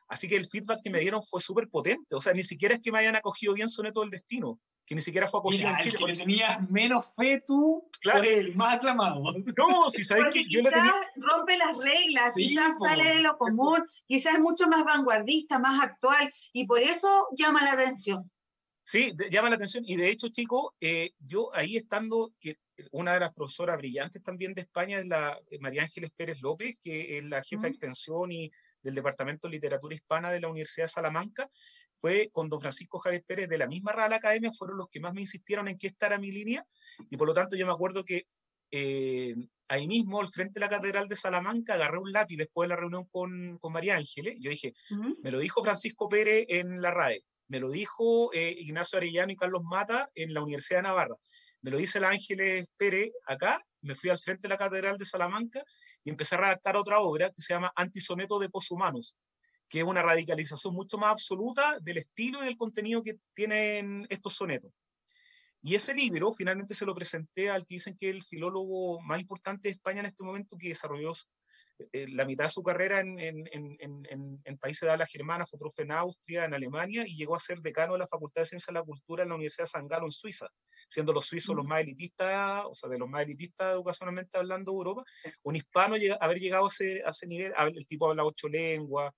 Así 0.09 0.27
que 0.27 0.35
el 0.35 0.49
feedback 0.49 0.81
que 0.83 0.89
me 0.89 0.99
dieron 0.99 1.23
fue 1.23 1.39
súper 1.39 1.69
potente, 1.69 2.13
o 2.13 2.19
sea, 2.19 2.33
ni 2.33 2.43
siquiera 2.43 2.75
es 2.75 2.81
que 2.81 2.91
me 2.91 2.99
hayan 2.99 3.15
acogido 3.15 3.53
bien 3.53 3.69
soneto 3.69 4.01
del 4.01 4.09
destino, 4.09 4.59
que 4.85 4.95
ni 4.95 5.01
siquiera 5.01 5.27
fue 5.27 5.39
acogido 5.39 5.69
en 5.69 5.77
Chile. 5.77 5.97
Que 5.97 6.15
tenías 6.17 6.69
menos 6.69 7.15
fe 7.15 7.39
tú, 7.45 7.89
claro. 8.01 8.23
el 8.23 8.55
más 8.55 8.75
aclamado. 8.75 9.21
No, 9.57 9.89
si 9.89 10.03
sabes 10.03 10.25
que 10.33 10.45
yo 10.49 10.61
le 10.61 10.69
tenía... 10.69 10.93
rompe 11.15 11.57
las 11.57 11.77
reglas, 11.77 12.33
quizás 12.35 12.79
sale 12.79 13.15
de 13.15 13.21
lo 13.21 13.37
común, 13.37 13.83
quizás 14.05 14.35
es 14.35 14.39
mucho 14.39 14.67
más 14.67 14.83
vanguardista, 14.83 15.59
más 15.59 15.81
actual, 15.81 16.31
y 16.53 16.65
por 16.67 16.79
eso 16.79 17.27
llama 17.35 17.63
la 17.63 17.73
atención. 17.73 18.29
Sí, 18.83 19.11
llama 19.31 19.49
la 19.49 19.55
atención. 19.55 19.83
Y 19.87 19.95
de 19.95 20.09
hecho, 20.09 20.27
chicos, 20.29 20.67
eh, 20.79 21.11
yo 21.19 21.49
ahí 21.55 21.75
estando, 21.75 22.33
que 22.39 22.59
una 22.91 23.15
de 23.15 23.21
las 23.21 23.33
profesoras 23.33 23.77
brillantes 23.77 24.21
también 24.21 24.53
de 24.53 24.61
España 24.61 24.99
es 24.99 25.07
la 25.07 25.39
eh, 25.49 25.57
María 25.59 25.81
Ángeles 25.81 26.11
Pérez 26.11 26.41
López, 26.41 26.77
que 26.79 27.17
es 27.17 27.23
la 27.23 27.41
jefa 27.41 27.63
de 27.63 27.69
extensión 27.69 28.31
y 28.31 28.51
del 28.85 28.95
Departamento 28.95 29.47
de 29.47 29.53
Literatura 29.53 29.95
Hispana 29.95 30.31
de 30.31 30.39
la 30.39 30.47
Universidad 30.47 30.85
de 30.85 30.89
Salamanca, 30.89 31.49
fue 31.95 32.29
con 32.31 32.49
don 32.49 32.61
Francisco 32.61 32.99
Javier 32.99 33.23
Pérez 33.25 33.49
de 33.49 33.57
la 33.57 33.67
misma 33.67 33.91
Real 33.91 34.13
Academia, 34.13 34.51
fueron 34.55 34.77
los 34.77 34.87
que 34.89 34.99
más 34.99 35.13
me 35.13 35.21
insistieron 35.21 35.67
en 35.67 35.77
que 35.77 35.87
esta 35.87 36.05
era 36.05 36.19
mi 36.19 36.31
línea, 36.31 36.63
y 37.09 37.17
por 37.17 37.27
lo 37.27 37.33
tanto 37.33 37.55
yo 37.55 37.65
me 37.65 37.73
acuerdo 37.73 38.03
que 38.03 38.27
eh, 38.69 39.35
ahí 39.69 39.87
mismo, 39.87 40.21
al 40.21 40.27
frente 40.27 40.59
de 40.59 40.59
la 40.59 40.69
Catedral 40.69 41.07
de 41.07 41.15
Salamanca, 41.15 41.73
agarré 41.73 41.97
un 41.97 42.11
lápiz 42.11 42.37
después 42.37 42.69
de 42.69 42.75
la 42.75 42.79
reunión 42.79 43.05
con, 43.05 43.57
con 43.57 43.73
María 43.73 43.95
Ángeles, 43.95 44.35
yo 44.39 44.51
dije, 44.51 44.73
me 45.23 45.31
lo 45.31 45.39
dijo 45.39 45.63
Francisco 45.63 46.07
Pérez 46.07 46.45
en 46.47 46.79
la 46.81 46.91
RAE, 46.91 47.21
me 47.47 47.59
lo 47.59 47.71
dijo 47.71 48.31
eh, 48.33 48.53
Ignacio 48.55 48.97
Arellano 48.97 49.31
y 49.31 49.35
Carlos 49.35 49.63
Mata 49.63 50.11
en 50.13 50.31
la 50.31 50.43
Universidad 50.43 50.79
de 50.79 50.83
Navarra, 50.83 51.15
me 51.61 51.71
lo 51.71 51.77
dice 51.77 51.97
el 51.97 52.05
Ángeles 52.05 52.67
Pérez 52.77 53.09
acá, 53.25 53.65
me 53.81 53.95
fui 53.95 54.11
al 54.11 54.19
frente 54.19 54.43
de 54.43 54.49
la 54.49 54.57
Catedral 54.57 54.97
de 54.97 55.05
Salamanca 55.05 55.63
y 56.05 56.11
empecé 56.11 56.35
a 56.35 56.37
redactar 56.37 56.77
otra 56.77 56.99
obra 56.99 57.31
que 57.31 57.41
se 57.41 57.53
llama 57.53 57.73
Antisoneto 57.75 58.39
de 58.39 58.49
Poshumanos, 58.49 59.17
que 59.67 59.79
es 59.79 59.83
una 59.83 60.03
radicalización 60.03 60.73
mucho 60.73 60.97
más 60.97 61.11
absoluta 61.11 61.79
del 61.81 61.97
estilo 61.97 62.41
y 62.41 62.45
del 62.45 62.57
contenido 62.57 63.03
que 63.03 63.15
tienen 63.33 64.05
estos 64.09 64.35
sonetos. 64.35 64.71
Y 65.63 65.73
ese 65.73 65.95
libro 65.95 66.31
finalmente 66.31 66.75
se 66.75 66.85
lo 66.85 66.93
presenté 66.93 67.49
al 67.49 67.65
que 67.65 67.75
dicen 67.75 67.97
que 67.97 68.09
es 68.09 68.15
el 68.15 68.23
filólogo 68.23 69.01
más 69.01 69.19
importante 69.19 69.67
de 69.67 69.71
España 69.71 70.01
en 70.01 70.05
este 70.05 70.23
momento, 70.23 70.57
que 70.59 70.67
desarrolló 70.67 71.11
eh, 71.91 72.05
la 72.13 72.25
mitad 72.25 72.45
de 72.45 72.49
su 72.49 72.63
carrera 72.63 73.01
en, 73.01 73.19
en, 73.19 73.47
en, 73.51 74.41
en, 74.43 74.57
países 74.57 74.81
de 74.81 74.91
habla 74.91 75.05
germana, 75.05 75.45
fue 75.45 75.59
profe 75.59 75.81
en 75.81 75.91
Austria, 75.91 76.45
en 76.45 76.53
Alemania, 76.53 77.03
y 77.05 77.17
llegó 77.17 77.35
a 77.35 77.39
ser 77.39 77.59
decano 77.59 77.93
de 77.93 77.99
la 77.99 78.07
Facultad 78.07 78.43
de 78.43 78.45
Ciencias 78.45 78.67
de 78.67 78.79
la 78.79 78.85
Cultura 78.85 79.23
en 79.23 79.29
la 79.29 79.35
Universidad 79.35 79.65
de 79.65 79.71
San 79.71 79.87
Galo, 79.87 80.05
en 80.05 80.11
Suiza, 80.11 80.47
siendo 80.87 81.11
los 81.11 81.25
suizos 81.25 81.53
los 81.55 81.65
más 81.65 81.81
elitistas, 81.81 82.63
o 82.65 82.73
sea, 82.73 82.89
de 82.89 82.97
los 82.97 83.09
más 83.09 83.23
elitistas 83.23 83.73
educacionalmente 83.73 84.37
hablando 84.37 84.71
de 84.71 84.77
Europa, 84.77 85.03
un 85.43 85.55
hispano 85.57 85.97
llega, 85.97 86.17
haber 86.21 86.39
llegado 86.39 86.65
a 86.65 86.69
ese, 86.69 87.03
a 87.05 87.09
ese 87.09 87.27
nivel, 87.27 87.53
el 87.57 87.87
tipo 87.87 88.09
habla 88.09 88.23
ocho 88.23 88.47
lenguas, 88.47 89.11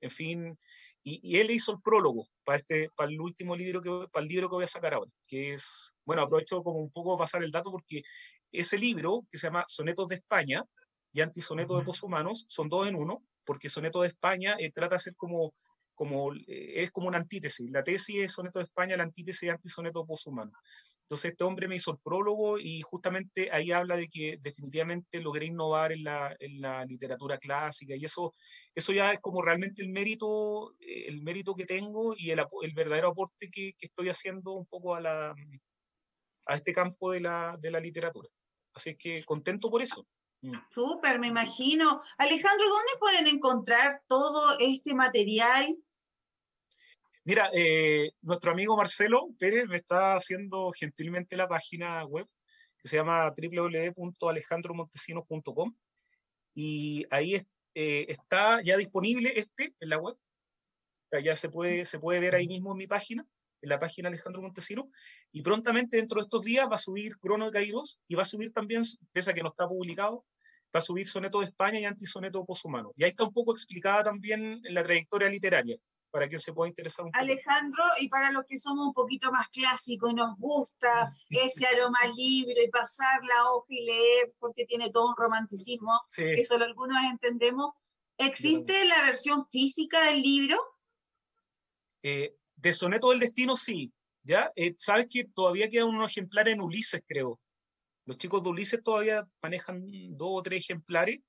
en 0.00 0.10
fin, 0.10 0.58
y, 1.02 1.20
y, 1.22 1.40
él 1.40 1.50
hizo 1.50 1.72
el 1.72 1.80
prólogo 1.82 2.28
para, 2.44 2.58
este, 2.58 2.90
para 2.96 3.10
el 3.10 3.20
último 3.20 3.56
libro 3.56 3.80
que, 3.80 4.06
para 4.12 4.22
el 4.22 4.28
libro 4.28 4.48
que 4.48 4.54
voy 4.54 4.64
a 4.64 4.68
sacar 4.68 4.94
ahora, 4.94 5.10
que 5.26 5.52
es, 5.52 5.94
bueno, 6.04 6.22
aprovecho 6.22 6.62
como 6.62 6.78
un 6.78 6.90
poco 6.90 7.18
pasar 7.18 7.42
el 7.42 7.50
dato 7.50 7.70
porque 7.70 8.02
ese 8.52 8.78
libro, 8.78 9.22
que 9.30 9.38
se 9.38 9.48
llama 9.48 9.64
Sonetos 9.66 10.08
de 10.08 10.16
España, 10.16 10.62
y 11.14 11.20
Antisoneto 11.20 11.78
de 11.78 11.84
Poshumanos, 11.84 12.44
son 12.48 12.68
dos 12.68 12.88
en 12.88 12.96
uno, 12.96 13.24
porque 13.44 13.68
Soneto 13.68 14.02
de 14.02 14.08
España 14.08 14.56
eh, 14.58 14.70
trata 14.72 14.96
de 14.96 15.00
ser 15.00 15.14
como, 15.16 15.54
como 15.94 16.34
eh, 16.34 16.82
es 16.82 16.90
como 16.90 17.06
una 17.06 17.18
antítesis. 17.18 17.70
La 17.70 17.84
tesis 17.84 18.18
es 18.18 18.32
Soneto 18.32 18.58
de 18.58 18.64
España, 18.64 18.96
la 18.96 19.04
antítesis 19.04 19.44
es 19.44 19.54
Antisoneto 19.54 20.04
Poshumano. 20.04 20.52
Entonces 21.02 21.30
este 21.30 21.44
hombre 21.44 21.68
me 21.68 21.76
hizo 21.76 21.92
el 21.92 21.98
prólogo 21.98 22.58
y 22.58 22.80
justamente 22.80 23.48
ahí 23.52 23.70
habla 23.70 23.96
de 23.96 24.08
que 24.08 24.38
definitivamente 24.40 25.20
logré 25.20 25.46
innovar 25.46 25.92
en 25.92 26.02
la, 26.02 26.34
en 26.40 26.60
la 26.60 26.84
literatura 26.84 27.38
clásica 27.38 27.94
y 27.94 28.04
eso, 28.04 28.34
eso 28.74 28.92
ya 28.92 29.12
es 29.12 29.20
como 29.20 29.40
realmente 29.40 29.82
el 29.82 29.90
mérito, 29.90 30.72
eh, 30.80 31.04
el 31.08 31.22
mérito 31.22 31.54
que 31.54 31.66
tengo 31.66 32.14
y 32.16 32.30
el, 32.30 32.42
el 32.62 32.74
verdadero 32.74 33.08
aporte 33.08 33.50
que, 33.52 33.74
que, 33.78 33.86
estoy 33.86 34.08
haciendo 34.08 34.52
un 34.52 34.66
poco 34.66 34.96
a, 34.96 35.00
la, 35.00 35.34
a 36.46 36.54
este 36.54 36.72
campo 36.72 37.12
de 37.12 37.20
la, 37.20 37.56
de 37.60 37.70
la 37.70 37.78
literatura. 37.78 38.28
Así 38.74 38.96
que 38.96 39.22
contento 39.24 39.70
por 39.70 39.82
eso. 39.82 40.06
Mm. 40.44 40.54
Súper, 40.74 41.18
me 41.18 41.28
imagino. 41.28 42.02
Alejandro, 42.18 42.66
¿dónde 42.68 42.92
pueden 43.00 43.26
encontrar 43.28 44.02
todo 44.06 44.58
este 44.60 44.94
material? 44.94 45.74
Mira, 47.24 47.48
eh, 47.54 48.12
nuestro 48.20 48.52
amigo 48.52 48.76
Marcelo 48.76 49.30
Pérez 49.38 49.66
me 49.66 49.76
está 49.76 50.16
haciendo 50.16 50.70
gentilmente 50.78 51.38
la 51.38 51.48
página 51.48 52.04
web 52.04 52.28
que 52.76 52.88
se 52.88 52.96
llama 52.96 53.32
www.alejandromontesinos.com 53.34 55.74
y 56.52 57.06
ahí 57.08 57.36
eh, 57.74 58.04
está 58.10 58.60
ya 58.60 58.76
disponible 58.76 59.32
este 59.36 59.74
en 59.80 59.88
la 59.88 59.96
web. 59.96 60.14
ya 61.22 61.34
se 61.36 61.48
puede, 61.48 61.86
se 61.86 61.98
puede 61.98 62.20
ver 62.20 62.34
ahí 62.34 62.48
mismo 62.48 62.72
en 62.72 62.78
mi 62.78 62.86
página, 62.86 63.26
en 63.62 63.70
la 63.70 63.78
página 63.78 64.10
Alejandro 64.10 64.42
Montesinos, 64.42 64.88
y 65.32 65.40
prontamente 65.40 65.96
dentro 65.96 66.20
de 66.20 66.24
estos 66.24 66.44
días 66.44 66.68
va 66.70 66.74
a 66.74 66.78
subir 66.78 67.16
Crono 67.18 67.46
de 67.46 67.52
Kairos 67.52 67.98
y 68.08 68.14
va 68.14 68.24
a 68.24 68.26
subir 68.26 68.52
también, 68.52 68.82
pese 69.12 69.30
a 69.30 69.34
que 69.34 69.42
no 69.42 69.48
está 69.48 69.66
publicado, 69.66 70.26
va 70.74 70.78
a 70.78 70.80
subir 70.80 71.06
Soneto 71.06 71.40
de 71.40 71.46
España 71.46 71.78
y 71.78 71.84
Antisoneto 71.84 72.44
Poshumano. 72.44 72.92
Y 72.96 73.04
ahí 73.04 73.10
está 73.10 73.24
un 73.24 73.32
poco 73.32 73.52
explicada 73.52 74.04
también 74.04 74.60
la 74.64 74.82
trayectoria 74.82 75.28
literaria, 75.28 75.76
para 76.10 76.26
quien 76.26 76.40
se 76.40 76.52
pueda 76.52 76.68
interesar 76.68 77.04
un 77.04 77.12
poco. 77.12 77.22
Alejandro, 77.22 77.84
y 78.00 78.08
para 78.08 78.32
los 78.32 78.44
que 78.46 78.58
somos 78.58 78.88
un 78.88 78.92
poquito 78.92 79.30
más 79.30 79.48
clásicos 79.50 80.10
y 80.10 80.14
nos 80.14 80.36
gusta 80.36 81.14
ese 81.30 81.66
aroma 81.66 81.98
libro 82.16 82.60
y 82.60 82.68
pasar 82.70 83.20
la 83.22 83.50
hoja 83.50 83.66
y 83.68 83.84
leer, 83.84 84.34
porque 84.38 84.66
tiene 84.66 84.90
todo 84.90 85.08
un 85.08 85.14
romanticismo 85.16 85.92
que 86.16 86.42
solo 86.42 86.64
algunos 86.64 86.98
entendemos, 87.04 87.74
¿existe 88.18 88.84
la 88.86 89.06
versión 89.06 89.46
física 89.50 90.02
del 90.10 90.22
libro? 90.22 90.58
Eh, 92.02 92.36
de 92.56 92.72
Soneto 92.72 93.10
del 93.10 93.20
Destino, 93.20 93.56
sí. 93.56 93.92
¿ya? 94.24 94.52
Eh, 94.56 94.74
Sabes 94.76 95.06
que 95.08 95.24
todavía 95.24 95.68
queda 95.68 95.84
un 95.84 96.02
ejemplar 96.02 96.48
en 96.48 96.60
Ulises, 96.60 97.02
creo. 97.06 97.38
Los 98.06 98.16
chicos 98.18 98.42
de 98.42 98.50
Ulises 98.50 98.82
todavía 98.82 99.26
manejan 99.42 99.84
dos 100.16 100.28
o 100.32 100.42
tres 100.42 100.64
ejemplares. 100.64 101.20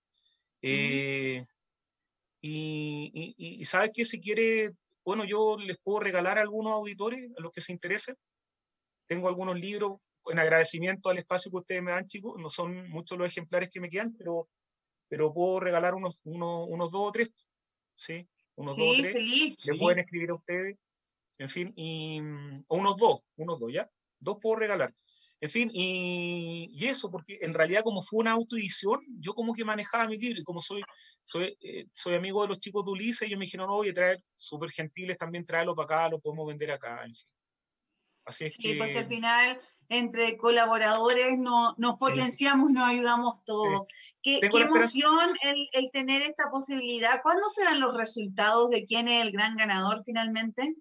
Eh, 0.61 1.41
y, 2.41 3.35
y, 3.37 3.65
sabes 3.65 3.91
que 3.93 4.05
si 4.05 4.19
quiere, 4.19 4.71
bueno, 5.03 5.25
yo 5.25 5.57
les 5.57 5.77
puedo 5.77 5.99
regalar 5.99 6.37
a 6.37 6.41
algunos 6.41 6.73
auditores, 6.73 7.23
a 7.37 7.41
los 7.41 7.51
que 7.51 7.61
se 7.61 7.71
interesen. 7.71 8.15
Tengo 9.07 9.29
algunos 9.29 9.59
libros 9.59 9.97
en 10.27 10.39
agradecimiento 10.39 11.09
al 11.09 11.17
espacio 11.17 11.51
que 11.51 11.57
ustedes 11.57 11.83
me 11.83 11.91
dan, 11.91 12.07
chicos. 12.07 12.33
No 12.37 12.49
son 12.49 12.89
muchos 12.89 13.17
los 13.17 13.27
ejemplares 13.27 13.69
que 13.69 13.79
me 13.79 13.89
quedan, 13.89 14.15
pero, 14.17 14.49
pero 15.07 15.33
puedo 15.33 15.59
regalar 15.59 15.95
unos, 15.95 16.21
unos, 16.23 16.67
unos 16.69 16.91
dos 16.91 17.09
o 17.09 17.11
tres. 17.11 17.31
¿sí? 17.95 18.27
Unos 18.55 18.77
dos 18.77 18.87
o 18.87 19.01
tres. 19.01 19.13
Feliz, 19.13 19.55
Le 19.63 19.77
pueden 19.77 19.99
escribir 19.99 20.29
a 20.31 20.35
ustedes. 20.35 20.77
En 21.37 21.49
fin, 21.49 21.73
y, 21.75 22.19
o 22.67 22.77
unos 22.77 22.97
dos, 22.97 23.27
unos 23.35 23.59
dos, 23.59 23.71
¿ya? 23.71 23.89
Dos 24.19 24.37
puedo 24.41 24.55
regalar. 24.57 24.93
En 25.45 25.51
fin, 25.51 25.69
y, 25.71 26.71
y, 26.73 26.85
eso, 26.87 27.11
porque 27.11 27.37
en 27.39 27.53
realidad 27.53 27.83
como 27.83 28.01
fue 28.01 28.21
una 28.21 28.31
autoedición, 28.31 28.99
yo 29.19 29.35
como 29.35 29.53
que 29.53 29.63
manejaba 29.63 30.07
mi 30.07 30.17
libro 30.17 30.41
y 30.41 30.43
como 30.43 30.59
soy, 30.59 30.81
soy, 31.23 31.55
eh, 31.61 31.85
soy 31.91 32.15
amigo 32.15 32.41
de 32.41 32.47
los 32.47 32.57
chicos 32.57 32.83
de 32.83 32.93
Ulises, 32.93 33.21
ellos 33.21 33.37
me 33.37 33.45
dijeron, 33.45 33.67
no, 33.67 33.75
voy 33.75 33.89
a 33.89 33.93
traer, 33.93 34.23
súper 34.33 34.71
gentiles, 34.71 35.19
también 35.19 35.45
traerlo 35.45 35.75
para 35.75 35.83
acá, 35.83 36.09
lo 36.09 36.19
podemos 36.19 36.47
vender 36.47 36.71
acá. 36.71 37.05
En 37.05 37.13
fin. 37.13 37.27
Así 38.25 38.45
es 38.45 38.53
sí, 38.55 38.59
que... 38.63 38.75
porque 38.75 38.97
al 38.97 39.03
final 39.03 39.61
entre 39.89 40.35
colaboradores 40.35 41.37
nos, 41.37 41.77
nos 41.77 41.99
potenciamos 41.99 42.71
y 42.71 42.73
nos 42.73 42.89
ayudamos 42.89 43.43
todos. 43.45 43.87
Qué, 44.23 44.39
qué 44.51 44.61
emoción 44.61 45.29
el, 45.43 45.67
el, 45.73 45.91
tener 45.91 46.23
esta 46.23 46.49
posibilidad. 46.49 47.21
¿Cuándo 47.21 47.47
serán 47.49 47.79
los 47.79 47.95
resultados 47.95 48.71
de 48.71 48.83
quién 48.85 49.07
es 49.09 49.23
el 49.23 49.31
gran 49.31 49.55
ganador 49.55 50.01
finalmente? 50.03 50.73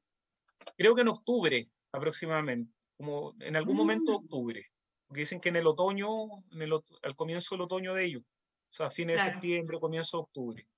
Creo 0.78 0.94
que 0.94 1.02
en 1.02 1.08
octubre 1.08 1.66
aproximadamente 1.92 2.73
como 2.96 3.34
en 3.40 3.56
algún 3.56 3.76
momento 3.76 4.12
de 4.12 4.18
mm. 4.18 4.22
octubre, 4.22 4.66
porque 5.06 5.20
dicen 5.20 5.40
que 5.40 5.48
en 5.50 5.56
el 5.56 5.66
otoño, 5.66 6.08
en 6.52 6.62
el, 6.62 6.72
al 7.02 7.14
comienzo 7.14 7.54
del 7.54 7.62
otoño 7.62 7.94
de 7.94 8.04
ellos, 8.04 8.22
o 8.22 8.76
sea, 8.76 8.90
fines 8.90 9.16
de 9.16 9.32
septiembre, 9.32 9.78
comienzo 9.78 10.16
de 10.16 10.22
octubre. 10.22 10.68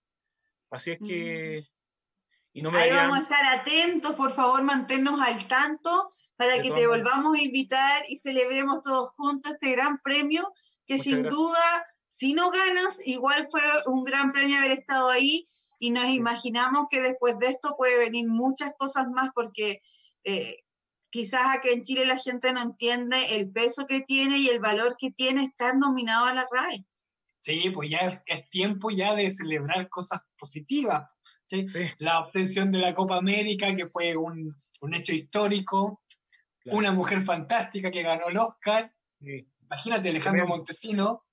Así 0.70 0.92
es 0.92 0.98
que... 0.98 1.60
Mm. 1.62 1.76
Y 2.52 2.62
no 2.62 2.70
me 2.70 2.78
Ahí 2.78 2.90
vamos 2.90 3.18
a 3.18 3.22
estar 3.22 3.44
atentos, 3.44 4.14
por 4.14 4.32
favor, 4.32 4.62
manténnos 4.62 5.20
al 5.20 5.46
tanto 5.46 6.08
para 6.36 6.62
que 6.62 6.70
te 6.70 6.86
volvamos 6.86 7.36
a 7.36 7.42
invitar 7.42 8.02
y 8.08 8.16
celebremos 8.16 8.82
todos 8.82 9.10
juntos 9.16 9.52
este 9.52 9.72
gran 9.72 9.98
premio, 9.98 10.52
que 10.86 10.94
Muchas 10.94 11.04
sin 11.04 11.22
gracias. 11.22 11.34
duda, 11.34 11.86
si 12.06 12.34
no 12.34 12.50
ganas, 12.50 13.06
igual 13.06 13.48
fue 13.50 13.60
un 13.86 14.00
gran 14.02 14.32
premio 14.32 14.58
haber 14.58 14.78
estado 14.78 15.10
ahí 15.10 15.46
y 15.78 15.90
nos 15.90 16.06
imaginamos 16.06 16.86
que 16.90 17.00
después 17.00 17.38
de 17.38 17.48
esto 17.48 17.74
puede 17.76 17.98
venir 17.98 18.26
muchas 18.26 18.72
cosas 18.78 19.06
más 19.08 19.30
porque 19.34 19.82
eh, 20.24 20.64
quizás 21.16 21.56
aquí 21.56 21.70
en 21.70 21.82
Chile 21.82 22.04
la 22.04 22.18
gente 22.18 22.52
no 22.52 22.60
entiende 22.60 23.36
el 23.36 23.50
peso 23.50 23.86
que 23.86 24.02
tiene 24.02 24.36
y 24.36 24.48
el 24.48 24.60
valor 24.60 24.96
que 24.98 25.10
tiene 25.10 25.44
estar 25.44 25.74
nominado 25.74 26.26
a 26.26 26.34
la 26.34 26.46
RAE. 26.52 26.84
Sí, 27.40 27.70
pues 27.70 27.88
ya 27.88 28.00
es, 28.26 28.50
tiempo 28.50 28.90
ya 28.90 29.14
de 29.14 29.30
celebrar 29.30 29.88
cosas 29.88 30.20
positivas. 30.38 31.08
¿sí? 31.46 31.66
Sí. 31.66 31.84
La 32.00 32.20
obtención 32.20 32.70
de 32.70 32.80
la 32.80 32.94
Copa 32.94 33.16
América, 33.16 33.74
que 33.74 33.86
fue 33.86 34.14
un, 34.14 34.50
un 34.82 34.94
hecho 34.94 35.14
histórico. 35.14 36.02
Claro. 36.58 36.78
Una 36.78 36.92
mujer 36.92 37.22
fantástica 37.22 37.90
que 37.90 38.02
ganó 38.02 38.28
el 38.28 38.36
Oscar. 38.36 38.92
Sí. 39.18 39.48
Imagínate, 39.62 40.10
Alejandro 40.10 40.46
Montesino, 40.46 41.24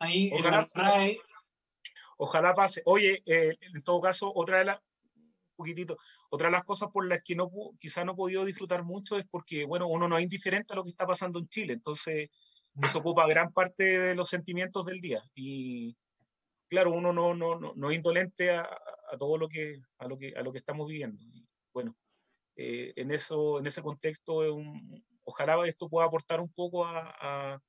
ahí 0.00 0.30
ojalá, 0.34 0.60
en 0.60 0.68
la 0.74 0.82
RAE. 0.82 1.18
Ojalá 2.18 2.52
pase. 2.52 2.82
Oye, 2.84 3.22
eh, 3.24 3.56
en 3.58 3.82
todo 3.82 4.02
caso, 4.02 4.30
otra 4.34 4.58
de 4.58 4.66
las 4.66 4.80
poquitito. 5.54 5.96
Otra 6.30 6.48
de 6.48 6.52
las 6.52 6.64
cosas 6.64 6.88
por 6.92 7.06
las 7.08 7.22
que 7.22 7.34
no 7.34 7.50
quizá 7.78 8.04
no 8.04 8.12
he 8.12 8.16
podido 8.16 8.44
disfrutar 8.44 8.84
mucho 8.84 9.18
es 9.18 9.24
porque, 9.30 9.64
bueno, 9.64 9.88
uno 9.88 10.08
no 10.08 10.18
es 10.18 10.24
indiferente 10.24 10.72
a 10.72 10.76
lo 10.76 10.82
que 10.82 10.90
está 10.90 11.06
pasando 11.06 11.38
en 11.38 11.48
Chile, 11.48 11.72
entonces 11.74 12.30
eso 12.82 12.98
ocupa 12.98 13.26
gran 13.26 13.52
parte 13.52 13.84
de 13.84 14.14
los 14.14 14.28
sentimientos 14.28 14.84
del 14.84 15.00
día. 15.00 15.22
Y 15.34 15.96
claro, 16.68 16.92
uno 16.92 17.12
no, 17.12 17.34
no, 17.34 17.58
no, 17.58 17.72
no 17.76 17.90
es 17.90 17.96
indolente 17.96 18.50
a, 18.50 18.62
a, 18.62 19.16
todo 19.18 19.38
lo 19.38 19.48
que, 19.48 19.76
a, 19.98 20.08
lo 20.08 20.16
que, 20.16 20.32
a 20.36 20.42
lo 20.42 20.52
que 20.52 20.58
estamos 20.58 20.88
viviendo. 20.88 21.22
Y 21.22 21.46
bueno, 21.72 21.96
eh, 22.56 22.92
en, 22.96 23.10
eso, 23.10 23.58
en 23.58 23.66
ese 23.66 23.82
contexto, 23.82 24.54
un, 24.54 25.04
ojalá 25.24 25.64
esto 25.66 25.88
pueda 25.88 26.06
aportar 26.06 26.40
un 26.40 26.52
poco 26.52 26.84
a, 26.84 27.14
a, 27.20 27.62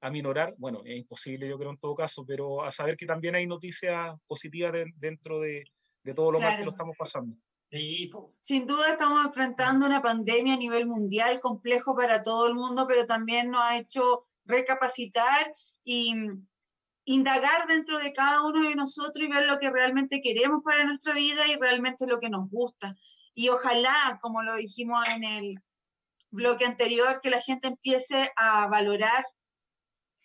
a, 0.00 0.10
minorar, 0.10 0.54
bueno, 0.58 0.82
es 0.84 0.96
imposible 0.96 1.48
yo 1.48 1.58
creo 1.58 1.70
en 1.70 1.78
todo 1.78 1.94
caso, 1.94 2.24
pero 2.26 2.62
a 2.62 2.70
saber 2.70 2.96
que 2.96 3.06
también 3.06 3.34
hay 3.34 3.46
noticias 3.46 4.14
positivas 4.26 4.72
de, 4.72 4.86
dentro 4.96 5.40
de, 5.40 5.64
de 6.06 6.14
todo 6.14 6.32
lo 6.32 6.38
claro. 6.38 6.52
mal 6.52 6.58
que 6.58 6.64
lo 6.64 6.70
estamos 6.70 6.96
pasando. 6.96 7.36
Sin 8.40 8.66
duda 8.66 8.92
estamos 8.92 9.26
enfrentando 9.26 9.86
una 9.86 10.00
pandemia 10.00 10.54
a 10.54 10.56
nivel 10.56 10.86
mundial 10.86 11.40
complejo 11.40 11.96
para 11.96 12.22
todo 12.22 12.46
el 12.46 12.54
mundo, 12.54 12.86
pero 12.86 13.06
también 13.06 13.50
nos 13.50 13.60
ha 13.60 13.76
hecho 13.76 14.24
recapacitar 14.44 15.52
y 15.82 16.14
indagar 17.04 17.66
dentro 17.66 17.98
de 17.98 18.12
cada 18.12 18.42
uno 18.44 18.68
de 18.68 18.76
nosotros 18.76 19.24
y 19.24 19.28
ver 19.28 19.46
lo 19.46 19.58
que 19.58 19.70
realmente 19.70 20.20
queremos 20.20 20.62
para 20.64 20.84
nuestra 20.84 21.12
vida 21.12 21.46
y 21.48 21.56
realmente 21.56 22.06
lo 22.06 22.20
que 22.20 22.30
nos 22.30 22.48
gusta. 22.48 22.94
Y 23.34 23.48
ojalá, 23.48 24.18
como 24.22 24.42
lo 24.42 24.54
dijimos 24.54 25.06
en 25.08 25.24
el 25.24 25.58
bloque 26.30 26.64
anterior, 26.64 27.20
que 27.20 27.30
la 27.30 27.42
gente 27.42 27.68
empiece 27.68 28.30
a 28.36 28.68
valorar 28.68 29.26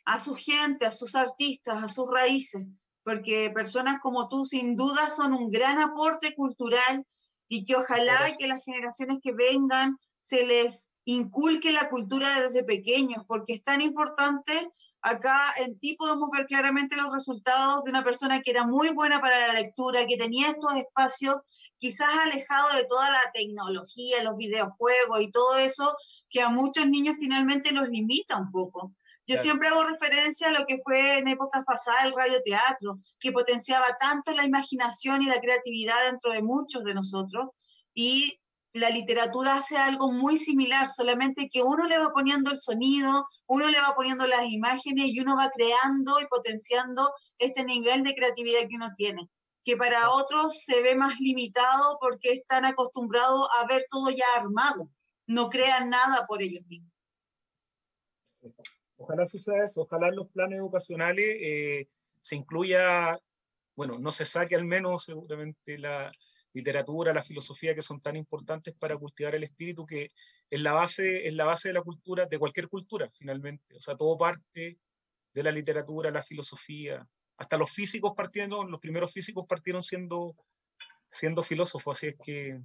a 0.05 0.19
su 0.19 0.35
gente, 0.35 0.85
a 0.85 0.91
sus 0.91 1.15
artistas, 1.15 1.83
a 1.83 1.87
sus 1.87 2.05
raíces, 2.09 2.65
porque 3.03 3.51
personas 3.53 3.99
como 4.01 4.29
tú 4.29 4.45
sin 4.45 4.75
duda 4.75 5.09
son 5.09 5.33
un 5.33 5.49
gran 5.49 5.79
aporte 5.79 6.35
cultural 6.35 7.05
y 7.47 7.63
que 7.63 7.75
ojalá 7.75 8.17
que 8.39 8.47
las 8.47 8.63
generaciones 8.63 9.19
que 9.21 9.33
vengan 9.33 9.97
se 10.19 10.45
les 10.45 10.93
inculque 11.05 11.71
la 11.71 11.89
cultura 11.89 12.39
desde 12.39 12.63
pequeños, 12.63 13.23
porque 13.27 13.53
es 13.53 13.63
tan 13.63 13.81
importante. 13.81 14.71
Acá 15.01 15.41
en 15.57 15.79
ti 15.79 15.95
podemos 15.97 16.29
ver 16.31 16.45
claramente 16.45 16.95
los 16.95 17.11
resultados 17.11 17.83
de 17.83 17.89
una 17.89 18.03
persona 18.03 18.41
que 18.41 18.51
era 18.51 18.67
muy 18.67 18.91
buena 18.91 19.19
para 19.19 19.47
la 19.47 19.53
lectura, 19.53 20.05
que 20.05 20.15
tenía 20.15 20.47
estos 20.47 20.75
espacios 20.75 21.37
quizás 21.77 22.07
alejado 22.23 22.75
de 22.75 22.85
toda 22.85 23.09
la 23.09 23.31
tecnología, 23.33 24.23
los 24.23 24.37
videojuegos 24.37 25.21
y 25.21 25.31
todo 25.31 25.57
eso, 25.57 25.95
que 26.29 26.41
a 26.41 26.49
muchos 26.49 26.87
niños 26.87 27.17
finalmente 27.19 27.71
los 27.71 27.89
limita 27.89 28.37
un 28.37 28.51
poco. 28.51 28.93
Yo 29.31 29.35
claro. 29.37 29.43
siempre 29.43 29.67
hago 29.69 29.83
referencia 29.85 30.49
a 30.49 30.51
lo 30.51 30.65
que 30.65 30.81
fue 30.83 31.19
en 31.19 31.29
épocas 31.29 31.63
pasadas 31.63 32.03
el 32.03 32.13
radioteatro, 32.13 32.99
que 33.17 33.31
potenciaba 33.31 33.85
tanto 33.97 34.33
la 34.33 34.43
imaginación 34.43 35.21
y 35.21 35.27
la 35.27 35.39
creatividad 35.39 35.95
dentro 36.09 36.33
de 36.33 36.41
muchos 36.41 36.83
de 36.83 36.93
nosotros. 36.93 37.51
Y 37.93 38.41
la 38.73 38.89
literatura 38.89 39.55
hace 39.55 39.77
algo 39.77 40.11
muy 40.11 40.35
similar, 40.35 40.89
solamente 40.89 41.49
que 41.49 41.63
uno 41.63 41.85
le 41.85 41.97
va 41.97 42.11
poniendo 42.11 42.51
el 42.51 42.57
sonido, 42.57 43.25
uno 43.47 43.69
le 43.69 43.79
va 43.79 43.95
poniendo 43.95 44.27
las 44.27 44.45
imágenes 44.47 45.07
y 45.07 45.21
uno 45.21 45.37
va 45.37 45.49
creando 45.49 46.19
y 46.19 46.27
potenciando 46.27 47.13
este 47.37 47.63
nivel 47.63 48.03
de 48.03 48.13
creatividad 48.13 48.67
que 48.67 48.75
uno 48.75 48.89
tiene, 48.97 49.29
que 49.63 49.77
para 49.77 50.11
otros 50.11 50.61
se 50.65 50.81
ve 50.81 50.97
más 50.97 51.17
limitado 51.21 51.99
porque 52.01 52.33
están 52.33 52.65
acostumbrados 52.65 53.47
a 53.61 53.65
ver 53.65 53.85
todo 53.89 54.09
ya 54.09 54.25
armado, 54.35 54.89
no 55.25 55.49
crean 55.49 55.89
nada 55.89 56.25
por 56.27 56.41
ellos 56.41 56.65
mismos. 56.67 56.91
Ojalá 59.01 59.25
suceda 59.25 59.65
eso, 59.65 59.81
ojalá 59.81 60.09
en 60.09 60.15
los 60.15 60.27
planes 60.29 60.59
educacionales 60.59 61.25
eh, 61.41 61.87
se 62.21 62.35
incluya, 62.35 63.17
bueno, 63.75 63.97
no 63.97 64.11
se 64.11 64.25
saque 64.25 64.55
al 64.55 64.63
menos 64.63 65.05
seguramente 65.05 65.79
la 65.79 66.11
literatura, 66.53 67.13
la 67.13 67.23
filosofía 67.23 67.73
que 67.73 67.81
son 67.81 67.99
tan 67.99 68.15
importantes 68.15 68.75
para 68.75 68.97
cultivar 68.97 69.33
el 69.33 69.43
espíritu, 69.43 69.87
que 69.87 70.11
es 70.49 70.61
la 70.61 70.73
base, 70.73 71.27
es 71.27 71.33
la 71.33 71.45
base 71.45 71.69
de 71.69 71.73
la 71.73 71.81
cultura, 71.81 72.27
de 72.27 72.37
cualquier 72.37 72.67
cultura 72.67 73.09
finalmente. 73.13 73.75
O 73.75 73.79
sea, 73.79 73.97
todo 73.97 74.17
parte 74.17 74.77
de 75.33 75.43
la 75.43 75.51
literatura, 75.51 76.11
la 76.11 76.21
filosofía, 76.21 77.03
hasta 77.37 77.57
los 77.57 77.71
físicos 77.71 78.13
partiendo, 78.15 78.63
los 78.65 78.79
primeros 78.79 79.11
físicos 79.11 79.45
partieron 79.47 79.81
siendo, 79.81 80.35
siendo 81.09 81.41
filósofos, 81.41 81.97
así 81.97 82.07
es 82.07 82.15
que 82.23 82.61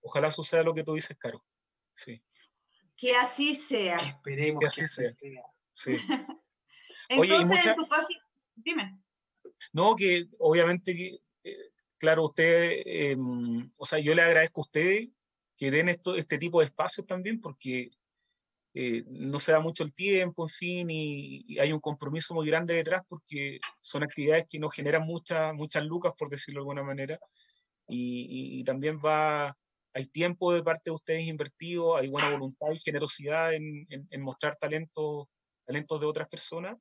ojalá 0.00 0.32
suceda 0.32 0.64
lo 0.64 0.74
que 0.74 0.82
tú 0.82 0.94
dices, 0.94 1.16
Caro. 1.16 1.44
Sí. 1.92 2.20
Que 2.96 3.14
así 3.16 3.54
sea. 3.54 3.98
Esperemos 3.98 4.60
que 4.60 4.66
así, 4.66 4.82
que 4.82 4.86
sea. 4.86 5.10
sea. 5.10 5.42
Sí. 5.72 5.96
Entonces, 7.08 7.36
Oye, 7.36 7.44
mucha... 7.46 7.74
tu 7.74 7.86
página, 7.86 8.20
dime. 8.54 8.98
No, 9.72 9.94
que 9.96 10.26
obviamente, 10.38 11.20
eh, 11.44 11.58
claro, 11.98 12.24
usted, 12.24 12.82
eh, 12.86 13.16
o 13.76 13.84
sea, 13.84 13.98
yo 13.98 14.14
le 14.14 14.22
agradezco 14.22 14.60
a 14.60 14.64
ustedes 14.64 15.08
que 15.56 15.70
den 15.70 15.88
esto, 15.88 16.16
este 16.16 16.38
tipo 16.38 16.60
de 16.60 16.66
espacios 16.66 17.06
también, 17.06 17.40
porque 17.40 17.90
eh, 18.74 19.04
no 19.06 19.38
se 19.38 19.52
da 19.52 19.60
mucho 19.60 19.84
el 19.84 19.92
tiempo, 19.92 20.44
en 20.44 20.48
fin, 20.48 20.90
y, 20.90 21.44
y, 21.46 21.58
hay 21.58 21.72
un 21.72 21.80
compromiso 21.80 22.34
muy 22.34 22.46
grande 22.46 22.74
detrás, 22.74 23.02
porque 23.08 23.60
son 23.80 24.02
actividades 24.02 24.46
que 24.48 24.58
nos 24.58 24.74
generan 24.74 25.02
muchas 25.02 25.54
muchas 25.54 25.84
lucas, 25.84 26.12
por 26.18 26.28
decirlo 26.28 26.60
de 26.60 26.62
alguna 26.62 26.82
manera, 26.82 27.18
y, 27.86 28.56
y, 28.56 28.60
y 28.60 28.64
también 28.64 29.00
va 29.04 29.56
hay 29.94 30.06
tiempo 30.06 30.52
de 30.52 30.62
parte 30.62 30.90
de 30.90 30.96
ustedes 30.96 31.26
invertido, 31.26 31.96
hay 31.96 32.08
buena 32.08 32.30
voluntad 32.30 32.72
y 32.72 32.80
generosidad 32.80 33.54
en, 33.54 33.86
en, 33.90 34.06
en 34.10 34.22
mostrar 34.22 34.56
talentos, 34.56 35.26
talentos 35.64 36.00
de 36.00 36.06
otras 36.06 36.28
personas. 36.28 36.76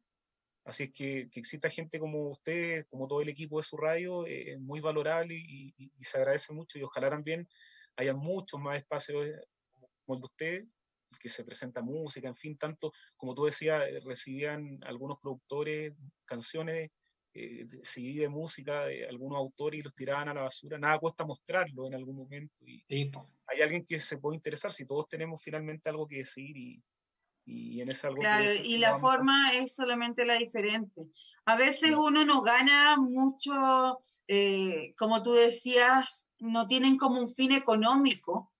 Así 0.66 0.84
es 0.86 0.91
que, 0.93 1.30
que 1.30 1.39
exista 1.39 1.70
gente 1.70 1.99
como 1.99 2.30
usted, 2.30 2.86
como 2.89 3.07
todo 3.07 3.22
el 3.22 3.30
equipo 3.30 3.57
de 3.57 3.64
su 3.64 3.78
radio, 3.78 4.26
eh, 4.26 4.53
es 4.53 4.59
muy 4.59 4.80
valorable 4.80 5.36
y, 5.36 5.74
y, 5.78 5.91
y, 5.95 6.03
se 6.03 6.18
agradece 6.18 6.53
mucho. 6.53 6.80
Y 6.80 6.84
ojalá 6.84 7.09
también 7.09 7.47
haya 7.97 8.16
muchos 8.16 8.59
más 8.59 8.78
espacios 8.78 9.26
eh, 9.26 9.36
como 10.05 10.16
el 10.16 10.22
de 10.22 10.26
ustedes, 10.26 10.68
que 11.20 11.30
se 11.30 11.43
presenta 11.43 11.82
música, 11.82 12.28
en 12.28 12.36
fin, 12.36 12.57
tanto 12.57 12.91
como 13.16 13.36
tú 13.36 13.45
decías, 13.45 13.88
eh, 13.88 13.99
recibían 14.03 14.80
algunos 14.84 15.20
productores 15.20 15.93
canciones 16.26 16.89
eh, 17.36 17.66
CD 17.82 18.22
de 18.22 18.30
música 18.30 18.86
de 18.86 19.08
algunos 19.08 19.40
autores 19.40 19.80
y 19.80 19.84
los 19.84 19.96
tiraban 19.96 20.30
a 20.30 20.34
la 20.34 20.44
basura, 20.44 20.78
nada 20.78 21.00
cuesta 21.00 21.26
mostrarlo 21.26 21.88
en 21.88 21.96
algún 21.96 22.16
momento. 22.16 22.54
Y 22.66 22.84
sí, 22.88 23.12
hay 23.48 23.62
alguien 23.62 23.84
que 23.86 24.00
se 24.00 24.18
puede 24.18 24.36
interesar 24.36 24.72
si 24.72 24.86
todos 24.86 25.08
tenemos 25.08 25.42
finalmente 25.42 25.90
algo 25.90 26.08
que 26.08 26.18
decir 26.18 26.56
y, 26.56 26.84
Y 27.46 27.82
en 27.82 27.90
ese 27.90 28.08
algo 28.08 28.22
Claro, 28.22 28.46
y 28.64 28.78
la 28.78 29.00
forma 29.00 29.52
es 29.54 29.74
solamente 29.74 30.26
la 30.26 30.38
diferente. 30.38 31.02
A 31.46 31.56
veces 31.56 31.96
uno 31.98 32.24
no 32.24 32.42
gana 32.42 32.98
mucho, 32.98 34.02
eh, 34.28 34.94
como 34.98 35.22
tú 35.24 35.34
decías, 35.34 36.30
no 36.40 36.68
tienen 36.68 36.98
como 36.98 37.20
un 37.20 37.30
fin 37.30 37.52
económico, 37.52 38.52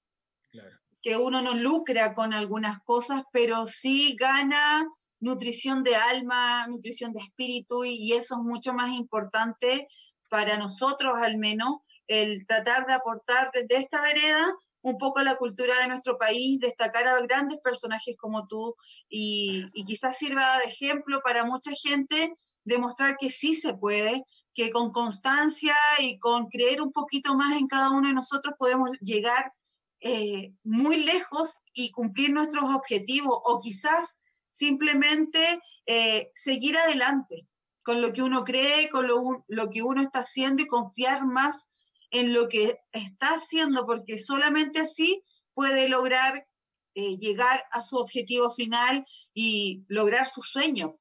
que 1.04 1.18
uno 1.18 1.42
no 1.42 1.54
lucra 1.54 2.14
con 2.14 2.34
algunas 2.34 2.82
cosas, 2.84 3.24
pero 3.32 3.66
sí 3.66 4.16
gana 4.18 4.88
nutrición 5.24 5.84
de 5.84 5.96
alma, 5.96 6.68
nutrición 6.68 7.14
de 7.14 7.22
espíritu, 7.22 7.86
y 7.86 8.12
eso 8.14 8.36
es 8.36 8.42
mucho 8.42 8.74
más 8.74 8.92
importante 8.92 9.88
para 10.30 10.58
nosotros 10.58 11.14
al 11.18 11.38
menos, 11.38 11.78
el 12.08 12.46
tratar 12.46 12.86
de 12.86 12.94
aportar 12.94 13.50
desde 13.54 13.78
esta 13.78 14.02
vereda 14.02 14.54
un 14.82 14.98
poco 14.98 15.22
la 15.22 15.36
cultura 15.36 15.74
de 15.80 15.88
nuestro 15.88 16.18
país, 16.18 16.60
destacar 16.60 17.08
a 17.08 17.22
grandes 17.22 17.60
personajes 17.60 18.18
como 18.18 18.48
tú 18.48 18.76
y, 19.08 19.64
y 19.74 19.86
quizás 19.86 20.18
sirva 20.18 20.58
de 20.58 20.66
ejemplo 20.66 21.22
para 21.24 21.46
mucha 21.46 21.72
gente 21.72 22.34
demostrar 22.66 23.16
que 23.18 23.30
sí 23.30 23.56
se 23.56 23.74
puede, 23.76 24.26
que 24.54 24.72
con 24.72 24.92
constancia 24.92 25.76
y 26.00 26.20
con 26.20 26.48
creer 26.48 26.82
un 26.82 26.92
poquito 26.92 27.36
más 27.36 27.58
en 27.58 27.68
cada 27.68 27.92
uno 27.92 28.10
de 28.10 28.14
nosotros 28.14 28.56
podemos 28.58 28.90
llegar 29.00 29.54
eh, 30.02 30.52
muy 30.66 30.98
lejos 30.98 31.62
y 31.74 31.92
cumplir 31.92 32.34
nuestros 32.34 32.70
objetivos 32.72 33.40
o 33.46 33.60
quizás 33.62 34.20
simplemente 34.54 35.60
eh, 35.88 36.30
seguir 36.32 36.78
adelante 36.78 37.48
con 37.82 38.02
lo 38.02 38.14
que 38.14 38.22
uno 38.22 38.44
cree, 38.44 38.90
con 38.90 39.08
lo, 39.08 39.44
lo 39.48 39.70
que 39.70 39.82
uno 39.82 40.02
está 40.02 40.20
haciendo 40.20 40.62
y 40.62 40.68
confiar 40.68 41.26
más 41.26 41.72
en 42.12 42.32
lo 42.32 42.48
que 42.48 42.80
está 42.92 43.30
haciendo, 43.34 43.86
porque 43.86 44.18
solamente 44.18 44.80
así 44.80 45.24
puede 45.56 45.90
lograr 45.90 46.48
eh, 46.94 47.18
llegar 47.18 47.66
a 47.72 47.82
su 47.82 47.98
objetivo 47.98 48.52
final 48.52 49.06
y 49.34 49.84
lograr 49.88 50.28
su 50.28 50.44
sueño. 50.44 51.00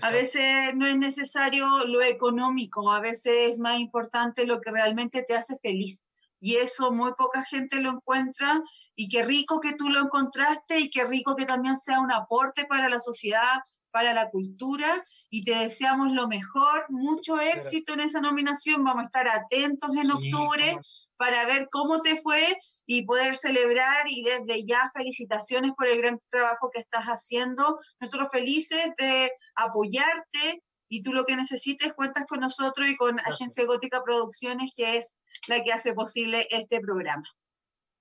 A 0.00 0.10
veces 0.10 0.52
no 0.74 0.86
es 0.86 0.96
necesario 0.96 1.66
lo 1.86 2.00
económico, 2.02 2.90
a 2.90 3.00
veces 3.00 3.52
es 3.52 3.58
más 3.58 3.78
importante 3.78 4.46
lo 4.46 4.60
que 4.60 4.70
realmente 4.70 5.24
te 5.24 5.34
hace 5.34 5.58
feliz. 5.58 6.06
Y 6.40 6.56
eso 6.56 6.92
muy 6.92 7.12
poca 7.14 7.44
gente 7.44 7.80
lo 7.80 7.90
encuentra 7.90 8.60
y 8.94 9.08
qué 9.08 9.24
rico 9.24 9.60
que 9.60 9.74
tú 9.74 9.88
lo 9.88 10.00
encontraste 10.00 10.78
y 10.78 10.90
qué 10.90 11.04
rico 11.04 11.36
que 11.36 11.46
también 11.46 11.76
sea 11.76 12.00
un 12.00 12.12
aporte 12.12 12.64
para 12.64 12.88
la 12.88 13.00
sociedad, 13.00 13.58
para 13.90 14.12
la 14.12 14.30
cultura 14.30 15.04
y 15.30 15.44
te 15.44 15.54
deseamos 15.54 16.12
lo 16.12 16.28
mejor, 16.28 16.86
mucho 16.88 17.40
éxito 17.40 17.94
en 17.94 18.00
esa 18.00 18.20
nominación. 18.20 18.84
Vamos 18.84 19.04
a 19.04 19.06
estar 19.06 19.28
atentos 19.28 19.90
en 19.96 20.10
octubre 20.10 20.78
para 21.16 21.46
ver 21.46 21.68
cómo 21.70 22.00
te 22.00 22.20
fue 22.22 22.56
y 22.86 23.04
poder 23.04 23.36
celebrar 23.36 24.06
y 24.08 24.22
desde 24.22 24.64
ya 24.64 24.90
felicitaciones 24.94 25.72
por 25.76 25.88
el 25.88 25.98
gran 25.98 26.20
trabajo 26.30 26.70
que 26.72 26.80
estás 26.80 27.04
haciendo. 27.04 27.78
Nosotros 28.00 28.30
felices 28.32 28.92
de 28.96 29.30
apoyarte 29.56 30.62
y 30.88 31.02
tú 31.02 31.12
lo 31.12 31.24
que 31.24 31.36
necesites 31.36 31.92
cuentas 31.92 32.24
con 32.26 32.40
nosotros 32.40 32.88
y 32.90 32.96
con 32.96 33.18
Agencia 33.20 33.64
Gótica 33.66 34.02
Producciones, 34.02 34.72
que 34.76 34.96
es 34.96 35.18
la 35.48 35.62
que 35.62 35.72
hace 35.72 35.92
posible 35.92 36.46
este 36.50 36.80
programa. 36.80 37.24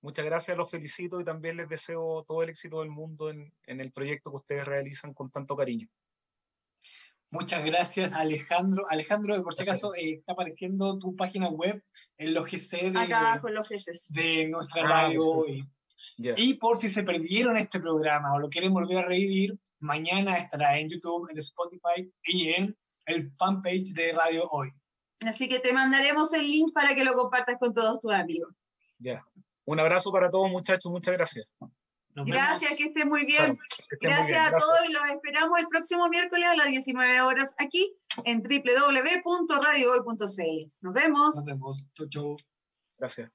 Muchas 0.01 0.25
gracias, 0.25 0.55
los 0.55 0.69
felicito 0.69 1.19
y 1.19 1.25
también 1.25 1.57
les 1.57 1.67
deseo 1.67 2.23
todo 2.25 2.43
el 2.43 2.49
éxito 2.49 2.79
del 2.79 2.89
mundo 2.89 3.29
en, 3.29 3.53
en 3.65 3.79
el 3.79 3.91
proyecto 3.91 4.29
que 4.31 4.37
ustedes 4.37 4.65
realizan 4.65 5.13
con 5.13 5.31
tanto 5.31 5.55
cariño. 5.55 5.87
Muchas 7.29 7.63
gracias, 7.65 8.13
Alejandro. 8.13 8.85
Alejandro, 8.89 9.43
por 9.43 9.53
si 9.53 9.63
acaso, 9.63 9.93
eh, 9.95 10.19
está 10.19 10.31
apareciendo 10.31 10.97
tu 10.97 11.15
página 11.15 11.49
web 11.49 11.83
en 12.17 12.33
los 12.33 12.45
GC 12.45 12.91
de, 12.91 12.99
Acá 12.99 13.41
los 13.49 13.67
de 14.09 14.47
nuestra 14.47 14.83
ah, 14.83 14.87
radio 14.87 15.23
hoy. 15.25 15.67
Y 16.17 16.53
por 16.53 16.79
si 16.79 16.89
se 16.89 17.03
perdieron 17.03 17.57
este 17.57 17.79
programa 17.79 18.33
o 18.33 18.39
lo 18.39 18.49
quieren 18.49 18.73
volver 18.73 18.99
a 18.99 19.05
revivir, 19.05 19.59
mañana 19.79 20.37
estará 20.37 20.79
en 20.79 20.89
YouTube, 20.89 21.29
en 21.29 21.37
Spotify 21.37 22.11
y 22.23 22.49
en 22.49 22.75
el 23.05 23.31
fanpage 23.37 23.93
de 23.93 24.13
Radio 24.13 24.49
Hoy. 24.49 24.71
Así 25.25 25.49
que 25.49 25.59
te 25.59 25.73
mandaremos 25.73 26.31
el 26.33 26.45
link 26.45 26.71
para 26.73 26.93
que 26.93 27.03
lo 27.03 27.13
compartas 27.13 27.55
con 27.59 27.73
todos 27.73 27.99
tus 27.99 28.13
amigos. 28.13 28.53
Ya. 28.99 29.25
Un 29.65 29.79
abrazo 29.79 30.11
para 30.11 30.29
todos, 30.29 30.51
muchachos. 30.51 30.91
Muchas 30.91 31.15
gracias. 31.15 31.47
gracias, 32.13 32.77
que 32.77 32.83
estén 32.85 33.09
muy 33.09 33.25
bien. 33.25 33.57
gracias 33.99 34.47
a 34.47 34.51
todos 34.57 34.77
y 34.87 34.93
los 34.93 35.03
esperamos 35.09 35.57
el 35.59 35.67
próximo 35.67 36.07
miércoles 36.09 36.45
a 36.45 36.55
las 36.55 36.69
19 36.69 37.21
horas 37.21 37.55
aquí 37.57 37.97
en 38.25 38.41
www.radiohoy.cl. 38.41 40.71
Nos 40.81 40.93
vemos. 40.93 41.35
Nos 41.35 41.45
vemos. 41.45 41.87
Chau, 41.93 42.07
chau. 42.07 42.35
Gracias. 42.97 43.31